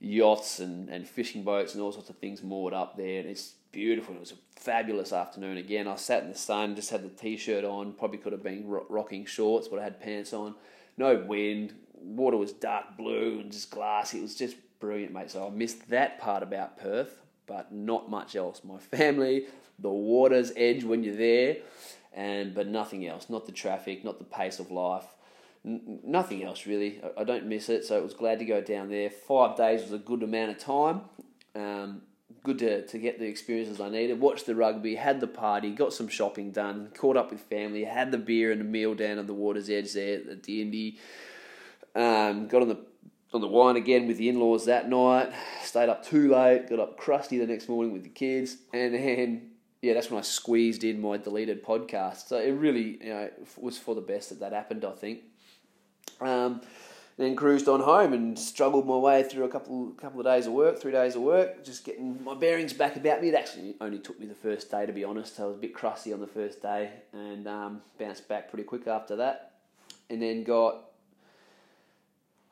yachts 0.00 0.58
and, 0.58 0.88
and 0.88 1.06
fishing 1.06 1.44
boats 1.44 1.74
and 1.74 1.82
all 1.82 1.92
sorts 1.92 2.10
of 2.10 2.16
things 2.16 2.42
moored 2.42 2.74
up 2.74 2.96
there. 2.96 3.20
And 3.20 3.28
it's 3.28 3.54
beautiful. 3.70 4.14
It 4.14 4.20
was 4.20 4.32
a 4.32 4.60
fabulous 4.60 5.12
afternoon. 5.12 5.58
Again, 5.58 5.86
I 5.86 5.96
sat 5.96 6.22
in 6.22 6.30
the 6.30 6.38
sun, 6.38 6.74
just 6.74 6.90
had 6.90 7.02
the 7.02 7.08
t-shirt 7.08 7.64
on. 7.64 7.92
Probably 7.92 8.18
could 8.18 8.32
have 8.32 8.42
been 8.42 8.64
rocking 8.66 9.26
shorts, 9.26 9.68
but 9.68 9.78
I 9.78 9.84
had 9.84 10.00
pants 10.00 10.32
on. 10.32 10.54
No 10.96 11.16
wind. 11.16 11.74
Water 11.94 12.36
was 12.36 12.52
dark 12.52 12.96
blue 12.96 13.40
and 13.40 13.52
just 13.52 13.70
glassy. 13.70 14.18
It 14.18 14.22
was 14.22 14.34
just 14.34 14.56
brilliant, 14.80 15.12
mate. 15.12 15.30
So 15.30 15.46
I 15.46 15.50
missed 15.50 15.88
that 15.90 16.18
part 16.18 16.42
about 16.42 16.78
Perth. 16.78 17.20
but 17.50 17.72
not 17.72 18.08
much 18.08 18.36
else. 18.36 18.62
My 18.62 18.78
family, 18.78 19.46
the 19.80 19.90
water's 19.90 20.52
edge 20.56 20.84
when 20.84 21.02
you're 21.02 21.16
there, 21.16 21.56
and 22.14 22.54
but 22.54 22.68
nothing 22.68 23.06
else. 23.06 23.28
Not 23.28 23.44
the 23.44 23.52
traffic, 23.52 24.04
not 24.04 24.18
the 24.18 24.24
pace 24.24 24.60
of 24.60 24.70
life. 24.70 25.04
Nothing 25.62 26.42
else 26.42 26.66
really. 26.66 27.00
I, 27.02 27.20
I 27.20 27.24
don't 27.24 27.46
miss 27.46 27.68
it, 27.68 27.84
so 27.84 27.96
it 27.98 28.02
was 28.02 28.14
glad 28.14 28.38
to 28.38 28.44
go 28.44 28.60
down 28.60 28.88
there. 28.88 29.10
Five 29.10 29.56
days 29.56 29.82
was 29.82 29.92
a 29.92 29.98
good 29.98 30.22
amount 30.22 30.52
of 30.52 30.58
time. 30.58 31.02
Um, 31.54 32.02
good 32.42 32.58
to, 32.60 32.86
to 32.86 32.98
get 32.98 33.18
the 33.18 33.26
experiences 33.26 33.80
I 33.80 33.88
needed. 33.90 34.20
Watched 34.20 34.46
the 34.46 34.54
rugby, 34.54 34.94
had 34.94 35.20
the 35.20 35.26
party, 35.26 35.70
got 35.70 35.92
some 35.92 36.08
shopping 36.08 36.50
done, 36.50 36.90
caught 36.94 37.16
up 37.16 37.30
with 37.30 37.40
family, 37.42 37.84
had 37.84 38.10
the 38.10 38.18
beer 38.18 38.52
and 38.52 38.60
a 38.60 38.64
meal 38.64 38.94
down 38.94 39.18
at 39.18 39.26
the 39.26 39.34
water's 39.34 39.68
edge 39.68 39.92
there 39.92 40.20
at 40.30 40.42
the 40.44 40.62
Indy. 40.62 40.98
Um, 41.94 42.48
got 42.48 42.62
on 42.62 42.68
the 42.68 42.78
on 43.32 43.40
the 43.40 43.46
wine 43.46 43.76
again 43.76 44.08
with 44.08 44.18
the 44.18 44.28
in 44.28 44.40
laws 44.40 44.64
that 44.64 44.88
night. 44.88 45.32
Stayed 45.62 45.88
up 45.88 46.04
too 46.04 46.32
late. 46.32 46.68
Got 46.68 46.80
up 46.80 46.96
crusty 46.96 47.38
the 47.38 47.46
next 47.46 47.68
morning 47.68 47.92
with 47.92 48.02
the 48.02 48.08
kids, 48.08 48.56
and 48.72 48.94
then 48.94 49.50
yeah, 49.82 49.94
that's 49.94 50.10
when 50.10 50.18
I 50.18 50.22
squeezed 50.22 50.84
in 50.84 51.00
my 51.00 51.16
deleted 51.16 51.64
podcast. 51.64 52.28
So 52.28 52.38
it 52.38 52.52
really 52.52 52.98
you 53.02 53.10
know 53.10 53.30
was 53.56 53.78
for 53.78 53.94
the 53.94 54.00
best 54.00 54.30
that 54.30 54.40
that 54.40 54.52
happened. 54.52 54.84
I 54.84 54.92
think. 54.92 55.20
Um, 56.20 56.60
then 57.20 57.36
cruised 57.36 57.68
on 57.68 57.80
home 57.80 58.14
and 58.14 58.38
struggled 58.38 58.86
my 58.86 58.96
way 58.96 59.22
through 59.22 59.44
a 59.44 59.48
couple 59.48 59.90
couple 60.00 60.20
of 60.20 60.26
days 60.26 60.46
of 60.46 60.54
work, 60.54 60.80
three 60.80 60.92
days 60.92 61.16
of 61.16 61.22
work, 61.22 61.62
just 61.62 61.84
getting 61.84 62.22
my 62.24 62.34
bearings 62.34 62.72
back 62.72 62.96
about 62.96 63.20
me. 63.20 63.28
It 63.28 63.34
actually 63.34 63.76
only 63.78 63.98
took 63.98 64.18
me 64.18 64.26
the 64.26 64.34
first 64.34 64.70
day 64.70 64.86
to 64.86 64.92
be 64.92 65.04
honest. 65.04 65.38
I 65.38 65.44
was 65.44 65.56
a 65.56 65.60
bit 65.60 65.74
crusty 65.74 66.14
on 66.14 66.20
the 66.20 66.26
first 66.26 66.62
day 66.62 66.90
and 67.12 67.46
um, 67.46 67.82
bounced 67.98 68.26
back 68.26 68.48
pretty 68.48 68.64
quick 68.64 68.86
after 68.86 69.16
that, 69.16 69.52
and 70.08 70.22
then 70.22 70.44
got. 70.44 70.86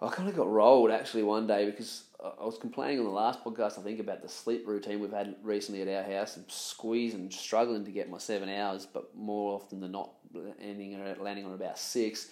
I 0.00 0.08
kind 0.10 0.28
of 0.28 0.36
got 0.36 0.48
rolled 0.48 0.92
actually 0.92 1.24
one 1.24 1.48
day 1.48 1.64
because 1.64 2.04
I 2.22 2.44
was 2.44 2.56
complaining 2.58 3.00
on 3.00 3.04
the 3.04 3.10
last 3.10 3.42
podcast 3.42 3.80
I 3.80 3.82
think 3.82 3.98
about 3.98 4.22
the 4.22 4.28
sleep 4.28 4.64
routine 4.64 5.00
we've 5.00 5.10
had 5.10 5.34
recently 5.42 5.82
at 5.82 5.88
our 5.88 6.18
house 6.18 6.36
and 6.36 6.44
squeezing, 6.48 7.30
struggling 7.32 7.84
to 7.84 7.90
get 7.90 8.08
my 8.08 8.18
seven 8.18 8.48
hours, 8.48 8.86
but 8.86 9.16
more 9.16 9.54
often 9.54 9.80
than 9.80 9.92
not 9.92 10.10
ending 10.60 11.02
landing 11.20 11.46
on 11.46 11.54
about 11.54 11.78
six 11.78 12.28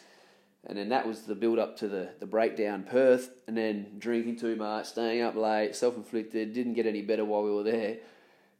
and 0.66 0.76
then 0.76 0.88
that 0.88 1.06
was 1.06 1.22
the 1.22 1.34
build 1.34 1.58
up 1.58 1.76
to 1.78 1.88
the, 1.88 2.10
the 2.18 2.26
breakdown 2.26 2.84
Perth, 2.88 3.30
and 3.46 3.56
then 3.56 3.92
drinking 3.98 4.36
too 4.36 4.56
much, 4.56 4.86
staying 4.86 5.22
up 5.22 5.36
late, 5.36 5.76
self 5.76 5.96
inflicted, 5.96 6.52
didn't 6.52 6.74
get 6.74 6.86
any 6.86 7.02
better 7.02 7.24
while 7.24 7.44
we 7.44 7.52
were 7.52 7.62
there. 7.62 7.98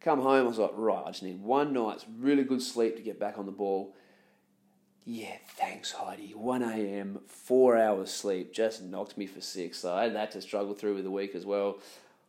Come 0.00 0.20
home, 0.20 0.44
I 0.44 0.48
was 0.48 0.58
like, 0.58 0.70
right, 0.74 1.02
I 1.04 1.10
just 1.10 1.22
need 1.24 1.40
one 1.40 1.72
night's 1.72 2.06
really 2.18 2.44
good 2.44 2.62
sleep 2.62 2.96
to 2.96 3.02
get 3.02 3.18
back 3.18 3.38
on 3.38 3.46
the 3.46 3.52
ball. 3.52 3.94
Yeah, 5.04 5.36
thanks, 5.56 5.92
Heidi. 5.92 6.32
1 6.34 6.62
a.m., 6.62 7.20
four 7.26 7.76
hours 7.76 8.12
sleep 8.12 8.52
just 8.52 8.82
knocked 8.82 9.16
me 9.16 9.26
for 9.26 9.40
six. 9.40 9.78
So 9.78 9.94
I 9.94 10.04
had 10.04 10.16
that 10.16 10.32
to 10.32 10.42
struggle 10.42 10.74
through 10.74 10.96
with 10.96 11.04
the 11.04 11.10
week 11.10 11.34
as 11.34 11.46
well. 11.46 11.78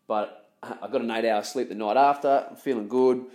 But 0.08 0.50
I 0.64 0.88
got 0.92 1.02
an 1.02 1.12
eight 1.12 1.28
hour 1.28 1.44
sleep 1.44 1.70
the 1.70 1.76
night 1.76 1.98
after, 1.98 2.48
I'm 2.50 2.56
feeling 2.56 2.88
good, 2.88 3.26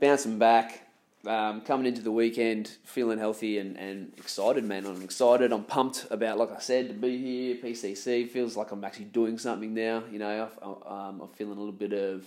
bouncing 0.00 0.38
back, 0.38 0.85
um, 1.26 1.60
coming 1.62 1.86
into 1.86 2.02
the 2.02 2.12
weekend 2.12 2.68
feeling 2.84 3.18
healthy 3.18 3.58
and, 3.58 3.76
and 3.76 4.12
excited, 4.16 4.64
man. 4.64 4.86
I'm 4.86 5.02
excited. 5.02 5.52
I'm 5.52 5.64
pumped 5.64 6.06
about, 6.10 6.38
like 6.38 6.52
I 6.52 6.58
said, 6.60 6.88
to 6.88 6.94
be 6.94 7.18
here. 7.18 7.56
PCC 7.56 8.28
feels 8.28 8.56
like 8.56 8.72
I'm 8.72 8.84
actually 8.84 9.06
doing 9.06 9.38
something 9.38 9.74
now. 9.74 10.04
You 10.10 10.18
know, 10.18 10.48
I, 10.62 11.08
um, 11.08 11.20
I'm 11.20 11.28
feeling 11.28 11.56
a 11.56 11.60
little 11.60 11.72
bit 11.72 11.92
of 11.92 12.24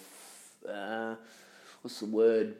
uh, 0.67 1.15
what's 1.81 1.99
the 1.99 2.05
word? 2.05 2.55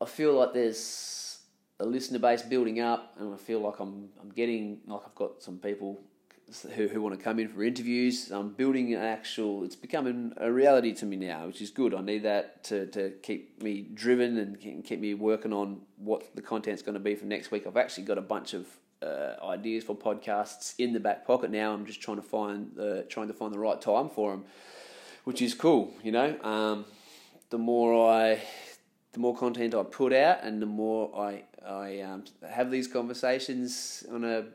I 0.00 0.06
feel 0.06 0.34
like 0.34 0.52
there's 0.52 1.38
a 1.80 1.86
listener 1.86 2.18
base 2.18 2.42
building 2.42 2.80
up, 2.80 3.14
and 3.18 3.34
I 3.34 3.36
feel 3.36 3.60
like 3.60 3.80
I'm 3.80 4.08
I'm 4.20 4.30
getting 4.30 4.80
like 4.86 5.02
I've 5.06 5.14
got 5.14 5.42
some 5.42 5.58
people 5.58 6.00
who, 6.62 6.88
who 6.88 7.00
want 7.00 7.16
to 7.16 7.22
come 7.22 7.38
in 7.38 7.48
for 7.48 7.62
interviews. 7.62 8.30
I'm 8.30 8.50
building 8.50 8.94
an 8.94 9.02
actual, 9.02 9.64
it's 9.64 9.76
becoming 9.76 10.32
a 10.36 10.50
reality 10.50 10.92
to 10.94 11.06
me 11.06 11.16
now, 11.16 11.46
which 11.46 11.60
is 11.60 11.70
good. 11.70 11.94
I 11.94 12.00
need 12.00 12.22
that 12.22 12.64
to, 12.64 12.86
to 12.86 13.10
keep 13.22 13.62
me 13.62 13.86
driven 13.94 14.38
and 14.38 14.84
keep 14.84 15.00
me 15.00 15.14
working 15.14 15.52
on 15.52 15.80
what 15.96 16.34
the 16.34 16.42
content's 16.42 16.82
going 16.82 16.94
to 16.94 17.00
be 17.00 17.14
for 17.14 17.26
next 17.26 17.50
week. 17.50 17.66
I've 17.66 17.76
actually 17.76 18.04
got 18.04 18.18
a 18.18 18.22
bunch 18.22 18.54
of 18.54 18.66
uh, 19.02 19.34
ideas 19.44 19.84
for 19.84 19.96
podcasts 19.96 20.74
in 20.78 20.92
the 20.92 21.00
back 21.00 21.26
pocket 21.26 21.50
now. 21.50 21.72
I'm 21.72 21.86
just 21.86 22.00
trying 22.00 22.16
to 22.16 22.22
find 22.22 22.72
the, 22.74 23.04
trying 23.08 23.28
to 23.28 23.34
find 23.34 23.52
the 23.52 23.58
right 23.58 23.80
time 23.80 24.08
for 24.08 24.30
them, 24.30 24.44
which 25.24 25.42
is 25.42 25.54
cool, 25.54 25.92
you 26.02 26.12
know. 26.12 26.40
Um, 26.42 26.84
the 27.50 27.58
more 27.58 28.10
I 28.12 28.42
the 29.12 29.20
more 29.20 29.36
content 29.36 29.74
I 29.74 29.84
put 29.84 30.12
out 30.12 30.42
and 30.42 30.60
the 30.60 30.66
more 30.66 31.16
I 31.16 31.44
I 31.64 32.00
um, 32.00 32.24
have 32.48 32.70
these 32.70 32.88
conversations 32.88 34.04
on 34.10 34.24
a 34.24 34.46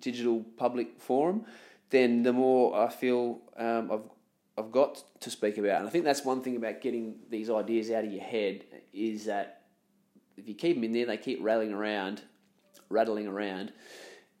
digital 0.00 0.44
public 0.56 1.00
forum, 1.00 1.44
then 1.90 2.22
the 2.22 2.32
more 2.32 2.78
I 2.78 2.88
feel 2.88 3.40
um, 3.56 3.90
I've 3.90 4.10
I've 4.58 4.72
got 4.72 5.04
to 5.20 5.30
speak 5.30 5.56
about. 5.56 5.78
And 5.78 5.86
I 5.86 5.90
think 5.90 6.04
that's 6.04 6.24
one 6.24 6.42
thing 6.42 6.56
about 6.56 6.80
getting 6.80 7.14
these 7.30 7.48
ideas 7.48 7.90
out 7.92 8.04
of 8.04 8.12
your 8.12 8.24
head 8.24 8.64
is 8.92 9.26
that 9.26 9.62
if 10.36 10.48
you 10.48 10.54
keep 10.54 10.76
them 10.76 10.84
in 10.84 10.92
there, 10.92 11.06
they 11.06 11.16
keep 11.16 11.38
rattling 11.40 11.72
around, 11.72 12.22
rattling 12.88 13.28
around, 13.28 13.72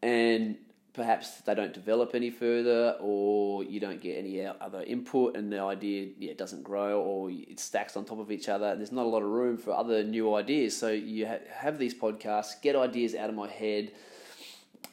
and 0.02 0.56
perhaps 0.92 1.40
they 1.42 1.54
don't 1.54 1.72
develop 1.72 2.14
any 2.14 2.30
further, 2.30 2.96
or 3.00 3.62
you 3.62 3.78
don't 3.78 4.00
get 4.00 4.18
any 4.18 4.44
other 4.44 4.82
input, 4.82 5.36
and 5.36 5.52
the 5.52 5.60
idea 5.60 6.08
yeah 6.18 6.32
doesn't 6.34 6.64
grow, 6.64 7.00
or 7.00 7.30
it 7.30 7.60
stacks 7.60 7.96
on 7.96 8.04
top 8.04 8.18
of 8.18 8.32
each 8.32 8.48
other. 8.48 8.74
There's 8.74 8.92
not 8.92 9.06
a 9.06 9.08
lot 9.08 9.22
of 9.22 9.28
room 9.28 9.56
for 9.56 9.72
other 9.72 10.02
new 10.02 10.34
ideas. 10.34 10.76
So 10.76 10.90
you 10.90 11.26
have 11.26 11.78
these 11.78 11.94
podcasts, 11.94 12.60
get 12.60 12.74
ideas 12.74 13.14
out 13.14 13.28
of 13.28 13.36
my 13.36 13.48
head 13.48 13.92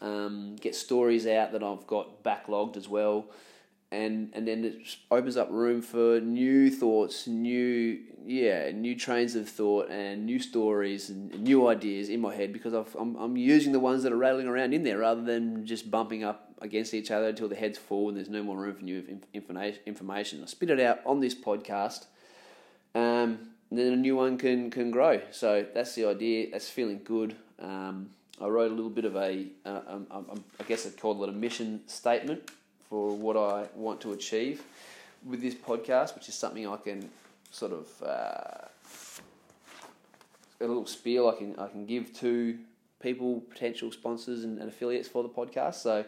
um, 0.01 0.55
get 0.59 0.75
stories 0.75 1.27
out 1.27 1.51
that 1.53 1.63
I've 1.63 1.87
got 1.87 2.23
backlogged 2.23 2.77
as 2.77 2.87
well, 2.87 3.25
and 3.91 4.31
and 4.33 4.47
then 4.47 4.63
it 4.63 4.97
opens 5.11 5.37
up 5.37 5.49
room 5.51 5.81
for 5.81 6.19
new 6.19 6.69
thoughts, 6.69 7.27
new 7.27 7.99
yeah, 8.25 8.71
new 8.71 8.95
trains 8.95 9.35
of 9.35 9.47
thought 9.47 9.89
and 9.89 10.25
new 10.25 10.39
stories 10.39 11.09
and 11.09 11.39
new 11.41 11.67
ideas 11.67 12.09
in 12.09 12.19
my 12.19 12.33
head 12.33 12.51
because 12.51 12.73
I've, 12.73 12.93
I'm 12.95 13.15
I'm 13.15 13.37
using 13.37 13.71
the 13.71 13.79
ones 13.79 14.03
that 14.03 14.11
are 14.11 14.17
rattling 14.17 14.47
around 14.47 14.73
in 14.73 14.83
there 14.83 14.99
rather 14.99 15.21
than 15.21 15.65
just 15.65 15.91
bumping 15.91 16.23
up 16.23 16.53
against 16.61 16.93
each 16.93 17.11
other 17.11 17.27
until 17.27 17.47
the 17.47 17.55
head's 17.55 17.77
full 17.77 18.07
and 18.07 18.17
there's 18.17 18.29
no 18.29 18.41
more 18.43 18.57
room 18.57 18.75
for 18.75 18.83
new 18.83 19.19
information. 19.33 20.41
I 20.41 20.45
spit 20.45 20.69
it 20.69 20.79
out 20.79 20.99
on 21.05 21.19
this 21.19 21.35
podcast. 21.35 22.05
Um, 22.95 23.49
and 23.69 23.79
then 23.79 23.93
a 23.93 23.97
new 23.97 24.15
one 24.15 24.37
can 24.37 24.71
can 24.71 24.91
grow. 24.91 25.21
So 25.31 25.65
that's 25.73 25.95
the 25.95 26.05
idea. 26.05 26.47
That's 26.51 26.69
feeling 26.69 27.01
good. 27.03 27.35
Um, 27.59 28.11
I 28.41 28.47
wrote 28.47 28.71
a 28.71 28.75
little 28.75 28.89
bit 28.89 29.05
of 29.05 29.15
a, 29.15 29.47
uh, 29.65 29.81
um, 29.87 30.43
I 30.59 30.63
guess 30.63 30.85
I'd 30.85 30.99
call 30.99 31.23
it 31.23 31.29
a 31.29 31.31
mission 31.31 31.81
statement 31.87 32.51
for 32.89 33.15
what 33.15 33.37
I 33.37 33.67
want 33.75 34.01
to 34.01 34.13
achieve 34.13 34.61
with 35.25 35.41
this 35.41 35.55
podcast, 35.55 36.15
which 36.15 36.27
is 36.27 36.35
something 36.35 36.67
I 36.67 36.77
can 36.77 37.09
sort 37.51 37.71
of 37.71 37.87
uh, 38.03 38.67
a 40.61 40.67
little 40.67 40.85
spiel 40.85 41.29
I 41.29 41.35
can 41.35 41.55
I 41.57 41.67
can 41.67 41.85
give 41.85 42.13
to 42.19 42.57
people, 43.05 43.41
potential 43.41 43.91
sponsors 43.91 44.43
and, 44.43 44.59
and 44.59 44.67
affiliates 44.69 45.07
for 45.07 45.23
the 45.23 45.29
podcast. 45.29 45.75
So, 45.75 46.05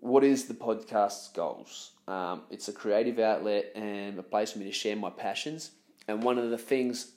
what 0.00 0.24
is 0.24 0.46
the 0.46 0.54
podcast's 0.54 1.28
goals? 1.28 1.92
Um, 2.08 2.42
it's 2.50 2.68
a 2.68 2.72
creative 2.72 3.18
outlet 3.18 3.72
and 3.74 4.18
a 4.18 4.22
place 4.22 4.52
for 4.52 4.60
me 4.60 4.64
to 4.66 4.72
share 4.72 4.96
my 4.96 5.10
passions. 5.10 5.72
And 6.08 6.22
one 6.22 6.38
of 6.38 6.50
the 6.50 6.58
things 6.58 7.12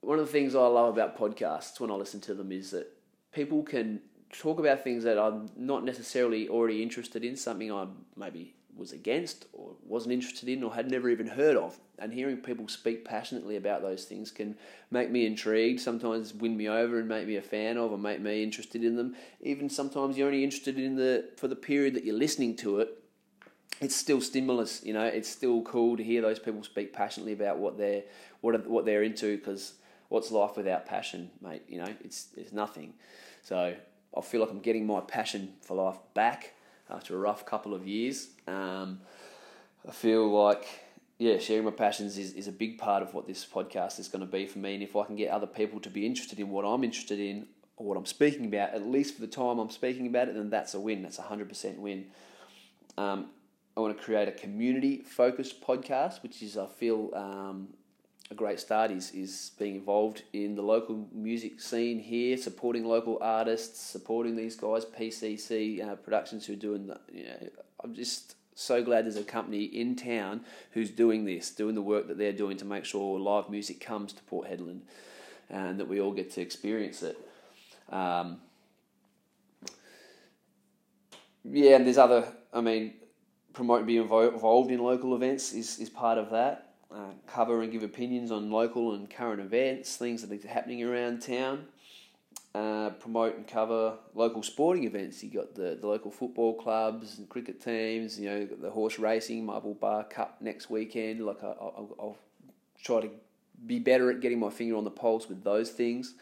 one 0.00 0.18
of 0.18 0.26
the 0.26 0.32
things 0.32 0.54
I 0.54 0.66
love 0.66 0.94
about 0.96 1.18
podcasts 1.18 1.80
when 1.80 1.90
I 1.90 1.94
listen 1.94 2.20
to 2.22 2.34
them 2.34 2.52
is 2.52 2.70
that 2.70 2.86
people 3.32 3.62
can 3.62 4.00
talk 4.32 4.58
about 4.58 4.84
things 4.84 5.04
that 5.04 5.18
I'm 5.18 5.48
not 5.56 5.84
necessarily 5.84 6.48
already 6.48 6.82
interested 6.82 7.24
in, 7.24 7.36
something 7.36 7.72
I 7.72 7.86
maybe 8.16 8.54
was 8.76 8.92
against 8.92 9.46
or 9.52 9.72
wasn't 9.84 10.12
interested 10.12 10.48
in 10.48 10.62
or 10.62 10.72
had 10.72 10.90
never 10.90 11.10
even 11.10 11.26
heard 11.26 11.56
of. 11.56 11.78
And 11.98 12.12
hearing 12.12 12.36
people 12.36 12.68
speak 12.68 13.04
passionately 13.04 13.56
about 13.56 13.82
those 13.82 14.04
things 14.04 14.30
can 14.30 14.56
make 14.90 15.10
me 15.10 15.26
intrigued, 15.26 15.80
sometimes 15.80 16.32
win 16.32 16.56
me 16.56 16.68
over 16.68 17.00
and 17.00 17.08
make 17.08 17.26
me 17.26 17.36
a 17.36 17.42
fan 17.42 17.76
of 17.76 17.90
or 17.90 17.98
make 17.98 18.20
me 18.20 18.42
interested 18.42 18.84
in 18.84 18.96
them. 18.96 19.16
Even 19.40 19.68
sometimes 19.68 20.16
you're 20.16 20.28
only 20.28 20.44
interested 20.44 20.78
in 20.78 20.94
the 20.94 21.28
for 21.36 21.48
the 21.48 21.56
period 21.56 21.94
that 21.94 22.04
you're 22.04 22.14
listening 22.14 22.54
to 22.56 22.78
it. 22.78 22.94
It's 23.80 23.96
still 23.96 24.20
stimulus, 24.20 24.82
you 24.84 24.92
know. 24.92 25.04
It's 25.04 25.28
still 25.28 25.62
cool 25.62 25.96
to 25.96 26.04
hear 26.04 26.22
those 26.22 26.38
people 26.38 26.62
speak 26.62 26.92
passionately 26.92 27.32
about 27.32 27.58
what 27.58 27.76
they're 27.76 28.04
what 28.40 28.66
what 28.68 28.84
they're 28.84 29.02
into 29.02 29.36
because 29.36 29.74
what's 30.08 30.30
life 30.30 30.56
without 30.56 30.86
passion, 30.86 31.30
mate? 31.40 31.62
You 31.68 31.78
know, 31.78 31.94
it's 32.04 32.28
it's 32.36 32.52
nothing. 32.52 32.94
So 33.42 33.74
I 34.16 34.20
feel 34.20 34.40
like 34.40 34.50
I'm 34.50 34.60
getting 34.60 34.86
my 34.86 35.00
passion 35.00 35.54
for 35.60 35.74
life 35.74 35.98
back 36.14 36.54
after 36.90 37.14
a 37.14 37.18
rough 37.18 37.44
couple 37.44 37.74
of 37.74 37.86
years. 37.86 38.28
Um, 38.46 39.00
I 39.86 39.92
feel 39.92 40.28
like 40.30 40.66
yeah, 41.18 41.38
sharing 41.38 41.64
my 41.64 41.72
passions 41.72 42.16
is, 42.16 42.32
is 42.34 42.46
a 42.46 42.52
big 42.52 42.78
part 42.78 43.02
of 43.02 43.12
what 43.12 43.26
this 43.26 43.44
podcast 43.44 43.98
is 43.98 44.06
going 44.06 44.20
to 44.20 44.30
be 44.30 44.46
for 44.46 44.60
me. 44.60 44.74
And 44.74 44.82
if 44.82 44.94
I 44.94 45.04
can 45.04 45.16
get 45.16 45.30
other 45.30 45.48
people 45.48 45.80
to 45.80 45.90
be 45.90 46.06
interested 46.06 46.38
in 46.38 46.48
what 46.48 46.64
I'm 46.64 46.84
interested 46.84 47.18
in 47.18 47.48
or 47.76 47.86
what 47.86 47.96
I'm 47.96 48.06
speaking 48.06 48.46
about, 48.46 48.72
at 48.72 48.86
least 48.86 49.16
for 49.16 49.20
the 49.20 49.26
time 49.26 49.58
I'm 49.58 49.70
speaking 49.70 50.06
about 50.06 50.28
it, 50.28 50.36
then 50.36 50.48
that's 50.48 50.74
a 50.74 50.80
win. 50.80 51.02
That's 51.02 51.18
a 51.18 51.22
100% 51.22 51.78
win. 51.78 52.06
Um, 52.96 53.30
I 53.76 53.80
want 53.80 53.96
to 53.96 54.02
create 54.02 54.28
a 54.28 54.32
community 54.32 54.98
focused 54.98 55.60
podcast, 55.60 56.22
which 56.22 56.40
is, 56.40 56.56
I 56.56 56.66
feel, 56.66 57.10
um, 57.14 57.68
a 58.30 58.34
great 58.34 58.60
start 58.60 58.90
is 58.90 59.10
is 59.12 59.52
being 59.58 59.76
involved 59.76 60.22
in 60.32 60.54
the 60.54 60.62
local 60.62 61.08
music 61.12 61.60
scene 61.60 61.98
here, 61.98 62.36
supporting 62.36 62.84
local 62.84 63.18
artists, 63.20 63.80
supporting 63.80 64.36
these 64.36 64.56
guys, 64.56 64.84
PCC 64.84 65.86
uh, 65.86 65.96
Productions 65.96 66.46
who 66.46 66.52
are 66.52 66.56
doing 66.56 66.86
the. 66.86 67.00
You 67.12 67.24
know, 67.24 67.48
I'm 67.82 67.94
just 67.94 68.34
So 68.58 68.82
glad 68.82 69.04
there's 69.04 69.16
a 69.16 69.22
company 69.22 69.62
in 69.62 69.94
town 69.94 70.40
who's 70.72 70.90
doing 70.90 71.24
this, 71.24 71.52
doing 71.52 71.76
the 71.76 71.82
work 71.82 72.08
that 72.08 72.18
they're 72.18 72.32
doing 72.32 72.56
to 72.56 72.64
make 72.64 72.84
sure 72.84 73.16
live 73.20 73.48
music 73.48 73.78
comes 73.80 74.12
to 74.12 74.22
Port 74.24 74.50
Hedland 74.50 74.80
and 75.48 75.78
that 75.78 75.86
we 75.86 76.00
all 76.00 76.10
get 76.10 76.32
to 76.32 76.40
experience 76.40 77.04
it. 77.04 77.16
Um, 77.88 78.40
yeah, 81.44 81.76
and 81.76 81.86
there's 81.86 81.98
other, 81.98 82.26
I 82.52 82.60
mean, 82.60 82.94
promote 83.52 83.78
and 83.78 83.86
be 83.86 83.98
involved 83.98 84.72
in 84.72 84.82
local 84.82 85.14
events 85.14 85.52
is, 85.52 85.78
is 85.78 85.88
part 85.88 86.18
of 86.18 86.30
that. 86.30 86.67
Uh, 86.90 87.12
cover 87.26 87.60
and 87.60 87.70
give 87.70 87.82
opinions 87.82 88.30
on 88.30 88.50
local 88.50 88.94
and 88.94 89.10
current 89.10 89.40
events, 89.40 89.96
things 89.96 90.26
that 90.26 90.44
are 90.44 90.48
happening 90.48 90.82
around 90.82 91.20
town. 91.20 91.66
Uh, 92.54 92.88
promote 92.90 93.36
and 93.36 93.46
cover 93.46 93.98
local 94.14 94.42
sporting 94.42 94.84
events. 94.84 95.22
You 95.22 95.30
got 95.30 95.54
the, 95.54 95.76
the 95.78 95.86
local 95.86 96.10
football 96.10 96.54
clubs 96.54 97.18
and 97.18 97.28
cricket 97.28 97.62
teams. 97.62 98.18
You 98.18 98.30
know, 98.30 98.46
the 98.46 98.70
horse 98.70 98.98
racing, 98.98 99.44
Marble 99.44 99.74
Bar 99.74 100.04
Cup 100.04 100.38
next 100.40 100.70
weekend. 100.70 101.24
Like 101.26 101.44
I, 101.44 101.48
I'll, 101.48 101.94
I'll 102.00 102.18
try 102.82 103.02
to 103.02 103.10
be 103.66 103.78
better 103.78 104.10
at 104.10 104.20
getting 104.20 104.38
my 104.38 104.50
finger 104.50 104.76
on 104.76 104.84
the 104.84 104.90
pulse 104.90 105.28
with 105.28 105.44
those 105.44 105.70
things. 105.70 106.14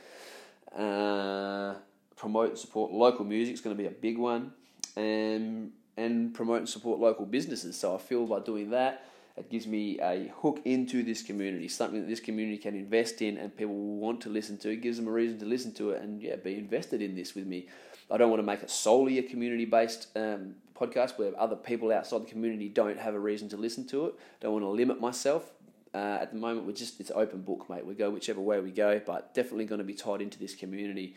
Uh, 0.76 1.74
promote 2.16 2.50
and 2.50 2.58
support 2.58 2.90
local 2.92 3.24
music 3.24 3.54
is 3.54 3.60
going 3.60 3.74
to 3.74 3.80
be 3.80 3.86
a 3.86 3.92
big 3.92 4.18
one, 4.18 4.52
and 4.96 5.70
and 5.96 6.34
promote 6.34 6.58
and 6.58 6.68
support 6.68 6.98
local 6.98 7.24
businesses. 7.24 7.78
So 7.78 7.94
I 7.94 7.98
feel 7.98 8.26
by 8.26 8.40
doing 8.40 8.70
that, 8.70 9.06
it 9.36 9.50
gives 9.50 9.66
me 9.66 9.98
a 10.00 10.32
hook 10.40 10.60
into 10.64 11.02
this 11.02 11.22
community, 11.22 11.68
something 11.68 12.00
that 12.00 12.08
this 12.08 12.20
community 12.20 12.56
can 12.56 12.74
invest 12.74 13.20
in 13.20 13.36
and 13.36 13.54
people 13.54 13.74
will 13.74 13.98
want 13.98 14.20
to 14.22 14.30
listen 14.30 14.56
to. 14.58 14.70
It 14.70 14.76
gives 14.76 14.96
them 14.96 15.06
a 15.06 15.12
reason 15.12 15.38
to 15.40 15.44
listen 15.44 15.74
to 15.74 15.90
it 15.90 16.02
and 16.02 16.22
yeah, 16.22 16.36
be 16.36 16.54
invested 16.54 17.02
in 17.02 17.14
this 17.14 17.34
with 17.34 17.46
me. 17.46 17.68
I 18.10 18.16
don't 18.16 18.30
want 18.30 18.40
to 18.40 18.46
make 18.46 18.62
it 18.62 18.70
solely 18.70 19.18
a 19.18 19.22
community 19.22 19.66
based 19.66 20.08
um, 20.16 20.54
podcast 20.74 21.18
where 21.18 21.38
other 21.38 21.56
people 21.56 21.92
outside 21.92 22.22
the 22.22 22.30
community 22.30 22.68
don't 22.68 22.98
have 22.98 23.14
a 23.14 23.18
reason 23.18 23.48
to 23.50 23.56
listen 23.56 23.86
to 23.88 24.06
it. 24.06 24.14
Don't 24.40 24.52
want 24.52 24.64
to 24.64 24.70
limit 24.70 25.00
myself. 25.00 25.52
Uh, 25.92 26.18
at 26.20 26.32
the 26.32 26.38
moment, 26.38 26.66
we're 26.66 26.72
just 26.72 27.00
it's 27.00 27.10
open 27.14 27.40
book, 27.40 27.68
mate. 27.68 27.84
We 27.84 27.94
go 27.94 28.10
whichever 28.10 28.40
way 28.40 28.60
we 28.60 28.70
go, 28.70 29.00
but 29.04 29.34
definitely 29.34 29.64
going 29.64 29.78
to 29.78 29.84
be 29.84 29.94
tied 29.94 30.20
into 30.20 30.38
this 30.38 30.54
community, 30.54 31.14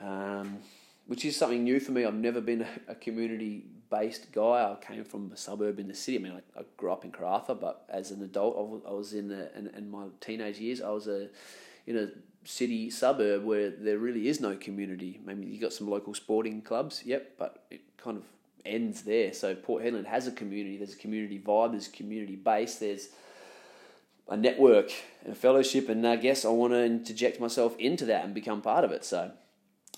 um, 0.00 0.58
which 1.06 1.24
is 1.24 1.36
something 1.36 1.62
new 1.62 1.78
for 1.80 1.92
me. 1.92 2.04
I've 2.04 2.14
never 2.14 2.40
been 2.40 2.62
a, 2.62 2.92
a 2.92 2.94
community 2.94 3.66
based 3.92 4.32
guy. 4.32 4.72
I 4.72 4.76
came 4.84 5.04
from 5.04 5.30
a 5.32 5.36
suburb 5.36 5.78
in 5.78 5.86
the 5.86 5.94
city. 5.94 6.18
I 6.18 6.20
mean, 6.20 6.32
I, 6.56 6.60
I 6.60 6.64
grew 6.78 6.90
up 6.90 7.04
in 7.04 7.12
Karratha, 7.12 7.58
but 7.58 7.84
as 7.88 8.10
an 8.10 8.22
adult, 8.22 8.82
I 8.88 8.92
was 8.92 9.12
in 9.12 9.28
the 9.28 9.56
in, 9.56 9.68
in 9.68 9.90
my 9.90 10.06
teenage 10.20 10.58
years. 10.58 10.80
I 10.80 10.90
was 10.90 11.06
a 11.06 11.28
in 11.86 11.96
a 11.98 12.08
city 12.44 12.90
suburb 12.90 13.44
where 13.44 13.70
there 13.70 13.98
really 13.98 14.28
is 14.28 14.40
no 14.40 14.56
community. 14.56 15.20
Maybe 15.24 15.46
you 15.46 15.60
got 15.60 15.72
some 15.72 15.88
local 15.88 16.14
sporting 16.14 16.62
clubs, 16.62 17.02
yep, 17.04 17.34
but 17.38 17.64
it 17.70 17.82
kind 17.96 18.16
of 18.16 18.24
ends 18.64 19.02
there. 19.02 19.32
So 19.32 19.54
Port 19.54 19.84
Hedland 19.84 20.06
has 20.06 20.26
a 20.26 20.32
community. 20.32 20.78
There's 20.78 20.94
a 20.94 20.98
community 21.04 21.38
vibe. 21.38 21.72
There's 21.72 21.88
community 21.88 22.36
base. 22.36 22.76
There's 22.76 23.08
a 24.28 24.36
network 24.36 24.90
and 25.22 25.32
a 25.32 25.36
fellowship, 25.36 25.88
and 25.88 26.06
I 26.06 26.16
guess 26.16 26.44
I 26.44 26.48
want 26.48 26.72
to 26.72 26.82
interject 26.82 27.40
myself 27.40 27.76
into 27.78 28.06
that 28.06 28.24
and 28.24 28.32
become 28.34 28.62
part 28.62 28.84
of 28.84 28.90
it. 28.90 29.04
So 29.04 29.32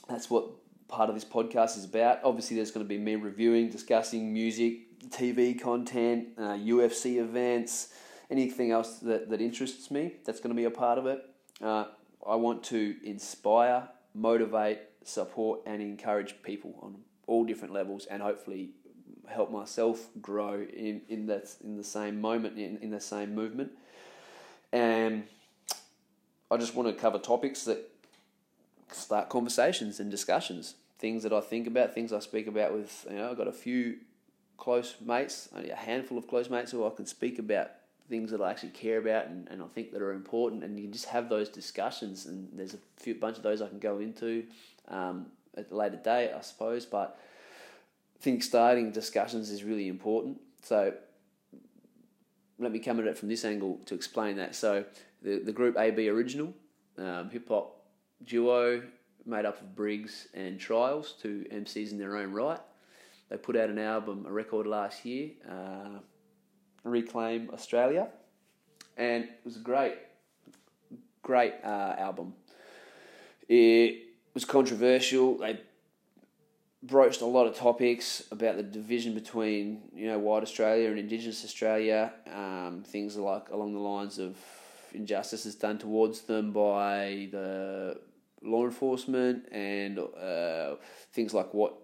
that's 0.09 0.29
what 0.29 0.47
part 0.89 1.09
of 1.09 1.15
this 1.15 1.25
podcast 1.25 1.77
is 1.77 1.85
about. 1.85 2.21
Obviously, 2.25 2.57
there's 2.57 2.71
going 2.71 2.85
to 2.85 2.89
be 2.89 2.99
me 2.99 3.17
reviewing, 3.17 3.71
discussing 3.71 4.33
music, 4.33 5.01
TV 5.11 5.61
content, 5.61 6.29
uh, 6.39 6.55
UFC 6.55 7.17
events, 7.17 7.93
anything 8.31 8.71
else 8.71 8.99
that, 9.01 9.29
that 9.31 9.41
interests 9.41 9.91
me. 9.91 10.15
That's 10.25 10.41
going 10.41 10.55
to 10.55 10.61
be 10.61 10.65
a 10.65 10.71
part 10.71 10.99
of 10.99 11.07
it. 11.07 11.25
Uh, 11.63 11.87
I 12.27 12.37
want 12.37 12.63
to 12.65 12.97
inspire, 13.05 13.89
motivate, 14.15 14.81
support, 15.03 15.61
and 15.67 15.83
encourage 15.83 16.43
people 16.43 16.75
on 16.81 16.97
all 17.27 17.45
different 17.45 17.73
levels, 17.73 18.07
and 18.07 18.23
hopefully 18.23 18.73
help 19.29 19.51
myself 19.51 20.09
grow 20.21 20.55
in, 20.55 21.01
in 21.09 21.27
that 21.27 21.55
in 21.63 21.77
the 21.77 21.85
same 21.85 22.21
moment 22.21 22.59
in, 22.59 22.77
in 22.79 22.91
the 22.91 23.01
same 23.01 23.35
movement. 23.35 23.71
And 24.73 25.25
I 26.51 26.57
just 26.57 26.75
want 26.75 26.89
to 26.89 27.01
cover 27.01 27.19
topics 27.19 27.65
that 27.65 27.91
start 28.91 29.29
conversations 29.29 30.01
and 30.01 30.11
discussions. 30.11 30.75
Things 30.99 31.23
that 31.23 31.33
I 31.33 31.41
think 31.41 31.67
about, 31.67 31.95
things 31.95 32.13
I 32.13 32.21
speak 32.21 32.47
about 32.47 32.73
with, 32.73 33.07
you 33.11 33.17
know, 33.17 33.31
I've 33.31 33.37
got 33.37 33.49
a 33.49 33.53
few 33.53 33.97
close 34.57 34.97
mates, 35.05 35.49
only 35.55 35.71
a 35.71 35.77
handful 35.77 36.17
of 36.17 36.29
close 36.29 36.49
mates 36.49 36.71
who 36.71 36.87
I 36.87 36.91
can 36.91 37.07
speak 37.07 37.39
about 37.39 37.71
things 38.09 38.31
that 38.31 38.41
I 38.41 38.51
actually 38.51 38.71
care 38.71 38.99
about 38.99 39.27
and, 39.27 39.49
and 39.49 39.63
I 39.63 39.67
think 39.67 39.93
that 39.93 40.03
are 40.03 40.13
important. 40.13 40.63
And 40.63 40.79
you 40.79 40.89
just 40.89 41.07
have 41.07 41.29
those 41.29 41.49
discussions 41.49 42.27
and 42.27 42.49
there's 42.53 42.75
a 42.75 42.79
few 42.97 43.15
bunch 43.15 43.37
of 43.37 43.43
those 43.43 43.63
I 43.63 43.69
can 43.69 43.79
go 43.79 43.99
into 43.99 44.45
um, 44.89 45.27
at 45.57 45.71
a 45.71 45.75
later 45.75 45.97
date 45.97 46.33
I 46.37 46.41
suppose. 46.43 46.85
But 46.85 47.19
I 48.19 48.23
think 48.23 48.43
starting 48.43 48.91
discussions 48.91 49.51
is 49.51 49.65
really 49.65 49.89
important. 49.89 50.41
So 50.63 50.95
let 52.59 52.73
me 52.73 52.79
come 52.79 53.01
at 53.01 53.07
it 53.07 53.19
from 53.19 53.29
this 53.29 53.45
angle 53.45 53.81
to 53.87 53.95
explain 53.95 54.37
that. 54.37 54.55
So 54.55 54.85
the, 55.23 55.39
the 55.39 55.53
group 55.53 55.79
AB 55.79 56.09
Original 56.09 56.53
um, 56.99 57.31
hip 57.31 57.49
hop 57.49 57.84
duo 58.23 58.83
made 59.27 59.45
up 59.45 59.61
of 59.61 59.75
Briggs 59.75 60.29
and 60.35 60.59
Trials, 60.59 61.15
two 61.21 61.47
MCs 61.51 61.91
in 61.93 61.99
their 61.99 62.17
own 62.17 62.33
right. 62.33 62.61
They 63.31 63.37
put 63.37 63.57
out 63.57 63.71
an 63.71 63.79
album, 63.79 64.27
a 64.29 64.33
record 64.33 64.67
last 64.67 65.05
year, 65.05 65.31
uh, 65.49 65.99
Reclaim 66.85 67.51
Australia, 67.53 68.09
and 68.97 69.25
it 69.25 69.41
was 69.45 69.57
a 69.57 69.61
great, 69.61 69.95
great 71.23 71.55
uh, 71.65 71.95
album. 71.99 72.35
It 73.49 74.03
was 74.35 74.45
controversial. 74.45 75.39
They 75.39 75.61
broached 76.83 77.23
a 77.23 77.27
lot 77.27 77.47
of 77.47 77.57
topics 77.57 78.25
about 78.31 78.57
the 78.57 78.63
division 78.63 79.15
between 79.15 79.83
you 79.95 80.07
know 80.07 80.19
white 80.19 80.43
Australia 80.43 80.91
and 80.91 80.99
Indigenous 80.99 81.45
Australia. 81.45 82.13
Um, 82.33 82.85
things 82.87 83.17
like 83.17 83.49
along 83.49 83.73
the 83.73 83.81
lines 83.81 84.19
of 84.19 84.37
injustices 84.95 85.55
done 85.55 85.79
towards 85.79 86.23
them 86.23 86.53
by 86.53 87.29
the 87.31 87.99
law 88.43 88.65
enforcement 88.65 89.47
and 89.53 89.99
uh, 89.99 90.77
things 91.13 91.35
like 91.35 91.53
what 91.55 91.75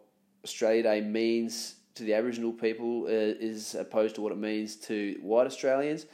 Australia 0.44 0.82
Day 0.82 1.00
means 1.00 1.76
to 1.94 2.04
the 2.04 2.14
Aboriginal 2.14 2.52
people 2.52 3.04
uh, 3.04 3.10
is 3.10 3.74
opposed 3.74 4.14
to 4.14 4.20
what 4.20 4.32
it 4.32 4.38
means 4.38 4.76
to 4.76 5.18
white 5.22 5.46
Australians, 5.46 6.06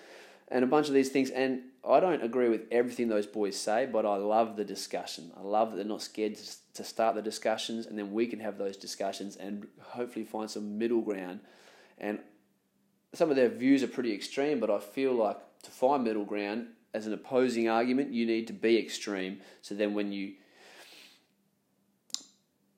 and 0.49 0.65
a 0.65 0.67
bunch 0.67 0.89
of 0.89 0.95
these 0.95 1.11
things. 1.11 1.31
And 1.31 1.63
I 1.89 2.01
don't 2.01 2.23
agree 2.23 2.49
with 2.49 2.63
everything 2.73 3.09
those 3.09 3.27
boys 3.27 3.57
say, 3.57 3.87
but 3.87 4.05
I 4.05 4.17
love 4.17 4.57
the 4.57 4.65
discussion. 4.65 5.31
I 5.37 5.43
love 5.43 5.71
that 5.71 5.77
they're 5.77 5.85
not 5.85 6.03
scared 6.03 6.37
to 6.75 6.85
start 6.85 7.15
the 7.15 7.23
discussions, 7.23 7.87
and 7.87 7.99
then 7.99 8.13
we 8.13 8.27
can 8.27 8.41
have 8.41 8.59
those 8.59 8.77
discussions 8.77 9.37
and 9.37 9.67
hopefully 9.81 10.25
find 10.25 10.51
some 10.51 10.79
middle 10.79 11.03
ground. 11.03 11.41
And 11.99 12.19
some 13.15 13.31
of 13.31 13.37
their 13.37 13.49
views 13.49 13.83
are 13.83 13.89
pretty 13.89 14.13
extreme, 14.13 14.61
but 14.61 14.71
I 14.71 14.79
feel 14.79 15.15
like 15.15 15.39
to 15.63 15.71
find 15.71 16.05
middle 16.05 16.25
ground, 16.25 16.69
as 16.97 17.07
an 17.07 17.13
opposing 17.13 17.69
argument, 17.69 18.11
you 18.11 18.25
need 18.25 18.47
to 18.47 18.55
be 18.55 18.79
extreme. 18.79 19.41
So 19.61 19.75
then 19.75 19.93
when 19.93 20.13
you 20.13 20.33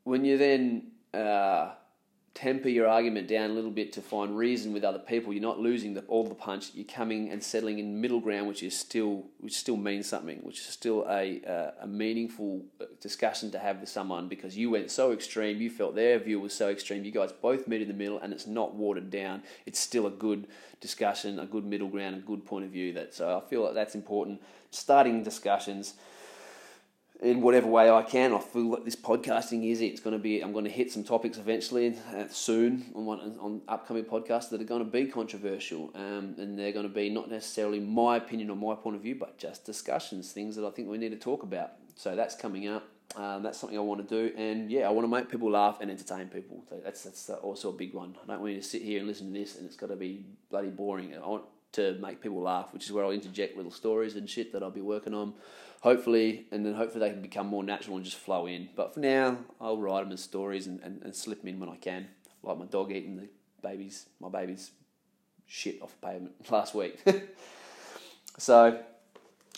when 0.02 0.24
you 0.24 0.36
then 0.36 0.90
uh, 1.14 1.74
temper 2.38 2.68
your 2.68 2.86
argument 2.86 3.26
down 3.26 3.50
a 3.50 3.52
little 3.52 3.70
bit 3.70 3.92
to 3.92 4.00
find 4.00 4.38
reason 4.38 4.72
with 4.72 4.84
other 4.84 5.00
people, 5.00 5.32
you're 5.32 5.42
not 5.42 5.58
losing 5.58 5.94
the, 5.94 6.02
all 6.02 6.24
the 6.24 6.36
punch. 6.36 6.70
You're 6.72 6.84
coming 6.86 7.30
and 7.30 7.42
settling 7.42 7.80
in 7.80 8.00
middle 8.00 8.20
ground, 8.20 8.46
which 8.46 8.62
is 8.62 8.78
still 8.78 9.24
which 9.40 9.56
still 9.56 9.76
means 9.76 10.08
something, 10.08 10.38
which 10.42 10.60
is 10.60 10.66
still 10.66 11.04
a 11.08 11.42
uh, 11.44 11.84
a 11.84 11.86
meaningful 11.88 12.64
discussion 13.00 13.50
to 13.50 13.58
have 13.58 13.80
with 13.80 13.88
someone 13.88 14.28
because 14.28 14.56
you 14.56 14.70
went 14.70 14.92
so 14.92 15.10
extreme, 15.10 15.60
you 15.60 15.68
felt 15.68 15.96
their 15.96 16.18
view 16.20 16.38
was 16.38 16.54
so 16.54 16.68
extreme. 16.68 17.04
You 17.04 17.10
guys 17.10 17.32
both 17.32 17.66
meet 17.66 17.82
in 17.82 17.88
the 17.88 17.94
middle, 17.94 18.20
and 18.20 18.32
it's 18.32 18.46
not 18.46 18.72
watered 18.74 19.10
down. 19.10 19.42
It's 19.66 19.80
still 19.80 20.06
a 20.06 20.10
good 20.10 20.46
discussion, 20.80 21.40
a 21.40 21.46
good 21.46 21.64
middle 21.64 21.88
ground, 21.88 22.14
a 22.14 22.20
good 22.20 22.46
point 22.46 22.64
of 22.64 22.70
view. 22.70 22.92
That 22.92 23.14
so 23.14 23.36
I 23.36 23.48
feel 23.50 23.64
like 23.64 23.74
that's 23.74 23.96
important. 23.96 24.40
Starting 24.70 25.24
discussions 25.24 25.94
in 27.20 27.40
whatever 27.40 27.66
way 27.66 27.90
I 27.90 28.02
can. 28.02 28.32
I 28.32 28.38
feel 28.38 28.70
like 28.70 28.84
this 28.84 28.94
podcasting 28.94 29.68
is 29.70 29.80
it. 29.80 29.86
It's 29.86 30.00
going 30.00 30.16
to 30.16 30.22
be. 30.22 30.40
I'm 30.40 30.52
going 30.52 30.64
to 30.64 30.70
hit 30.70 30.92
some 30.92 31.02
topics 31.02 31.38
eventually 31.38 31.98
uh, 32.14 32.28
soon 32.28 32.86
on 32.94 33.06
one, 33.06 33.36
on 33.40 33.62
upcoming 33.66 34.04
podcasts 34.04 34.50
that 34.50 34.60
are 34.60 34.64
going 34.64 34.84
to 34.84 34.90
be 34.90 35.06
controversial, 35.06 35.90
um, 35.94 36.36
and 36.38 36.58
they're 36.58 36.72
going 36.72 36.86
to 36.88 36.94
be 36.94 37.10
not 37.10 37.30
necessarily 37.30 37.80
my 37.80 38.16
opinion 38.16 38.50
or 38.50 38.56
my 38.56 38.74
point 38.74 38.96
of 38.96 39.02
view, 39.02 39.16
but 39.16 39.36
just 39.38 39.64
discussions, 39.64 40.32
things 40.32 40.54
that 40.56 40.64
I 40.64 40.70
think 40.70 40.88
we 40.88 40.98
need 40.98 41.10
to 41.10 41.16
talk 41.16 41.42
about. 41.42 41.72
So 41.96 42.14
that's 42.14 42.36
coming 42.36 42.68
up. 42.68 42.86
Um, 43.16 43.42
that's 43.42 43.58
something 43.58 43.76
I 43.76 43.80
want 43.80 44.06
to 44.06 44.28
do, 44.28 44.36
and 44.36 44.70
yeah, 44.70 44.86
I 44.86 44.90
want 44.90 45.04
to 45.04 45.08
make 45.08 45.30
people 45.30 45.50
laugh 45.50 45.78
and 45.80 45.90
entertain 45.90 46.28
people. 46.28 46.62
So 46.68 46.78
that's 46.84 47.02
that's 47.02 47.30
also 47.30 47.70
a 47.70 47.72
big 47.72 47.94
one. 47.94 48.14
I 48.22 48.26
don't 48.26 48.40
want 48.42 48.52
you 48.52 48.60
to 48.60 48.66
sit 48.66 48.82
here 48.82 48.98
and 48.98 49.08
listen 49.08 49.32
to 49.32 49.38
this, 49.38 49.56
and 49.56 49.64
it's 49.64 49.76
got 49.76 49.88
to 49.88 49.96
be 49.96 50.26
bloody 50.50 50.68
boring. 50.68 51.16
I 51.16 51.26
want 51.26 51.44
to 51.72 51.98
make 52.00 52.20
people 52.20 52.42
laugh, 52.42 52.72
which 52.72 52.84
is 52.84 52.92
where 52.92 53.04
I'll 53.04 53.10
interject 53.10 53.56
little 53.56 53.72
stories 53.72 54.16
and 54.16 54.28
shit 54.28 54.52
that 54.52 54.62
I'll 54.62 54.70
be 54.70 54.82
working 54.82 55.14
on 55.14 55.32
hopefully, 55.80 56.46
and 56.50 56.64
then 56.64 56.74
hopefully 56.74 57.00
they 57.00 57.12
can 57.12 57.22
become 57.22 57.46
more 57.46 57.62
natural 57.62 57.96
and 57.96 58.04
just 58.04 58.16
flow 58.16 58.46
in. 58.46 58.68
But 58.74 58.94
for 58.94 59.00
now, 59.00 59.38
I'll 59.60 59.78
write 59.78 60.02
them 60.02 60.12
as 60.12 60.22
stories 60.22 60.66
and, 60.66 60.80
and, 60.80 61.02
and 61.02 61.14
slip 61.14 61.40
them 61.40 61.48
in 61.48 61.60
when 61.60 61.68
I 61.68 61.76
can, 61.76 62.08
like 62.42 62.58
my 62.58 62.66
dog 62.66 62.92
eating 62.92 63.16
the 63.16 63.28
babies, 63.62 64.06
my 64.20 64.28
baby's 64.28 64.70
shit 65.46 65.80
off 65.82 65.94
pavement 66.00 66.34
last 66.50 66.74
week. 66.74 66.98
so 68.38 68.80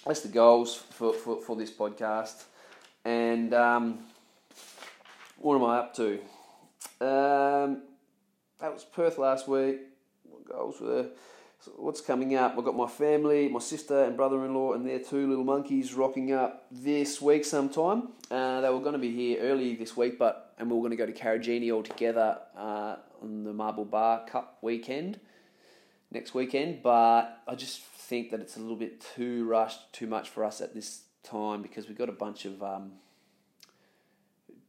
that's 0.07 0.21
the 0.21 0.29
goals 0.29 0.77
for, 0.77 1.13
for, 1.13 1.41
for 1.41 1.57
this 1.57 1.71
podcast. 1.71 2.45
And 3.05 3.55
um, 3.55 4.01
what 5.39 5.57
am 5.57 5.65
I 5.65 5.79
up 5.79 5.95
to? 5.97 6.19
Um, 7.01 7.83
that 8.61 8.73
was 8.73 8.85
Perth 8.85 9.19
last 9.19 9.49
week. 9.49 9.79
goals 10.47 10.81
were. 10.81 11.07
What's 11.77 12.01
coming 12.01 12.35
up? 12.37 12.57
I've 12.57 12.65
got 12.65 12.75
my 12.75 12.87
family, 12.87 13.47
my 13.49 13.59
sister 13.59 14.05
and 14.05 14.17
brother-in-law, 14.17 14.73
and 14.73 14.87
their 14.87 14.99
two 14.99 15.29
little 15.29 15.45
monkeys 15.45 15.93
rocking 15.93 16.33
up 16.33 16.65
this 16.71 17.21
week 17.21 17.45
sometime. 17.45 18.09
Uh, 18.31 18.63
they 18.63 18.71
were 18.71 18.81
going 18.81 18.95
to 18.95 18.99
be 18.99 19.15
here 19.15 19.41
early 19.43 19.75
this 19.77 19.95
week, 19.95 20.19
but 20.19 20.55
and 20.57 20.71
we 20.71 20.77
were 20.77 20.81
going 20.81 20.97
to 20.97 20.97
go 20.97 21.05
to 21.05 21.13
Karijini 21.13 21.71
all 21.71 21.83
together 21.83 22.39
uh, 22.57 22.97
on 23.21 23.45
the 23.45 23.53
Marble 23.53 23.85
Bar 23.85 24.25
Cup 24.27 24.57
weekend 24.63 25.21
next 26.11 26.33
weekend. 26.33 26.83
But 26.83 27.43
I 27.47 27.55
just 27.57 27.83
think 27.83 28.31
that 28.31 28.41
it's 28.41 28.57
a 28.57 28.61
little 28.61 28.77
bit 28.77 29.05
too 29.15 29.45
rushed, 29.45 29.93
too 29.93 30.07
much 30.07 30.31
for 30.31 30.45
us 30.45 30.63
at 30.63 30.75
this 30.75 31.03
time 31.23 31.61
because 31.61 31.89
we've 31.89 31.99
got 31.99 32.09
a 32.09 32.13
bunch 32.13 32.47
of 32.47 32.63
um, 32.63 32.93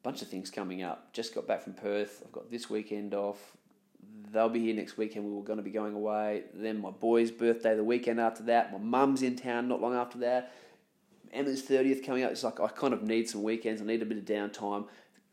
bunch 0.03 0.21
of 0.21 0.27
things 0.27 0.51
coming 0.51 0.83
up. 0.83 1.13
Just 1.13 1.33
got 1.33 1.47
back 1.47 1.61
from 1.61 1.73
Perth. 1.73 2.21
I've 2.25 2.33
got 2.33 2.51
this 2.51 2.69
weekend 2.69 3.13
off. 3.13 3.55
They'll 4.32 4.49
be 4.49 4.59
here 4.59 4.76
next 4.76 4.97
weekend. 4.97 5.26
We 5.26 5.32
were 5.32 5.43
going 5.43 5.57
to 5.57 5.63
be 5.63 5.72
going 5.72 5.93
away. 5.93 6.43
Then 6.53 6.82
my 6.82 6.91
boy's 6.91 7.32
birthday 7.32 7.76
the 7.76 7.84
weekend 7.84 8.19
after 8.19 8.43
that. 8.43 8.72
My 8.72 8.78
mum's 8.78 9.22
in 9.22 9.36
town 9.36 9.67
not 9.67 9.82
long 9.82 9.95
after 9.95 10.19
that. 10.19 10.53
Emma's 11.34 11.61
30th 11.63 12.05
coming 12.05 12.24
up. 12.24 12.32
It's 12.32 12.43
like 12.43 12.59
I 12.59 12.67
kind 12.67 12.93
of 12.93 13.03
need 13.03 13.30
some 13.30 13.43
weekends. 13.43 13.82
I 13.82 13.86
need 13.86 14.01
a 14.01 14.05
bit 14.05 14.17
of 14.17 14.26
downtime. 14.26 14.86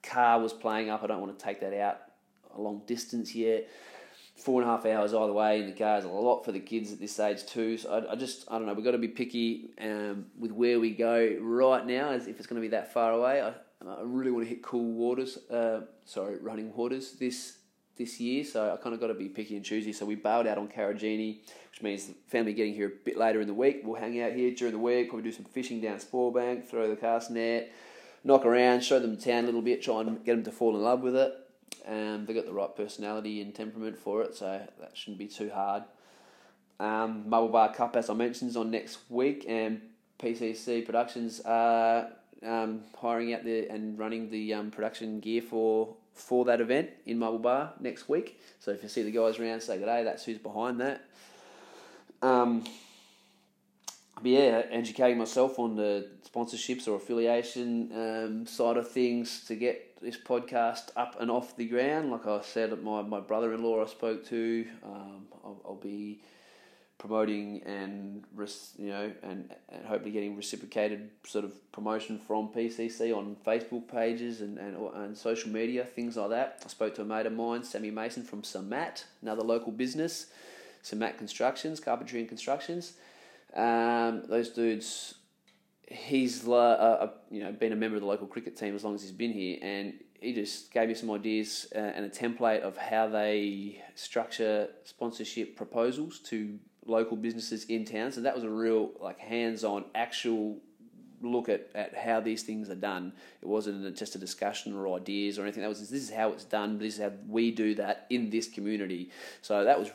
The 0.03 0.09
car 0.09 0.41
was 0.41 0.53
playing 0.53 0.91
up. 0.91 1.03
I 1.03 1.07
don't 1.09 1.21
want 1.21 1.37
to 1.39 1.45
take 1.45 1.61
that 1.61 1.75
out 1.75 1.99
a 2.57 2.61
long 2.61 2.83
distance 2.87 3.35
yet. 3.35 3.69
Four 4.37 4.63
and 4.63 4.71
a 4.71 4.73
half 4.73 4.87
hours 4.87 5.13
either 5.13 5.33
way 5.33 5.61
in 5.61 5.67
the 5.67 5.73
car 5.73 5.99
is 5.99 6.05
a 6.05 6.09
lot 6.09 6.45
for 6.45 6.53
the 6.53 6.61
kids 6.61 6.93
at 6.93 7.01
this 7.01 7.19
age 7.19 7.45
too. 7.47 7.77
So 7.77 7.91
I, 7.93 8.13
I 8.13 8.15
just 8.15 8.45
I 8.49 8.57
don't 8.59 8.67
know. 8.67 8.75
We've 8.75 8.85
got 8.85 8.93
to 8.93 8.99
be 8.99 9.09
picky 9.09 9.71
um, 9.81 10.27
with 10.39 10.53
where 10.53 10.79
we 10.79 10.93
go 10.93 11.37
right 11.41 11.85
now. 11.85 12.11
As 12.11 12.29
if 12.29 12.39
it's 12.39 12.47
going 12.47 12.61
to 12.61 12.67
be 12.67 12.71
that 12.71 12.93
far 12.93 13.13
away, 13.13 13.43
I, 13.43 13.49
I 13.85 14.03
really 14.03 14.31
want 14.31 14.45
to 14.45 14.49
hit 14.49 14.63
cool 14.63 14.93
waters. 14.93 15.39
Uh, 15.51 15.81
sorry, 16.05 16.39
running 16.39 16.73
waters 16.73 17.13
this 17.13 17.59
this 17.99 18.21
year. 18.21 18.45
So 18.45 18.73
I 18.73 18.77
kind 18.83 18.95
of 18.95 19.01
got 19.01 19.09
to 19.09 19.15
be 19.15 19.29
picky 19.29 19.57
and 19.57 19.65
choosy. 19.65 19.93
So 19.93 20.07
we 20.07 20.15
bailed 20.15 20.47
out 20.47 20.59
on 20.59 20.69
Karijini, 20.69 21.39
which 21.71 21.83
means 21.83 22.11
family 22.29 22.55
getting 22.55 22.75
here 22.75 22.87
a 22.87 23.05
bit 23.05 23.19
later 23.19 23.41
in 23.41 23.47
the 23.47 23.55
week. 23.55 23.83
We'll 23.85 24.01
hang 24.01 24.21
out 24.23 24.33
here 24.33 24.55
during 24.55 24.73
the 24.73 24.81
week. 24.81 25.09
Probably 25.09 25.29
do 25.29 25.37
some 25.37 25.45
fishing 25.45 25.81
down 25.81 25.99
Spoilbank, 25.99 26.65
throw 26.65 26.89
the 26.89 26.97
cast 26.97 27.31
net, 27.31 27.73
knock 28.25 28.47
around, 28.47 28.83
show 28.83 28.99
them 28.99 29.17
the 29.17 29.21
town 29.21 29.45
a 29.45 29.47
little 29.47 29.63
bit, 29.63 29.83
try 29.83 30.01
and 30.01 30.25
get 30.25 30.35
them 30.35 30.45
to 30.45 30.53
fall 30.53 30.75
in 30.75 30.83
love 30.83 31.03
with 31.03 31.17
it. 31.17 31.35
Um, 31.87 32.25
they've 32.27 32.37
got 32.37 32.47
the 32.47 32.53
right 32.53 32.75
personality 32.75 33.41
and 33.41 33.55
temperament 33.55 33.99
for 33.99 34.23
it, 34.23 34.35
so 34.35 34.67
that 34.81 34.97
shouldn't 34.97 35.19
be 35.19 35.27
too 35.27 35.51
hard. 35.53 35.85
Um, 36.81 37.25
Bar 37.29 37.73
Cup, 37.75 37.97
as 37.97 38.09
I 38.09 38.15
mentioned, 38.15 38.51
is 38.51 38.57
on 38.57 38.71
next 38.71 38.99
week, 39.09 39.45
and 39.49 39.81
PCC 40.19 40.85
Productions 40.85 41.41
are 41.41 42.09
um, 42.45 42.83
hiring 42.97 43.35
out 43.35 43.45
the 43.45 43.69
and 43.69 43.99
running 43.99 44.31
the 44.31 44.55
um, 44.55 44.71
production 44.71 45.21
gear 45.21 45.43
for 45.43 45.97
for 46.19 46.45
that 46.47 46.61
event 46.61 46.91
in 47.07 47.19
Marble 47.19 47.39
Bar 47.39 47.73
next 47.81 48.09
week. 48.09 48.41
So 48.61 48.71
if 48.73 48.83
you 48.83 48.89
see 48.89 49.03
the 49.03 49.11
guys 49.11 49.39
around, 49.39 49.61
say 49.63 49.79
good 49.79 49.87
day. 49.87 50.05
That's 50.05 50.25
who's 50.25 50.39
behind 50.39 50.81
that. 50.81 51.05
Um, 52.21 52.65
but 54.17 54.27
yeah, 54.27 54.63
educating 54.71 55.19
myself 55.19 55.59
on 55.59 55.77
the 55.77 56.09
sponsorships 56.29 56.89
or 56.89 56.97
affiliation 56.97 57.91
um, 57.95 58.47
side 58.47 58.77
of 58.77 58.91
things 58.91 59.45
to 59.47 59.55
get 59.55 60.01
this 60.01 60.17
podcast 60.17 60.91
up 60.97 61.21
and 61.21 61.31
off 61.31 61.57
the 61.57 61.67
ground. 61.67 62.11
Like 62.11 62.27
I 62.27 62.41
said, 62.43 62.83
my, 62.83 63.03
my 63.03 63.21
brother 63.21 63.55
in 63.55 63.63
law 63.63 63.83
I 63.83 63.87
spoke 63.87 64.27
to, 64.29 64.67
um, 64.85 65.27
I'll, 65.45 65.61
I'll, 65.65 65.75
be 65.77 66.21
promoting 66.99 67.63
and 67.65 68.25
you 68.77 68.89
know 68.89 69.11
and, 69.23 69.55
and 69.69 69.87
hopefully 69.87 70.11
getting 70.11 70.37
reciprocated 70.37 71.11
sort 71.25 71.45
of 71.45 71.73
promotion 71.73 72.19
from 72.19 72.49
PCC 72.49 73.17
on 73.17 73.37
Facebook 73.47 73.89
pages 73.89 74.41
and, 74.41 74.59
and, 74.59 74.77
and 74.77 75.17
social 75.17 75.51
media, 75.51 75.85
things 75.85 76.17
like 76.17 76.31
that. 76.31 76.63
I 76.65 76.69
spoke 76.69 76.97
to 76.97 77.03
a 77.03 77.05
mate 77.05 77.27
of 77.27 77.33
mine, 77.33 77.63
Sammy 77.63 77.93
Mason 77.93 78.25
from 78.25 78.43
Samat, 78.43 79.05
another 79.23 79.43
local 79.43 79.73
business, 79.73 80.27
Samat 80.83 81.17
Constructions, 81.17 81.79
Carpentry 81.79 82.19
and 82.19 82.29
Constructions. 82.29 82.95
Um, 83.55 84.25
those 84.29 84.51
dudes, 84.51 85.15
he's 85.87 86.47
uh, 86.47 86.53
uh, 86.53 87.11
you 87.31 87.43
know 87.43 87.53
been 87.53 87.73
a 87.73 87.77
member 87.77 87.97
of 87.97 88.03
the 88.03 88.09
local 88.09 88.27
cricket 88.27 88.57
team 88.57 88.75
as 88.75 88.83
long 88.83 88.97
as 88.97 89.03
he's 89.03 89.13
been 89.13 89.33
here, 89.33 89.59
and 89.63 89.95
he 90.21 90.35
just 90.35 90.73
gave 90.73 90.89
me 90.89 90.95
some 90.95 91.13
ideas 91.13 91.69
uh, 91.77 91.79
and 91.79 92.05
a 92.05 92.09
template 92.09 92.63
of 92.63 92.77
how 92.77 93.07
they 93.07 93.85
structure 93.95 94.69
sponsorship 94.85 95.57
proposals 95.57 96.19
to 96.19 96.59
local 96.89 97.17
businesses 97.17 97.65
in 97.65 97.85
town. 97.85 98.11
So 98.13 98.23
that 98.23 98.35
was 98.35 98.45
a 98.45 98.51
real 98.51 98.91
like 99.01 99.19
hands-on, 99.19 99.85
actual 99.95 100.59
look 101.21 101.49
at, 101.49 101.69
at 101.75 101.97
how 101.97 102.21
these 102.21 102.43
things 102.43 102.71
are 102.71 102.77
done. 102.77 103.13
It 103.43 103.49
wasn't 103.49 103.97
just 103.97 104.15
a 104.15 104.19
discussion 104.19 104.75
or 104.75 104.97
ideas 104.97 105.39
or 105.39 105.43
anything. 105.43 105.63
That 105.63 105.69
was 105.69 105.81
this 105.81 106.03
is 106.03 106.11
how 106.11 106.31
it's 106.31 106.45
done. 106.45 106.79
This 106.79 106.95
is 106.95 107.01
how 107.01 107.13
we 107.29 107.51
do 107.51 107.75
that 107.77 108.07
in 108.11 108.31
this 108.31 108.49
community. 108.49 109.11
So 109.43 109.65
that 109.65 109.79
was 109.79 109.91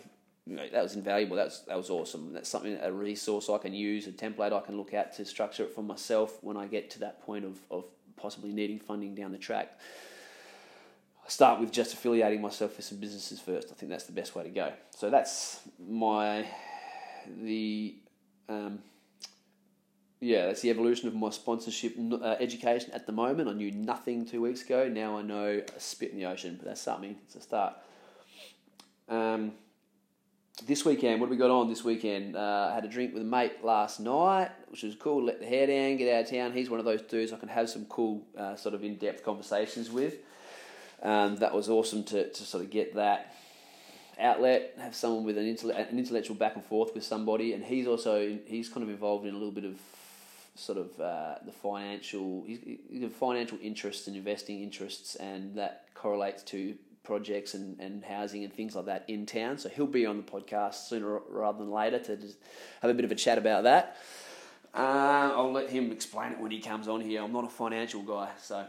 you 0.46 0.58
know, 0.58 0.68
that 0.74 0.84
was 0.84 0.96
invaluable. 0.96 1.38
That 1.38 1.46
was 1.46 1.64
that 1.68 1.78
was 1.78 1.90
awesome. 1.90 2.34
That's 2.34 2.50
something 2.50 2.78
a 2.82 2.92
resource 2.92 3.50
I 3.50 3.58
can 3.58 3.74
use, 3.74 4.08
a 4.08 4.12
template 4.12 4.54
I 4.54 4.60
can 4.60 4.78
look 4.78 4.94
at 4.94 5.16
to 5.18 5.26
structure 5.26 5.64
it 5.64 5.74
for 5.74 5.82
myself 5.82 6.38
when 6.42 6.58
I 6.58 6.68
get 6.68 6.90
to 6.92 7.00
that 7.00 7.22
point 7.22 7.46
of 7.46 7.60
of 7.72 7.86
possibly 8.18 8.52
needing 8.52 8.80
funding 8.80 9.16
down 9.16 9.32
the 9.32 9.38
track. 9.38 9.80
I 11.26 11.30
start 11.30 11.62
with 11.62 11.72
just 11.72 11.94
affiliating 11.94 12.42
myself 12.42 12.76
with 12.76 12.86
some 12.86 12.98
businesses 12.98 13.40
first. 13.40 13.70
I 13.72 13.76
think 13.76 13.90
that's 13.90 14.04
the 14.04 14.12
best 14.12 14.36
way 14.36 14.44
to 14.44 14.50
go. 14.50 14.74
So 14.94 15.10
that's 15.10 15.62
my 15.80 16.46
the 17.42 17.96
um, 18.50 18.80
yeah, 20.24 20.46
that's 20.46 20.62
the 20.62 20.70
evolution 20.70 21.10
of 21.10 21.16
my 21.16 21.30
sponsorship 21.30 21.96
uh, 22.00 22.36
education 22.40 22.92
at 22.94 23.06
the 23.06 23.12
moment. 23.12 23.50
I 23.50 23.54
knew 23.54 23.72
nothing 23.72 24.26
two 24.26 24.42
weeks 24.42 24.64
ago. 24.64 24.88
Now 24.88 25.18
I 25.18 25.22
know 25.22 25.62
a 25.76 25.80
spit 25.80 26.12
in 26.12 26.18
the 26.18 26.26
ocean, 26.26 26.56
but 26.58 26.66
that's 26.66 26.82
something. 26.82 27.18
It's 27.26 27.36
a 27.36 27.42
start. 27.42 27.76
Um, 29.10 29.52
this 30.66 30.86
weekend, 30.86 31.20
what 31.20 31.28
have 31.28 31.32
we 31.32 31.38
got 31.38 31.52
on 31.52 31.68
this 31.68 31.84
weekend? 31.84 32.38
Uh, 32.38 32.70
I 32.72 32.76
had 32.76 32.86
a 32.86 32.88
drink 32.88 33.14
with 33.14 33.24
a 33.24 33.26
mate 33.26 33.66
last 33.66 34.00
night, 34.00 34.52
which 34.70 34.84
was 34.84 34.96
cool. 34.96 35.24
Let 35.24 35.40
the 35.40 35.46
hair 35.46 35.68
down, 35.68 35.98
get 35.98 36.14
out 36.14 36.24
of 36.24 36.30
town. 36.30 36.54
He's 36.54 36.70
one 36.70 36.80
of 36.80 36.86
those 36.86 37.02
dudes 37.02 37.34
I 37.34 37.38
can 37.38 37.50
have 37.50 37.70
some 37.70 37.86
cool, 37.86 38.26
uh, 38.38 38.56
sort 38.56 38.76
of 38.76 38.84
in 38.84 38.96
depth 38.96 39.26
conversations 39.26 39.90
with. 39.90 40.16
Um, 41.02 41.36
that 41.38 41.54
was 41.54 41.70
awesome 41.70 42.06
to, 42.06 42.30
to 42.30 42.44
sort 42.44 42.64
of 42.64 42.70
get 42.70 42.96
that 42.96 43.33
outlet, 44.20 44.76
have 44.80 44.96
someone 44.96 45.24
with 45.24 45.38
an, 45.38 45.48
intellect, 45.48 45.92
an 45.92 45.98
intellectual 45.98 46.36
back 46.36 46.56
and 46.56 46.64
forth 46.64 46.94
with 46.94 47.04
somebody, 47.04 47.54
and 47.54 47.64
he's 47.64 47.88
also 47.88 48.38
he's 48.46 48.70
kind 48.70 48.84
of 48.84 48.90
involved 48.90 49.26
in 49.26 49.34
a 49.34 49.38
little 49.38 49.52
bit 49.52 49.66
of 49.66 49.76
sort 50.56 50.78
of 50.78 51.00
uh, 51.00 51.36
the 51.46 51.52
financial 51.52 52.44
he's, 52.46 53.12
financial 53.14 53.58
interests 53.62 54.08
and 54.08 54.16
investing 54.16 54.62
interests, 54.62 55.16
and 55.16 55.56
that 55.56 55.86
correlates 55.94 56.44
to 56.44 56.76
projects 57.04 57.54
and, 57.54 57.80
and 57.80 58.04
housing 58.04 58.44
and 58.44 58.54
things 58.54 58.76
like 58.76 58.86
that 58.86 59.04
in 59.08 59.26
town. 59.26 59.58
So 59.58 59.70
he'll 59.70 59.86
be 59.86 60.06
on 60.06 60.18
the 60.18 60.24
podcast 60.24 60.88
sooner 60.88 61.20
rather 61.30 61.58
than 61.58 61.72
later 61.72 62.00
to 62.00 62.16
just 62.16 62.38
have 62.82 62.90
a 62.90 62.94
bit 62.94 63.06
of 63.06 63.12
a 63.12 63.16
chat 63.16 63.38
about 63.38 63.64
that. 63.64 63.98
Uh, 64.74 65.32
I'll 65.36 65.52
let 65.52 65.70
him 65.70 65.92
explain 65.92 66.32
it 66.32 66.40
when 66.40 66.50
he 66.50 66.60
comes 66.60 66.88
on 66.88 67.02
here. 67.02 67.22
I'm 67.22 67.34
not 67.34 67.46
a 67.46 67.50
financial 67.50 68.02
guy, 68.02 68.30
so 68.42 68.66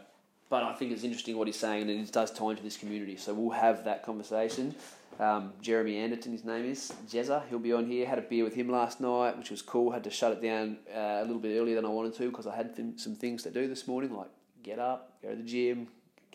but 0.51 0.62
I 0.62 0.74
think 0.74 0.92
it's 0.92 1.05
interesting 1.05 1.36
what 1.36 1.49
he's 1.49 1.59
saying, 1.59 1.88
and 1.88 1.90
it 1.90 2.12
does 2.12 2.30
tie 2.30 2.51
into 2.51 2.62
this 2.62 2.76
community. 2.76 3.16
So 3.16 3.32
we'll 3.32 3.59
have 3.59 3.84
that 3.84 4.05
conversation. 4.05 4.74
Um, 5.19 5.53
Jeremy 5.61 5.97
Anderton, 5.97 6.33
his 6.33 6.45
name 6.45 6.65
is 6.65 6.93
Jezza. 7.09 7.47
He'll 7.49 7.61
be 7.61 7.73
on 7.73 7.87
here. 7.87 8.07
Had 8.07 8.19
a 8.19 8.23
beer 8.23 8.43
with 8.43 8.55
him 8.55 8.69
last 8.69 9.01
night, 9.01 9.39
which 9.39 9.51
was 9.51 9.62
cool. 9.62 9.93
Had 9.93 10.05
to 10.05 10.11
shut 10.11 10.33
it 10.33 10.43
down 10.43 10.79
uh, 10.93 11.21
a 11.21 11.25
little 11.25 11.39
bit 11.39 11.57
earlier 11.57 11.77
than 11.77 11.85
I 11.85 11.89
wanted 11.89 12.15
to 12.15 12.29
because 12.29 12.47
I 12.47 12.57
had 12.57 12.75
th- 12.75 12.99
some 12.99 13.15
things 13.15 13.45
to 13.45 13.51
do 13.51 13.69
this 13.69 13.87
morning, 13.87 14.15
like 14.15 14.31
get 14.62 14.81
up, 14.81 15.19
go 15.23 15.31
to 15.31 15.37
the 15.37 15.43
gym, 15.43 15.87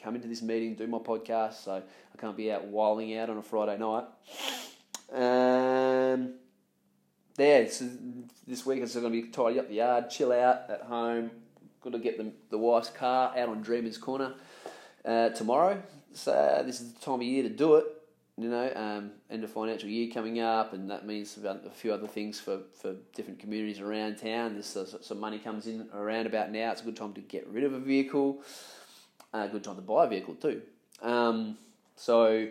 come 0.02 0.16
into 0.16 0.30
this 0.30 0.42
meeting, 0.42 0.76
do 0.76 0.88
my 0.88 1.00
podcast. 1.00 1.66
So 1.66 1.74
I 1.74 2.18
can't 2.22 2.38
be 2.38 2.52
out 2.52 2.66
whiling 2.66 3.18
out 3.18 3.30
on 3.30 3.38
a 3.38 3.42
Friday 3.42 3.78
night. 3.78 4.06
Um, 5.12 6.36
yeah, 7.38 7.68
so 7.68 7.86
this 8.48 8.66
week 8.66 8.82
it's 8.82 8.94
going 8.94 9.12
to 9.12 9.22
be 9.22 9.28
tidy 9.28 9.60
up 9.60 9.68
the 9.68 9.76
yard, 9.76 10.10
chill 10.10 10.32
out 10.32 10.70
at 10.70 10.84
home. 10.84 11.32
Got 11.82 11.94
to 11.94 12.00
get 12.00 12.18
the, 12.18 12.32
the 12.50 12.58
wife's 12.58 12.90
car 12.90 13.38
out 13.38 13.50
on 13.50 13.62
Dreamer's 13.62 13.98
Corner 13.98 14.36
uh, 15.04 15.30
tomorrow. 15.30 15.82
So 16.14 16.64
this 16.66 16.80
is 16.80 16.94
the 16.94 17.00
time 17.02 17.16
of 17.16 17.24
year 17.24 17.44
to 17.44 17.50
do 17.50 17.76
it 17.76 17.86
you 18.40 18.50
know, 18.50 18.72
um, 18.74 19.12
end 19.30 19.44
of 19.44 19.52
financial 19.52 19.90
year 19.90 20.10
coming 20.14 20.40
up, 20.40 20.74
and 20.74 20.90
that 20.90 21.06
means 21.06 21.38
a 21.38 21.70
few 21.72 21.94
other 21.94 22.08
things 22.08 22.40
for, 22.40 22.60
for 22.74 22.96
different 23.14 23.38
communities 23.38 23.82
around 23.82 24.18
town. 24.18 24.54
There's 24.54 24.78
uh, 24.78 25.02
some 25.02 25.20
money 25.20 25.40
comes 25.40 25.68
in 25.68 25.90
around 25.94 26.26
about 26.26 26.50
now. 26.50 26.72
It's 26.72 26.82
a 26.82 26.86
good 26.86 26.96
time 26.96 27.14
to 27.14 27.22
get 27.22 27.46
rid 27.48 27.66
of 27.66 27.74
a 27.74 27.80
vehicle. 27.80 28.42
A 29.34 29.38
uh, 29.38 29.48
good 29.48 29.64
time 29.64 29.76
to 29.76 29.82
buy 29.82 30.06
a 30.06 30.08
vehicle 30.08 30.36
too. 30.36 30.62
Um, 31.02 31.58
so, 31.98 32.48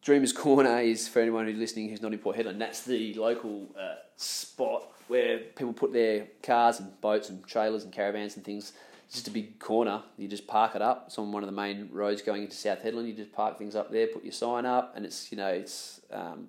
Dreamers 0.00 0.32
Corner 0.32 0.78
is 0.78 1.08
for 1.08 1.20
anyone 1.20 1.46
who's 1.46 1.58
listening 1.58 1.88
who's 1.88 2.00
not 2.00 2.12
in 2.12 2.20
Port 2.20 2.36
Hedland. 2.36 2.60
That's 2.60 2.84
the 2.84 3.14
local 3.14 3.66
uh, 3.78 3.96
spot 4.16 4.92
where 5.08 5.38
people 5.38 5.72
put 5.72 5.92
their 5.92 6.28
cars 6.42 6.78
and 6.78 7.00
boats 7.00 7.28
and 7.30 7.44
trailers 7.46 7.82
and 7.82 7.92
caravans 7.92 8.36
and 8.36 8.44
things 8.44 8.72
just 9.12 9.28
a 9.28 9.30
big 9.30 9.58
corner. 9.58 10.02
You 10.16 10.26
just 10.26 10.46
park 10.46 10.74
it 10.74 10.82
up. 10.82 11.04
It's 11.06 11.18
on 11.18 11.32
one 11.32 11.42
of 11.42 11.46
the 11.46 11.54
main 11.54 11.88
roads 11.92 12.22
going 12.22 12.44
into 12.44 12.56
South 12.56 12.82
Hedland. 12.82 13.06
You 13.06 13.14
just 13.14 13.32
park 13.32 13.58
things 13.58 13.76
up 13.76 13.92
there, 13.92 14.06
put 14.06 14.24
your 14.24 14.32
sign 14.32 14.64
up, 14.64 14.94
and 14.96 15.04
it's 15.04 15.30
you 15.30 15.36
know 15.36 15.48
it's 15.48 16.00
um, 16.10 16.48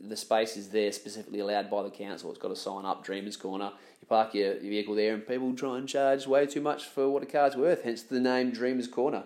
the 0.00 0.16
space 0.16 0.56
is 0.56 0.70
there 0.70 0.90
specifically 0.92 1.40
allowed 1.40 1.70
by 1.70 1.82
the 1.82 1.90
council. 1.90 2.30
It's 2.30 2.38
got 2.38 2.50
a 2.50 2.56
sign 2.56 2.86
up, 2.86 3.04
Dreamers 3.04 3.36
Corner. 3.36 3.72
You 4.00 4.06
park 4.08 4.34
your, 4.34 4.54
your 4.54 4.70
vehicle 4.70 4.94
there, 4.94 5.12
and 5.12 5.26
people 5.26 5.54
try 5.54 5.76
and 5.76 5.86
charge 5.86 6.26
way 6.26 6.46
too 6.46 6.62
much 6.62 6.84
for 6.84 7.10
what 7.10 7.22
a 7.22 7.26
car's 7.26 7.54
worth. 7.54 7.82
Hence 7.82 8.02
the 8.02 8.20
name 8.20 8.50
Dreamers 8.50 8.88
Corner. 8.88 9.24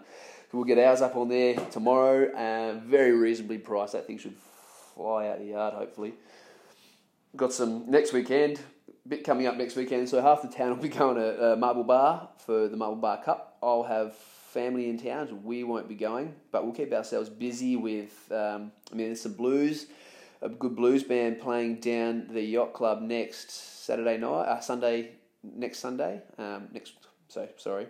We'll 0.53 0.65
get 0.65 0.79
ours 0.79 1.01
up 1.01 1.15
on 1.15 1.29
there 1.29 1.55
tomorrow. 1.71 2.33
Uh, 2.33 2.81
very 2.81 3.13
reasonably 3.13 3.59
priced. 3.59 3.93
That 3.93 4.07
thing 4.07 4.19
should 4.19 4.35
fly 4.95 5.29
out 5.29 5.39
the 5.39 5.45
yard. 5.45 5.75
Hopefully, 5.75 6.15
got 7.37 7.53
some 7.53 7.89
next 7.89 8.13
weekend. 8.13 8.59
Bit 9.09 9.25
coming 9.25 9.47
up 9.47 9.57
next 9.57 9.75
weekend, 9.75 10.07
so 10.07 10.21
half 10.21 10.43
the 10.43 10.49
town 10.49 10.69
will 10.77 10.83
be 10.83 10.91
going 10.91 11.17
to 11.17 11.55
uh, 11.55 11.57
Marble 11.57 11.83
Bar 11.85 12.29
for 12.45 12.69
the 12.69 12.77
Marble 12.77 12.97
Bar 12.97 13.23
Cup. 13.23 13.57
I'll 13.63 13.85
have 13.85 14.15
family 14.15 14.91
in 14.91 14.99
town, 14.99 15.29
so 15.29 15.35
we 15.35 15.65
won't 15.65 15.89
be 15.89 15.95
going, 15.95 16.35
but 16.53 16.63
we'll 16.63 16.75
keep 16.75 16.93
ourselves 16.93 17.31
busy 17.31 17.75
with. 17.75 18.31
Um, 18.31 18.71
I 18.93 18.95
mean, 18.95 19.07
there's 19.07 19.23
some 19.23 19.33
blues, 19.33 19.87
a 20.43 20.51
good 20.51 20.77
blues 20.77 21.05
band 21.05 21.41
playing 21.41 21.77
down 21.77 22.29
the 22.31 22.43
yacht 22.43 22.75
club 22.75 23.01
next 23.01 23.51
Saturday 23.87 24.19
night, 24.19 24.43
uh, 24.43 24.61
Sunday, 24.61 25.13
next 25.43 25.79
Sunday, 25.79 26.21
um, 26.37 26.69
next. 26.73 26.93
So 27.29 27.49
sorry, 27.57 27.87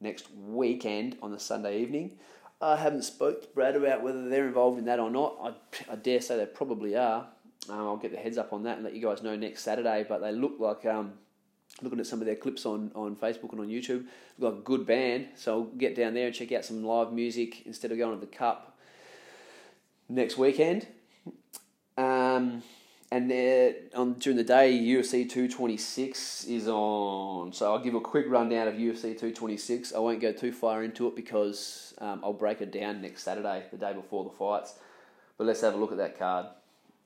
next 0.00 0.28
weekend 0.34 1.18
on 1.20 1.30
the 1.30 1.40
Sunday 1.40 1.82
evening. 1.82 2.16
I 2.62 2.76
haven't 2.76 3.02
spoke 3.02 3.42
to 3.42 3.48
Brad 3.48 3.76
about 3.76 4.02
whether 4.02 4.30
they're 4.30 4.46
involved 4.46 4.78
in 4.78 4.86
that 4.86 4.98
or 4.98 5.10
not. 5.10 5.36
I, 5.42 5.92
I 5.92 5.96
dare 5.96 6.22
say 6.22 6.38
they 6.38 6.46
probably 6.46 6.96
are. 6.96 7.26
Um, 7.68 7.78
I'll 7.78 7.96
get 7.96 8.12
the 8.12 8.18
heads 8.18 8.38
up 8.38 8.52
on 8.52 8.62
that 8.64 8.76
and 8.76 8.84
let 8.84 8.94
you 8.94 9.02
guys 9.02 9.22
know 9.22 9.36
next 9.36 9.62
Saturday. 9.62 10.04
But 10.08 10.20
they 10.20 10.32
look 10.32 10.54
like 10.58 10.84
um, 10.86 11.12
looking 11.82 12.00
at 12.00 12.06
some 12.06 12.20
of 12.20 12.26
their 12.26 12.36
clips 12.36 12.66
on, 12.66 12.90
on 12.94 13.16
Facebook 13.16 13.52
and 13.52 13.60
on 13.60 13.68
YouTube, 13.68 14.04
look 14.38 14.52
like 14.52 14.60
a 14.60 14.64
good 14.64 14.86
band. 14.86 15.28
So 15.36 15.52
I'll 15.52 15.64
get 15.64 15.96
down 15.96 16.14
there 16.14 16.26
and 16.26 16.34
check 16.34 16.52
out 16.52 16.64
some 16.64 16.84
live 16.84 17.12
music 17.12 17.66
instead 17.66 17.92
of 17.92 17.98
going 17.98 18.18
to 18.18 18.20
the 18.20 18.30
Cup 18.30 18.76
next 20.08 20.36
weekend. 20.36 20.86
Um, 21.96 22.62
and 23.10 23.32
on 23.94 24.14
during 24.14 24.36
the 24.36 24.44
day, 24.44 24.76
UFC 24.76 25.28
226 25.28 26.46
is 26.46 26.66
on. 26.66 27.52
So 27.52 27.72
I'll 27.72 27.78
give 27.78 27.94
a 27.94 28.00
quick 28.00 28.26
rundown 28.28 28.66
of 28.66 28.74
UFC 28.74 29.02
226. 29.02 29.94
I 29.94 29.98
won't 30.00 30.20
go 30.20 30.32
too 30.32 30.50
far 30.50 30.82
into 30.82 31.06
it 31.06 31.14
because 31.14 31.94
um, 31.98 32.20
I'll 32.24 32.32
break 32.32 32.60
it 32.60 32.72
down 32.72 33.02
next 33.02 33.22
Saturday, 33.22 33.64
the 33.70 33.76
day 33.76 33.92
before 33.92 34.24
the 34.24 34.30
fights. 34.30 34.74
But 35.38 35.46
let's 35.46 35.60
have 35.60 35.74
a 35.74 35.76
look 35.76 35.92
at 35.92 35.98
that 35.98 36.18
card. 36.18 36.46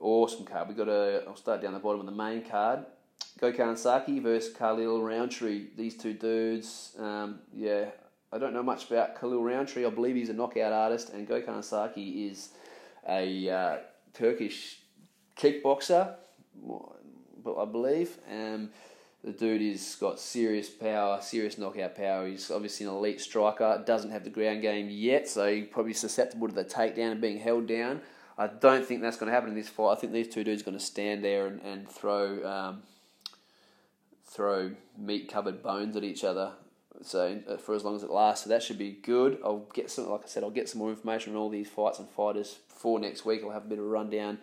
Awesome 0.01 0.45
card. 0.45 0.69
We 0.69 0.75
got 0.75 0.89
a. 0.89 1.25
I'll 1.27 1.37
start 1.37 1.63
down 1.63 1.73
the 1.73 1.81
bottom 1.81 2.01
of 2.01 2.07
the 2.07 2.13
main 2.13 2.43
card. 2.43 2.85
Gokhan 3.41 3.77
Saki 3.77 4.21
versus 4.21 4.55
Khalil 4.55 5.03
Rountree. 5.03 5.67
These 5.77 5.97
two 5.97 6.13
dudes. 6.13 6.95
Um, 6.99 7.41
yeah, 7.53 7.87
I 8.33 8.39
don't 8.39 8.53
know 8.53 8.63
much 8.63 8.89
about 8.91 9.19
Khalil 9.19 9.43
Rountree. 9.43 9.85
I 9.85 9.91
believe 9.91 10.15
he's 10.15 10.29
a 10.29 10.35
knockout 10.35 10.73
artist, 10.73 11.11
and 11.11 11.29
Gokhan 11.29 11.65
Saki 11.65 12.27
is 12.27 12.51
a 13.09 13.51
uh, 13.51 13.77
Turkish 14.15 14.81
kickboxer, 15.37 16.15
but 17.43 17.57
I 17.57 17.65
believe. 17.65 18.19
Um, 18.31 18.71
the 19.25 19.33
dude 19.33 19.63
has 19.63 19.97
got 19.97 20.21
serious 20.21 20.69
power, 20.69 21.21
serious 21.21 21.59
knockout 21.59 21.97
power. 21.97 22.29
He's 22.29 22.53
obviously 22.53 22.87
an 22.87 22.93
elite 22.93 23.21
striker. 23.21 23.83
Doesn't 23.85 24.13
have 24.13 24.23
the 24.23 24.31
ground 24.31 24.63
game 24.63 24.89
yet, 24.91 25.29
so 25.29 25.53
he's 25.53 25.67
probably 25.67 25.93
susceptible 25.93 26.47
to 26.47 26.55
the 26.55 26.65
takedown 26.65 27.13
and 27.13 27.21
being 27.21 27.39
held 27.39 27.67
down. 27.67 28.01
I 28.39 28.47
don't 28.47 28.87
think 28.87 29.03
that's 29.03 29.17
going 29.17 29.27
to 29.27 29.35
happen 29.35 29.51
in 29.51 29.57
this 29.57 29.69
fight. 29.69 29.93
I 29.93 29.95
think 29.97 30.13
these 30.13 30.29
two 30.29 30.45
dudes 30.45 30.63
are 30.63 30.65
going 30.65 30.79
to 30.79 30.85
stand 30.85 31.25
there 31.25 31.49
and, 31.49 31.61
and 31.63 31.89
throw 31.89 32.47
um, 32.47 32.83
throw 34.25 34.73
meat 34.97 35.31
covered 35.31 35.63
bones 35.63 35.97
at 35.97 36.05
each 36.05 36.23
other. 36.23 36.53
So 37.03 37.41
uh, 37.49 37.57
for 37.57 37.75
as 37.75 37.85
long 37.85 37.97
as 37.97 38.03
it 38.03 38.11
lasts, 38.11 38.45
so 38.45 38.51
that 38.51 38.63
should 38.63 38.79
be 38.79 38.93
good. 38.93 39.39
I'll 39.45 39.67
get 39.75 39.91
some, 39.91 40.09
like 40.09 40.23
I 40.25 40.29
said, 40.29 40.43
I'll 40.43 40.51
get 40.51 40.69
some 40.69 40.79
more 40.81 40.91
information 40.91 41.35
on 41.35 41.39
all 41.39 41.49
these 41.49 41.69
fights 41.69 41.99
and 41.99 42.09
fighters 42.09 42.59
for 42.69 42.99
next 42.99 43.25
week. 43.25 43.43
I'll 43.43 43.51
have 43.51 43.65
a 43.65 43.69
bit 43.69 43.79
of 43.79 43.85
a 43.85 43.89
rundown 43.89 44.39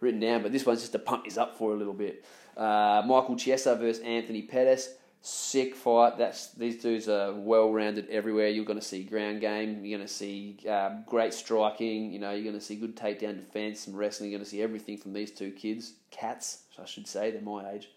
written 0.00 0.20
down, 0.20 0.42
but 0.42 0.52
this 0.52 0.64
one's 0.64 0.80
just 0.80 0.92
to 0.92 0.98
pump 0.98 1.24
this 1.24 1.36
up 1.36 1.56
for 1.56 1.72
a 1.72 1.76
little 1.76 1.92
bit. 1.94 2.24
Uh, 2.56 3.02
Michael 3.06 3.36
Chiesa 3.36 3.74
versus 3.76 4.02
Anthony 4.02 4.42
Pettis. 4.42 4.94
Sick 5.22 5.74
fight. 5.74 6.16
That's 6.16 6.52
these 6.52 6.80
dudes 6.80 7.08
are 7.08 7.34
well 7.34 7.70
rounded 7.70 8.08
everywhere. 8.08 8.48
You're 8.48 8.64
going 8.64 8.78
to 8.78 8.84
see 8.84 9.02
ground 9.02 9.42
game. 9.42 9.84
You're 9.84 9.98
going 9.98 10.08
to 10.08 10.12
see 10.12 10.56
um, 10.68 11.04
great 11.06 11.34
striking. 11.34 12.10
You 12.12 12.18
know, 12.18 12.30
you're 12.32 12.44
going 12.44 12.58
to 12.58 12.60
see 12.60 12.76
good 12.76 12.96
takedown 12.96 13.36
defense, 13.36 13.80
some 13.80 13.94
wrestling. 13.94 14.30
You're 14.30 14.38
going 14.38 14.44
to 14.44 14.50
see 14.50 14.62
everything 14.62 14.96
from 14.96 15.12
these 15.12 15.30
two 15.30 15.50
kids, 15.50 15.92
cats, 16.10 16.62
I 16.80 16.86
should 16.86 17.06
say. 17.06 17.30
They're 17.30 17.42
my 17.42 17.70
age. 17.70 17.90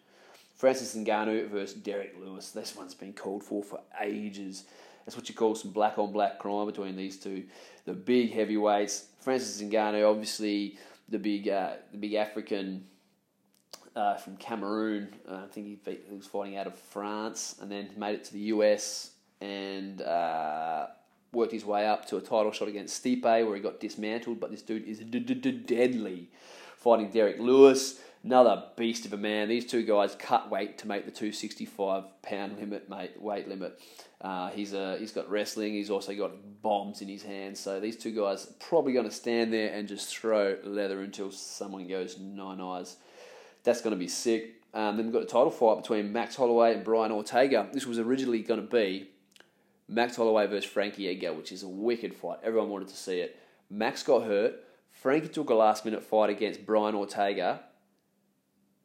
Francis 0.56 0.96
Ngannou 0.96 1.50
versus 1.50 1.76
Derrick 1.76 2.16
Lewis. 2.20 2.52
This 2.52 2.76
one's 2.76 2.94
been 2.94 3.14
called 3.14 3.44
for 3.44 3.64
for 3.64 3.80
ages. 4.02 4.66
That's 5.06 5.18
what 5.18 5.28
you 5.30 5.36
call 5.36 5.56
some 5.56 5.72
black 5.72 5.98
on 5.98 6.12
black 6.12 6.40
crime 6.40 6.66
between 6.66 6.96
these 6.96 7.18
two. 7.18 7.44
The 7.86 7.94
big 7.94 8.34
heavyweights. 8.34 9.08
Francis 9.22 9.62
Ngannou, 9.62 10.10
obviously 10.10 10.78
the 11.10 11.20
big 11.20 11.48
uh, 11.48 11.74
the 11.92 11.98
big 11.98 12.14
African 12.14 12.86
uh, 13.96 14.16
from 14.16 14.38
Cameroon. 14.38 15.10
Uh, 15.30 15.42
I 15.44 15.48
think 15.48 15.68
he, 15.68 15.76
beat, 15.76 16.06
he, 16.10 16.16
was 16.16 16.28
fighting 16.28 16.58
out 16.58 16.68
of 16.68 16.78
France 16.78 17.56
and 17.62 17.72
then 17.72 17.90
made 17.98 18.16
it 18.16 18.24
to 18.26 18.34
the 18.34 18.40
US 18.40 19.12
and 19.42 20.02
uh, 20.02 20.88
worked 21.32 21.52
his 21.52 21.66
way 21.66 21.88
up 21.88 22.06
to 22.08 22.18
a 22.18 22.22
title 22.22 22.52
shot 22.52 22.68
against 22.68 23.04
Stipe 23.04 23.24
where 23.24 23.56
he 23.56 23.62
got 23.62 23.80
dismantled. 23.80 24.40
But 24.40 24.52
this 24.52 24.62
dude 24.62 24.86
is 24.86 25.00
deadly. 25.00 26.30
Fighting 26.78 27.12
Derrick 27.12 27.40
Lewis, 27.40 28.00
another 28.24 28.64
beast 28.76 29.06
of 29.06 29.14
a 29.14 29.18
man. 29.18 29.48
These 29.48 29.66
two 29.66 29.84
guys 29.84 30.16
cut 30.16 30.50
weight 30.50 30.78
to 30.80 30.88
make 30.88 31.06
the 31.06 31.12
265 31.12 32.04
pound 32.22 32.58
limit, 32.60 32.90
mate, 32.90 33.22
weight 33.22 33.48
limit. 33.48 33.80
Uh, 34.20 34.50
he's 34.50 34.74
a, 34.74 34.98
he's 34.98 35.12
got 35.12 35.30
wrestling. 35.30 35.74
He's 35.74 35.90
also 35.90 36.16
got 36.16 36.32
bombs 36.62 37.02
in 37.02 37.08
his 37.08 37.24
hands. 37.24 37.60
So 37.60 37.80
these 37.80 37.98
two 37.98 38.12
guys 38.12 38.48
probably 38.60 38.94
going 38.94 39.08
to 39.08 39.16
stand 39.16 39.54
there 39.54 39.74
and 39.74 39.88
just 39.88 40.16
throw 40.16 40.58
leather 40.64 41.02
until 41.02 41.32
someone 41.32 41.88
goes 41.88 42.18
nine 42.18 42.60
eyes. 42.60 42.98
That's 43.64 43.82
going 43.82 43.94
to 43.94 44.00
be 44.00 44.08
sick. 44.08 44.62
Um, 44.74 44.98
then 44.98 45.06
we've 45.06 45.14
got 45.14 45.24
a 45.24 45.28
title 45.28 45.52
fight 45.52 45.82
between 45.82 46.12
Max 46.12 46.36
Holloway 46.36 46.74
and 46.74 46.84
Brian 46.84 47.12
Ortega. 47.12 47.68
This 47.72 47.86
was 47.86 48.00
originally 48.00 48.42
going 48.42 48.62
to 48.62 48.68
be 48.68 49.10
Max 49.88 50.16
Holloway 50.16 50.48
versus 50.48 50.70
Frankie 50.70 51.08
Edgar, 51.10 51.34
which 51.34 51.52
is 51.52 51.64
a 51.64 51.68
wicked 51.68 52.14
fight. 52.14 52.40
Everyone 52.44 52.70
wanted 52.70 52.88
to 52.88 52.98
see 52.98 53.20
it. 53.20 53.40
Max 53.70 54.04
got 54.04 54.24
hurt. 54.24 54.56
Frankie 54.92 55.28
took 55.28 55.50
a 55.50 55.54
last 55.54 55.86
minute 55.86 56.04
fight 56.04 56.30
against 56.30 56.66
Brian 56.66 56.96
Ortega 56.96 57.62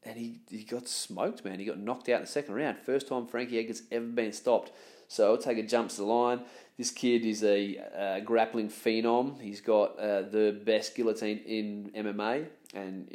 and 0.04 0.16
he, 0.16 0.40
he 0.50 0.64
got 0.64 0.88
smoked, 0.88 1.44
man. 1.44 1.58
He 1.58 1.64
got 1.64 1.78
knocked 1.78 2.08
out 2.08 2.16
in 2.16 2.22
the 2.22 2.28
second 2.28 2.54
round. 2.54 2.78
First 2.78 3.08
time 3.08 3.26
Frankie 3.26 3.58
Edgar's 3.58 3.82
ever 3.90 4.06
been 4.06 4.32
stopped. 4.32 4.72
So 5.08 5.32
Ortega 5.32 5.62
jumps 5.62 5.96
the 5.96 6.04
line. 6.04 6.40
This 6.76 6.90
kid 6.90 7.24
is 7.24 7.42
a 7.42 8.22
grappling 8.24 8.68
phenom. 8.68 9.40
He's 9.40 9.60
got 9.60 9.98
uh, 9.98 10.22
the 10.22 10.60
best 10.64 10.94
guillotine 10.94 11.38
in 11.38 11.90
MMA, 11.96 12.46
and 12.74 13.08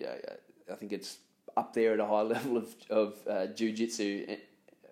I 0.71 0.75
think 0.75 0.91
it's 0.91 1.17
up 1.55 1.73
there 1.73 1.93
at 1.93 1.99
a 1.99 2.05
high 2.05 2.21
level 2.35 2.57
of, 2.57 2.75
of 2.89 3.15
uh, 3.29 3.47
jiu-jitsu 3.47 4.25
eh, 4.27 4.35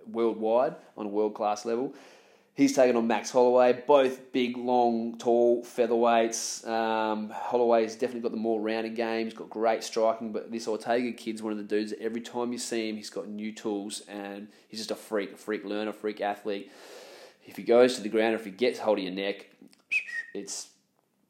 worldwide 0.07 0.75
on 0.97 1.05
a 1.05 1.09
world-class 1.09 1.65
level. 1.65 1.93
He's 2.53 2.75
taken 2.75 2.97
on 2.97 3.07
Max 3.07 3.31
Holloway, 3.31 3.81
both 3.87 4.33
big, 4.33 4.57
long, 4.57 5.17
tall 5.17 5.63
featherweights. 5.63 6.67
Um, 6.67 7.29
Holloway's 7.29 7.95
definitely 7.95 8.21
got 8.21 8.31
the 8.31 8.37
more 8.37 8.59
rounded 8.59 8.95
game. 8.95 9.25
He's 9.25 9.33
got 9.33 9.49
great 9.49 9.83
striking, 9.85 10.33
but 10.33 10.51
this 10.51 10.67
Ortega 10.67 11.13
kid's 11.13 11.41
one 11.41 11.53
of 11.53 11.57
the 11.57 11.63
dudes 11.63 11.91
that 11.91 12.01
every 12.01 12.19
time 12.19 12.51
you 12.51 12.57
see 12.57 12.89
him, 12.89 12.97
he's 12.97 13.09
got 13.09 13.29
new 13.29 13.53
tools 13.53 14.01
and 14.09 14.49
he's 14.67 14.81
just 14.81 14.91
a 14.91 14.95
freak, 14.95 15.31
a 15.33 15.37
freak 15.37 15.63
learner, 15.63 15.93
freak 15.93 16.19
athlete. 16.19 16.69
If 17.45 17.55
he 17.55 17.63
goes 17.63 17.95
to 17.95 18.01
the 18.01 18.09
ground, 18.09 18.33
or 18.33 18.37
if 18.37 18.45
he 18.45 18.51
gets 18.51 18.79
hold 18.79 18.97
of 18.97 19.05
your 19.05 19.13
neck, 19.13 19.47
it's 20.33 20.67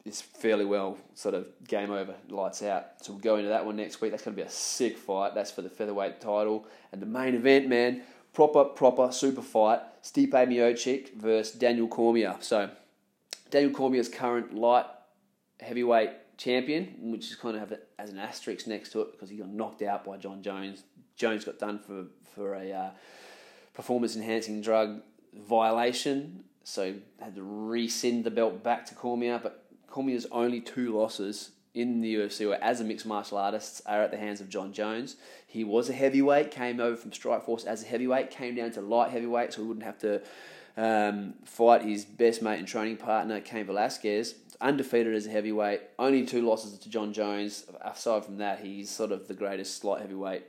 it's 0.06 0.22
fairly 0.22 0.66
well 0.66 0.98
sort 1.14 1.36
of 1.36 1.48
game 1.68 1.92
over, 1.92 2.16
lights 2.30 2.64
out. 2.64 2.86
So 3.02 3.14
we'll 3.14 3.22
go 3.22 3.36
into 3.36 3.50
that 3.50 3.66
one 3.66 3.76
next 3.76 4.02
week. 4.02 4.12
That's 4.12 4.24
going 4.24 4.36
to 4.36 4.42
be 4.42 4.48
a 4.48 4.52
sick 4.52 4.98
fight. 4.98 5.36
That's 5.36 5.52
for 5.52 5.62
the 5.62 5.70
featherweight 5.70 6.22
title. 6.22 6.66
And 6.92 7.02
the 7.02 7.06
main 7.06 7.36
event, 7.36 7.68
man, 7.68 8.02
proper, 8.34 8.66
proper 8.66 9.12
super 9.12 9.42
fight. 9.42 9.82
Stipe 10.04 10.32
Miocic 10.32 11.14
versus 11.14 11.54
Daniel 11.54 11.88
Cormier. 11.88 12.36
So 12.40 12.70
Daniel 13.52 13.74
Cormier's 13.74 14.10
current 14.10 14.56
light 14.56 14.86
heavyweight 15.60 16.38
champion, 16.38 16.96
which 17.12 17.30
is 17.30 17.36
kind 17.36 17.56
of 17.56 17.70
have 17.70 17.80
as 18.00 18.10
an 18.10 18.18
asterisk 18.18 18.66
next 18.66 18.92
to 18.94 19.02
it 19.02 19.12
because 19.12 19.30
he 19.30 19.38
got 19.38 19.50
knocked 19.50 19.84
out 19.84 20.04
by 20.04 20.18
Jon 20.18 20.42
Jones. 20.42 20.84
Jones 21.16 21.46
got 21.46 21.60
done 21.60 21.78
for 21.78 22.06
for 22.34 22.56
a 22.56 22.72
uh, 22.72 22.90
performance 23.74 24.16
enhancing 24.16 24.62
drug 24.62 25.02
violation, 25.34 26.44
so 26.64 26.96
had 27.20 27.36
to 27.36 27.42
resend 27.42 28.24
the 28.24 28.32
belt 28.32 28.64
back 28.64 28.86
to 28.88 28.96
Cormier. 28.96 29.40
But 29.42 29.61
Cormier's 29.92 30.26
only 30.32 30.62
two 30.62 30.98
losses 30.98 31.52
in 31.74 32.02
the 32.02 32.16
UFC 32.16 32.50
or 32.50 32.56
as 32.56 32.82
a 32.82 32.84
mixed 32.84 33.06
martial 33.06 33.38
artist 33.38 33.82
are 33.86 34.02
at 34.02 34.12
the 34.12 34.18
hands 34.18 34.42
of 34.42 34.50
Jon 34.50 34.74
Jones. 34.74 35.18
He 35.46 35.64
was 35.64 35.90
a 35.90 35.94
heavyweight, 35.94 36.52
came 36.52 36.80
over 36.80 36.98
from 36.98 37.12
Strikeforce 37.12 37.66
as 37.66 37.84
a 37.84 37.88
heavyweight, 37.88 38.32
came 38.32 38.56
down 38.56 38.72
to 38.72 38.82
light 38.82 39.12
heavyweight, 39.12 39.54
so 39.54 39.62
he 39.62 39.68
wouldn't 39.68 39.86
have 39.86 40.00
to 40.00 40.22
um, 40.78 41.36
fight 41.46 41.84
his 41.84 42.06
best 42.06 42.42
mate 42.42 42.60
and 42.60 42.68
training 42.68 42.98
partner, 42.98 43.40
Cain 43.40 43.66
Velasquez. 43.66 44.36
Undefeated 44.60 45.16
as 45.16 45.26
a 45.26 45.32
heavyweight, 45.32 45.82
only 45.98 46.26
two 46.26 46.48
losses 46.48 46.78
to 46.78 46.90
Jon 46.90 47.14
Jones. 47.14 47.66
Aside 47.82 48.26
from 48.26 48.38
that, 48.38 48.60
he's 48.60 48.90
sort 48.90 49.12
of 49.12 49.28
the 49.28 49.34
greatest 49.34 49.84
light 49.84 50.02
heavyweight 50.02 50.44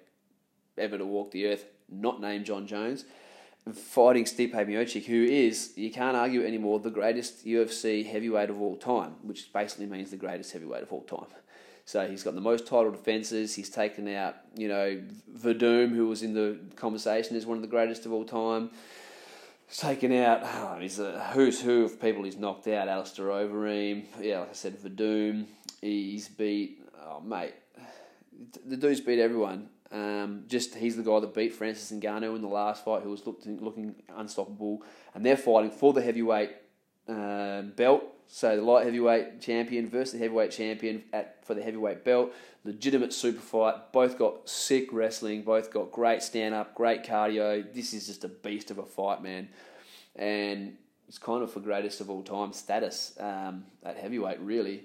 ever 0.76 0.98
to 0.98 1.06
walk 1.06 1.30
the 1.30 1.46
earth, 1.46 1.64
not 1.88 2.20
named 2.20 2.44
Jon 2.44 2.66
Jones 2.66 3.04
fighting 3.72 4.24
Stipe 4.24 4.52
Miocic, 4.52 5.04
who 5.04 5.22
is, 5.22 5.72
you 5.76 5.90
can't 5.90 6.16
argue 6.16 6.44
anymore, 6.44 6.80
the 6.80 6.90
greatest 6.90 7.46
UFC 7.46 8.04
heavyweight 8.04 8.50
of 8.50 8.60
all 8.60 8.76
time, 8.76 9.14
which 9.22 9.52
basically 9.52 9.86
means 9.86 10.10
the 10.10 10.16
greatest 10.16 10.52
heavyweight 10.52 10.82
of 10.82 10.92
all 10.92 11.02
time. 11.02 11.26
So 11.84 12.06
he's 12.08 12.22
got 12.22 12.34
the 12.34 12.40
most 12.40 12.66
title 12.66 12.90
defenses. 12.90 13.54
He's 13.54 13.70
taken 13.70 14.08
out, 14.08 14.36
you 14.56 14.68
know, 14.68 15.02
Werdum, 15.38 15.94
who 15.94 16.06
was 16.08 16.22
in 16.22 16.34
the 16.34 16.58
conversation 16.76 17.36
as 17.36 17.44
one 17.46 17.56
of 17.56 17.62
the 17.62 17.68
greatest 17.68 18.06
of 18.06 18.12
all 18.12 18.24
time. 18.24 18.70
He's 19.66 19.78
taken 19.78 20.12
out, 20.12 20.40
oh, 20.42 20.78
he's 20.80 20.98
a 20.98 21.30
who's 21.32 21.60
who 21.60 21.84
of 21.84 22.00
people 22.00 22.24
he's 22.24 22.36
knocked 22.36 22.68
out. 22.68 22.88
Alistair 22.88 23.26
Overeem, 23.26 24.04
yeah, 24.20 24.40
like 24.40 24.50
I 24.50 24.52
said, 24.52 24.78
Werdum. 24.78 25.46
He's 25.80 26.28
beat 26.28 26.82
oh 27.04 27.20
mate, 27.20 27.54
the 28.64 28.76
dude's 28.76 29.00
beat 29.00 29.18
everyone. 29.18 29.68
Um, 29.92 30.44
just 30.48 30.74
he's 30.74 30.96
the 30.96 31.02
guy 31.02 31.20
that 31.20 31.34
beat 31.34 31.52
Francis 31.52 31.92
Ngannou 31.92 32.34
in 32.34 32.40
the 32.40 32.48
last 32.48 32.84
fight, 32.84 33.02
who 33.02 33.10
was 33.10 33.26
looking, 33.26 33.62
looking 33.62 33.94
unstoppable, 34.16 34.82
and 35.14 35.24
they're 35.24 35.36
fighting 35.36 35.70
for 35.70 35.92
the 35.92 36.00
heavyweight 36.00 36.52
uh, 37.08 37.62
belt. 37.62 38.04
So 38.26 38.56
the 38.56 38.62
light 38.62 38.86
heavyweight 38.86 39.42
champion 39.42 39.90
versus 39.90 40.12
the 40.12 40.18
heavyweight 40.18 40.50
champion 40.50 41.04
at 41.12 41.44
for 41.44 41.52
the 41.52 41.62
heavyweight 41.62 42.04
belt. 42.04 42.32
Legitimate 42.64 43.12
super 43.12 43.40
fight. 43.40 43.92
Both 43.92 44.18
got 44.18 44.48
sick 44.48 44.88
wrestling. 44.92 45.42
Both 45.42 45.70
got 45.70 45.92
great 45.92 46.22
stand 46.22 46.54
up, 46.54 46.74
great 46.74 47.02
cardio. 47.02 47.70
This 47.74 47.92
is 47.92 48.06
just 48.06 48.24
a 48.24 48.28
beast 48.28 48.70
of 48.70 48.78
a 48.78 48.84
fight, 48.84 49.22
man. 49.22 49.48
And 50.16 50.78
it's 51.06 51.18
kind 51.18 51.42
of 51.42 51.52
for 51.52 51.60
greatest 51.60 52.00
of 52.00 52.08
all 52.08 52.22
time 52.22 52.54
status 52.54 53.12
um, 53.20 53.66
at 53.84 53.98
heavyweight, 53.98 54.40
really. 54.40 54.84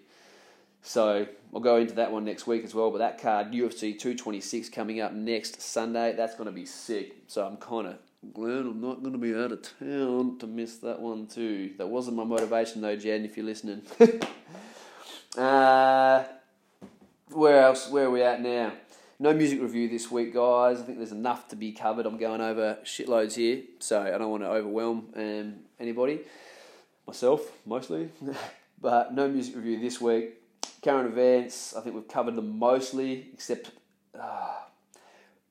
So 0.87 1.27
I'll 1.53 1.59
go 1.59 1.75
into 1.75 1.95
that 1.95 2.13
one 2.13 2.23
next 2.23 2.47
week 2.47 2.63
as 2.63 2.73
well. 2.73 2.91
But 2.91 2.99
that 2.99 3.21
card, 3.21 3.51
UFC 3.51 3.91
226, 3.99 4.69
coming 4.69 5.01
up 5.01 5.11
next 5.11 5.61
Sunday, 5.61 6.13
that's 6.15 6.35
going 6.35 6.45
to 6.45 6.53
be 6.53 6.65
sick. 6.65 7.13
So 7.27 7.45
I'm 7.45 7.57
kind 7.57 7.87
of 7.87 7.97
glad 8.33 8.59
I'm 8.59 8.79
not 8.79 9.01
going 9.01 9.11
to 9.11 9.19
be 9.19 9.35
out 9.35 9.51
of 9.51 9.67
town 9.79 10.37
to 10.39 10.47
miss 10.47 10.77
that 10.77 11.01
one 11.01 11.27
too. 11.27 11.73
That 11.77 11.89
wasn't 11.89 12.15
my 12.15 12.23
motivation 12.23 12.81
though, 12.81 12.95
Jen, 12.95 13.25
if 13.25 13.35
you're 13.35 13.45
listening. 13.45 13.81
uh, 15.37 16.23
where 17.31 17.63
else? 17.63 17.89
Where 17.89 18.05
are 18.05 18.11
we 18.11 18.23
at 18.23 18.41
now? 18.41 18.71
No 19.19 19.33
music 19.33 19.61
review 19.61 19.89
this 19.89 20.09
week, 20.09 20.33
guys. 20.33 20.79
I 20.79 20.83
think 20.83 20.99
there's 20.99 21.11
enough 21.11 21.49
to 21.49 21.57
be 21.57 21.73
covered. 21.73 22.05
I'm 22.05 22.17
going 22.17 22.39
over 22.39 22.77
shitloads 22.85 23.35
here, 23.35 23.63
so 23.79 24.01
I 24.03 24.17
don't 24.17 24.31
want 24.31 24.43
to 24.43 24.49
overwhelm 24.49 25.09
um, 25.17 25.55
anybody. 25.81 26.21
Myself, 27.05 27.41
mostly. 27.65 28.09
but 28.81 29.13
no 29.13 29.27
music 29.27 29.57
review 29.57 29.81
this 29.81 29.99
week 29.99 30.36
current 30.81 31.07
events, 31.07 31.75
I 31.75 31.81
think 31.81 31.95
we've 31.95 32.07
covered 32.07 32.35
them 32.35 32.57
mostly, 32.59 33.29
except 33.33 33.71
uh, 34.19 34.55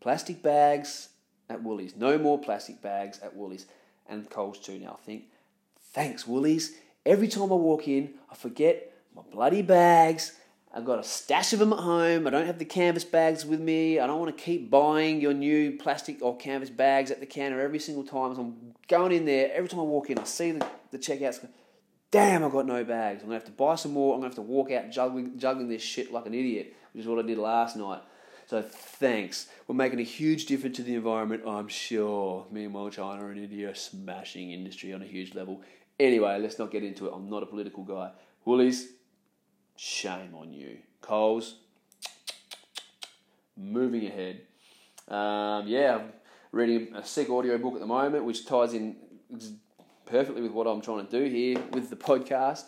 plastic 0.00 0.42
bags 0.42 1.08
at 1.48 1.62
Woolies. 1.62 1.96
No 1.96 2.18
more 2.18 2.38
plastic 2.38 2.82
bags 2.82 3.18
at 3.20 3.34
Woolies 3.34 3.66
and 4.08 4.28
Coles 4.28 4.58
too 4.58 4.78
now. 4.78 4.98
I 5.00 5.04
think, 5.04 5.24
thanks 5.92 6.26
Woolies. 6.26 6.76
Every 7.04 7.28
time 7.28 7.52
I 7.52 7.56
walk 7.56 7.86
in, 7.88 8.14
I 8.30 8.34
forget 8.34 8.92
my 9.14 9.22
bloody 9.30 9.62
bags. 9.62 10.32
I've 10.74 10.84
got 10.84 10.98
a 10.98 11.04
stash 11.04 11.52
of 11.52 11.58
them 11.58 11.72
at 11.72 11.78
home. 11.78 12.26
I 12.26 12.30
don't 12.30 12.46
have 12.46 12.58
the 12.58 12.64
canvas 12.64 13.04
bags 13.04 13.46
with 13.46 13.60
me. 13.60 13.98
I 13.98 14.06
don't 14.06 14.20
want 14.20 14.36
to 14.36 14.42
keep 14.42 14.70
buying 14.70 15.20
your 15.20 15.32
new 15.32 15.78
plastic 15.78 16.20
or 16.20 16.36
canvas 16.36 16.68
bags 16.68 17.10
at 17.10 17.20
the 17.20 17.26
counter 17.26 17.60
every 17.60 17.78
single 17.78 18.04
time. 18.04 18.32
As 18.32 18.38
I'm 18.38 18.74
going 18.86 19.12
in 19.12 19.24
there, 19.24 19.50
every 19.54 19.68
time 19.68 19.80
I 19.80 19.84
walk 19.84 20.10
in, 20.10 20.18
I 20.18 20.24
see 20.24 20.52
the, 20.52 20.66
the 20.90 20.98
checkouts 20.98 21.42
damn, 22.16 22.42
I've 22.42 22.52
got 22.52 22.64
no 22.64 22.82
bags. 22.82 23.22
I'm 23.22 23.28
to 23.28 23.34
have 23.34 23.44
to 23.44 23.50
buy 23.50 23.74
some 23.74 23.92
more. 23.92 24.14
I'm 24.14 24.22
to 24.22 24.28
have 24.28 24.34
to 24.36 24.42
walk 24.42 24.70
out 24.70 24.90
juggling, 24.90 25.38
juggling 25.38 25.68
this 25.68 25.82
shit 25.82 26.10
like 26.10 26.24
an 26.24 26.32
idiot, 26.32 26.74
which 26.92 27.02
is 27.02 27.08
what 27.08 27.22
I 27.22 27.26
did 27.26 27.36
last 27.36 27.76
night. 27.76 28.00
So 28.46 28.62
thanks. 28.62 29.48
We're 29.68 29.74
making 29.74 30.00
a 30.00 30.04
huge 30.04 30.46
difference 30.46 30.76
to 30.76 30.82
the 30.82 30.94
environment, 30.94 31.42
I'm 31.46 31.68
sure. 31.68 32.46
Meanwhile, 32.50 32.88
China 32.90 33.26
and 33.26 33.38
India 33.38 33.70
are 33.70 33.74
smashing 33.74 34.50
industry 34.50 34.94
on 34.94 35.02
a 35.02 35.04
huge 35.04 35.34
level. 35.34 35.60
Anyway, 36.00 36.38
let's 36.38 36.58
not 36.58 36.70
get 36.70 36.84
into 36.84 37.06
it. 37.06 37.12
I'm 37.14 37.28
not 37.28 37.42
a 37.42 37.46
political 37.46 37.84
guy. 37.84 38.12
Woolies, 38.46 38.88
shame 39.76 40.34
on 40.34 40.54
you. 40.54 40.78
Coles, 41.02 41.56
moving 43.58 44.06
ahead. 44.06 44.40
Um, 45.08 45.68
yeah, 45.68 45.96
I'm 45.96 46.12
reading 46.50 46.94
a 46.94 47.04
sick 47.04 47.28
audio 47.28 47.58
book 47.58 47.74
at 47.74 47.80
the 47.80 47.86
moment, 47.86 48.24
which 48.24 48.46
ties 48.46 48.72
in 48.72 48.96
perfectly 50.06 50.40
with 50.40 50.52
what 50.52 50.66
I'm 50.66 50.80
trying 50.80 51.06
to 51.06 51.10
do 51.10 51.28
here 51.28 51.60
with 51.72 51.90
the 51.90 51.96
podcast. 51.96 52.64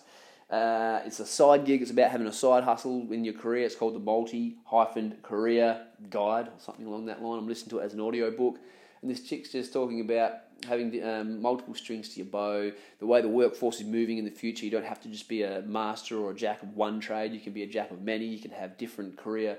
Uh, 0.51 1.01
it's 1.05 1.21
a 1.21 1.27
side 1.27 1.65
gig. 1.65 1.83
It's 1.83 1.91
about 1.91 2.11
having 2.11 2.27
a 2.27 2.33
side 2.33 2.65
hustle 2.65 3.13
in 3.13 3.25
your 3.25 3.35
career. 3.35 3.65
It's 3.65 3.75
called 3.75 3.95
the 3.95 4.01
Multi 4.01 4.57
Hyphen 4.65 5.17
Career 5.23 5.87
Guide 6.11 6.49
or 6.49 6.59
something 6.59 6.87
along 6.87 7.07
that 7.07 7.23
line. 7.23 7.39
I'm 7.39 7.47
listening 7.47 7.71
to 7.71 7.79
it 7.79 7.85
as 7.85 7.95
an 7.95 8.01
audio 8.01 8.31
book, 8.31 8.59
and 9.03 9.11
this 9.11 9.23
chick's 9.23 9.53
just 9.53 9.73
talking 9.73 10.01
about 10.01 10.33
having 10.67 11.05
um, 11.05 11.41
multiple 11.41 11.75
strings 11.75 12.09
to 12.11 12.17
your 12.17 12.27
bow. 12.27 12.73
The 12.99 13.07
way 13.07 13.21
the 13.21 13.29
workforce 13.29 13.81
is 13.81 13.87
moving 13.87 14.19
in 14.19 14.25
the 14.25 14.31
future, 14.31 14.65
you 14.65 14.71
don't 14.71 14.85
have 14.85 15.01
to 15.03 15.09
just 15.09 15.29
be 15.29 15.43
a 15.43 15.63
master 15.63 16.19
or 16.19 16.33
a 16.33 16.35
jack 16.35 16.63
of 16.63 16.75
one 16.75 16.99
trade. 16.99 17.33
You 17.33 17.41
can 17.41 17.53
be 17.53 17.63
a 17.63 17.69
jack 17.69 17.91
of 17.91 18.03
many. 18.03 18.25
You 18.25 18.41
can 18.41 18.51
have 18.51 18.79
different 18.79 19.17
career 19.17 19.59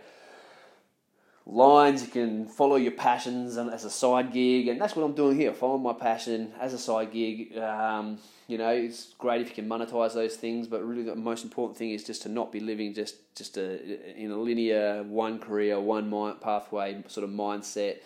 lines. 1.49 2.01
You 2.03 2.09
can 2.09 2.45
follow 2.47 2.75
your 2.75 2.91
passions 2.91 3.57
and 3.57 3.71
as 3.71 3.85
a 3.85 3.89
side 3.89 4.31
gig, 4.31 4.67
and 4.67 4.79
that's 4.79 4.95
what 4.95 5.03
I'm 5.03 5.13
doing 5.13 5.37
here. 5.37 5.53
Following 5.53 5.83
my 5.83 5.93
passion 5.93 6.53
as 6.59 6.73
a 6.73 6.77
side 6.77 7.11
gig. 7.11 7.57
Um, 7.57 8.19
you 8.47 8.57
know, 8.57 8.69
it's 8.69 9.13
great 9.19 9.41
if 9.41 9.49
you 9.49 9.55
can 9.55 9.69
monetize 9.69 10.13
those 10.13 10.35
things, 10.35 10.67
but 10.67 10.83
really 10.83 11.03
the 11.03 11.15
most 11.15 11.43
important 11.43 11.77
thing 11.77 11.91
is 11.91 12.03
just 12.03 12.23
to 12.23 12.29
not 12.29 12.51
be 12.51 12.59
living 12.59 12.93
just 12.93 13.15
just 13.35 13.57
a, 13.57 14.17
in 14.17 14.31
a 14.31 14.37
linear 14.37 15.03
one 15.03 15.39
career, 15.39 15.79
one 15.79 16.09
mind, 16.09 16.41
pathway 16.41 17.03
sort 17.07 17.23
of 17.23 17.29
mindset 17.29 17.97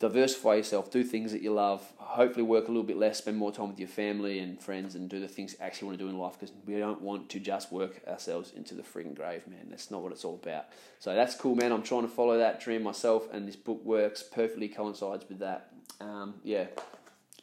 diversify 0.00 0.54
yourself, 0.54 0.90
do 0.90 1.04
things 1.04 1.30
that 1.30 1.42
you 1.42 1.52
love, 1.52 1.92
hopefully 1.98 2.42
work 2.42 2.64
a 2.64 2.68
little 2.68 2.82
bit 2.82 2.96
less, 2.96 3.18
spend 3.18 3.36
more 3.36 3.52
time 3.52 3.68
with 3.68 3.78
your 3.78 3.88
family 3.88 4.38
and 4.38 4.58
friends, 4.58 4.94
and 4.94 5.10
do 5.10 5.20
the 5.20 5.28
things 5.28 5.52
you 5.52 5.64
actually 5.64 5.86
want 5.86 5.98
to 5.98 6.04
do 6.04 6.08
in 6.08 6.18
life 6.18 6.32
because 6.40 6.54
we 6.66 6.78
don't 6.78 7.02
want 7.02 7.28
to 7.28 7.38
just 7.38 7.70
work 7.70 8.00
ourselves 8.08 8.50
into 8.56 8.74
the 8.74 8.82
frigging 8.82 9.14
grave, 9.14 9.46
man. 9.46 9.66
That's 9.68 9.90
not 9.90 10.02
what 10.02 10.10
it's 10.10 10.24
all 10.24 10.40
about. 10.42 10.64
So 10.98 11.14
that's 11.14 11.34
cool, 11.34 11.54
man. 11.54 11.70
I'm 11.70 11.82
trying 11.82 12.02
to 12.02 12.08
follow 12.08 12.38
that 12.38 12.60
dream 12.60 12.82
myself, 12.82 13.28
and 13.30 13.46
this 13.46 13.56
book 13.56 13.84
works 13.84 14.22
perfectly, 14.22 14.68
coincides 14.68 15.28
with 15.28 15.38
that. 15.40 15.70
Um, 16.00 16.36
yeah, 16.42 16.64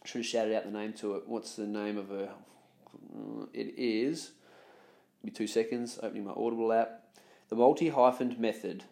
should 0.03 0.19
have 0.19 0.25
shouted 0.25 0.55
out 0.55 0.65
the 0.65 0.71
name 0.71 0.93
to 0.93 1.15
it. 1.15 1.23
What's 1.27 1.55
the 1.55 1.67
name 1.67 1.97
of? 1.97 2.11
Uh, 2.11 2.25
it 3.53 3.75
is, 3.77 4.31
be 5.23 5.29
two 5.29 5.47
seconds, 5.47 5.99
opening 6.01 6.25
my 6.25 6.31
Audible 6.31 6.73
app. 6.73 7.03
The 7.49 7.55
Multi 7.55 7.91
Hyphened 7.91 8.39
Method 8.39 8.83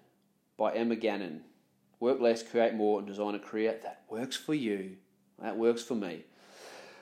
by 0.56 0.74
Emma 0.74 0.96
Gannon. 0.96 1.42
Work 2.06 2.22
less, 2.22 2.44
create 2.44 2.76
more, 2.76 3.00
and 3.00 3.08
design 3.08 3.34
a 3.34 3.40
career 3.40 3.80
that 3.82 4.04
works 4.12 4.36
for 4.38 4.54
you. 4.54 4.98
That 5.42 5.58
works 5.58 5.82
for 5.82 5.96
me. 5.96 6.24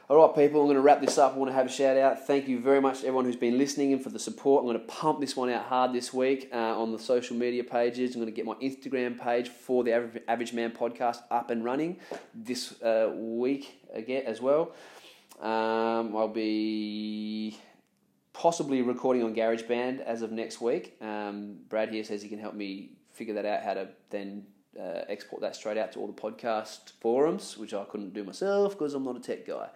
All 0.09 0.15
right, 0.15 0.33
people, 0.33 0.61
I'm 0.61 0.67
going 0.67 0.77
to 0.77 0.81
wrap 0.81 1.01
this 1.01 1.17
up. 1.17 1.33
I 1.33 1.37
want 1.37 1.49
to 1.49 1.53
have 1.53 1.65
a 1.65 1.69
shout 1.69 1.97
out. 1.97 2.25
Thank 2.25 2.47
you 2.47 2.61
very 2.61 2.79
much 2.79 3.01
to 3.01 3.07
everyone 3.07 3.25
who's 3.25 3.35
been 3.35 3.57
listening 3.57 3.91
and 3.91 4.01
for 4.01 4.11
the 4.11 4.17
support. 4.17 4.61
I'm 4.61 4.67
going 4.67 4.79
to 4.79 4.85
pump 4.85 5.19
this 5.19 5.35
one 5.35 5.49
out 5.49 5.65
hard 5.65 5.91
this 5.91 6.13
week 6.13 6.49
uh, 6.53 6.81
on 6.81 6.93
the 6.93 6.99
social 6.99 7.35
media 7.35 7.65
pages. 7.65 8.15
I'm 8.15 8.21
going 8.21 8.33
to 8.33 8.35
get 8.35 8.45
my 8.45 8.53
Instagram 8.53 9.19
page 9.19 9.49
for 9.49 9.83
the 9.83 9.91
Average 10.29 10.53
Man 10.53 10.71
podcast 10.71 11.17
up 11.29 11.49
and 11.49 11.65
running 11.65 11.99
this 12.33 12.81
uh, 12.81 13.11
week 13.13 13.81
again 13.93 14.23
as 14.25 14.39
well. 14.39 14.71
Um, 15.41 16.15
I'll 16.15 16.29
be 16.29 17.57
possibly 18.31 18.81
recording 18.81 19.21
on 19.23 19.35
GarageBand 19.35 19.99
as 19.99 20.21
of 20.21 20.31
next 20.31 20.61
week. 20.61 20.95
Um, 21.01 21.57
Brad 21.67 21.89
here 21.89 22.05
says 22.05 22.21
he 22.21 22.29
can 22.29 22.39
help 22.39 22.53
me 22.53 22.91
figure 23.11 23.33
that 23.33 23.45
out, 23.45 23.63
how 23.63 23.73
to 23.73 23.89
then 24.09 24.45
uh, 24.79 25.01
export 25.07 25.41
that 25.41 25.55
straight 25.55 25.77
out 25.77 25.91
to 25.93 25.99
all 25.99 26.07
the 26.07 26.13
podcast 26.13 26.93
forums, 26.99 27.57
which 27.57 27.73
I 27.73 27.83
couldn't 27.83 28.13
do 28.13 28.23
myself 28.23 28.73
because 28.73 28.93
I'm 28.93 29.03
not 29.03 29.17
a 29.17 29.19
tech 29.19 29.45
guy. 29.45 29.69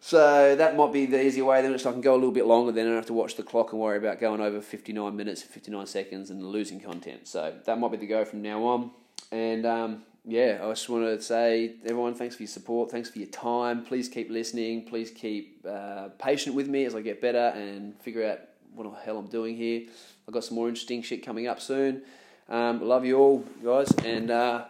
So 0.00 0.54
that 0.54 0.76
might 0.76 0.92
be 0.92 1.06
the 1.06 1.24
easier 1.24 1.44
way. 1.44 1.60
Then 1.60 1.76
so 1.78 1.90
I 1.90 1.92
can 1.92 2.00
go 2.00 2.14
a 2.14 2.16
little 2.16 2.30
bit 2.30 2.46
longer. 2.46 2.72
Then 2.72 2.86
I 2.86 2.90
don't 2.90 2.96
have 2.96 3.06
to 3.06 3.12
watch 3.12 3.36
the 3.36 3.42
clock 3.42 3.72
and 3.72 3.80
worry 3.80 3.98
about 3.98 4.20
going 4.20 4.40
over 4.40 4.60
59 4.60 5.16
minutes, 5.16 5.42
59 5.42 5.86
seconds, 5.86 6.30
and 6.30 6.44
losing 6.44 6.80
content. 6.80 7.26
So 7.26 7.54
that 7.64 7.78
might 7.78 7.90
be 7.90 7.96
the 7.96 8.06
go 8.06 8.24
from 8.24 8.42
now 8.42 8.64
on. 8.64 8.90
And 9.32 9.66
um, 9.66 10.02
yeah, 10.24 10.60
I 10.62 10.68
just 10.68 10.88
want 10.88 11.04
to 11.04 11.20
say, 11.20 11.74
everyone, 11.84 12.14
thanks 12.14 12.36
for 12.36 12.42
your 12.42 12.48
support. 12.48 12.90
Thanks 12.90 13.10
for 13.10 13.18
your 13.18 13.28
time. 13.28 13.84
Please 13.84 14.08
keep 14.08 14.30
listening. 14.30 14.84
Please 14.84 15.10
keep 15.10 15.64
uh, 15.68 16.08
patient 16.18 16.54
with 16.54 16.68
me 16.68 16.84
as 16.84 16.94
I 16.94 17.00
get 17.00 17.20
better 17.20 17.52
and 17.56 18.00
figure 18.00 18.24
out 18.24 18.40
what 18.74 18.84
the 18.84 19.00
hell 19.00 19.18
I'm 19.18 19.26
doing 19.26 19.56
here. 19.56 19.82
I've 20.26 20.34
got 20.34 20.44
some 20.44 20.54
more 20.54 20.68
interesting 20.68 21.02
shit 21.02 21.24
coming 21.24 21.48
up 21.48 21.60
soon. 21.60 22.02
Um, 22.48 22.86
love 22.86 23.04
you 23.04 23.18
all, 23.18 23.44
guys, 23.62 23.92
and 24.04 24.30
uh, 24.30 24.64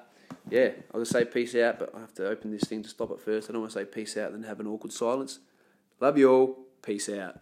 yeah, 0.51 0.71
I'll 0.93 1.01
just 1.01 1.13
say 1.13 1.25
peace 1.25 1.55
out, 1.55 1.79
but 1.79 1.95
I 1.95 2.01
have 2.01 2.15
to 2.15 2.29
open 2.29 2.51
this 2.51 2.65
thing 2.65 2.83
to 2.83 2.89
stop 2.89 3.11
it 3.11 3.21
first. 3.21 3.49
I 3.49 3.53
don't 3.53 3.63
want 3.63 3.73
to 3.73 3.79
say 3.79 3.85
peace 3.85 4.17
out 4.17 4.33
and 4.33 4.45
have 4.45 4.61
an 4.61 4.67
awkward 4.67 4.93
silence. 4.93 5.39
Love 6.01 6.19
you 6.19 6.31
all. 6.31 6.59
Peace 6.83 7.09
out. 7.09 7.37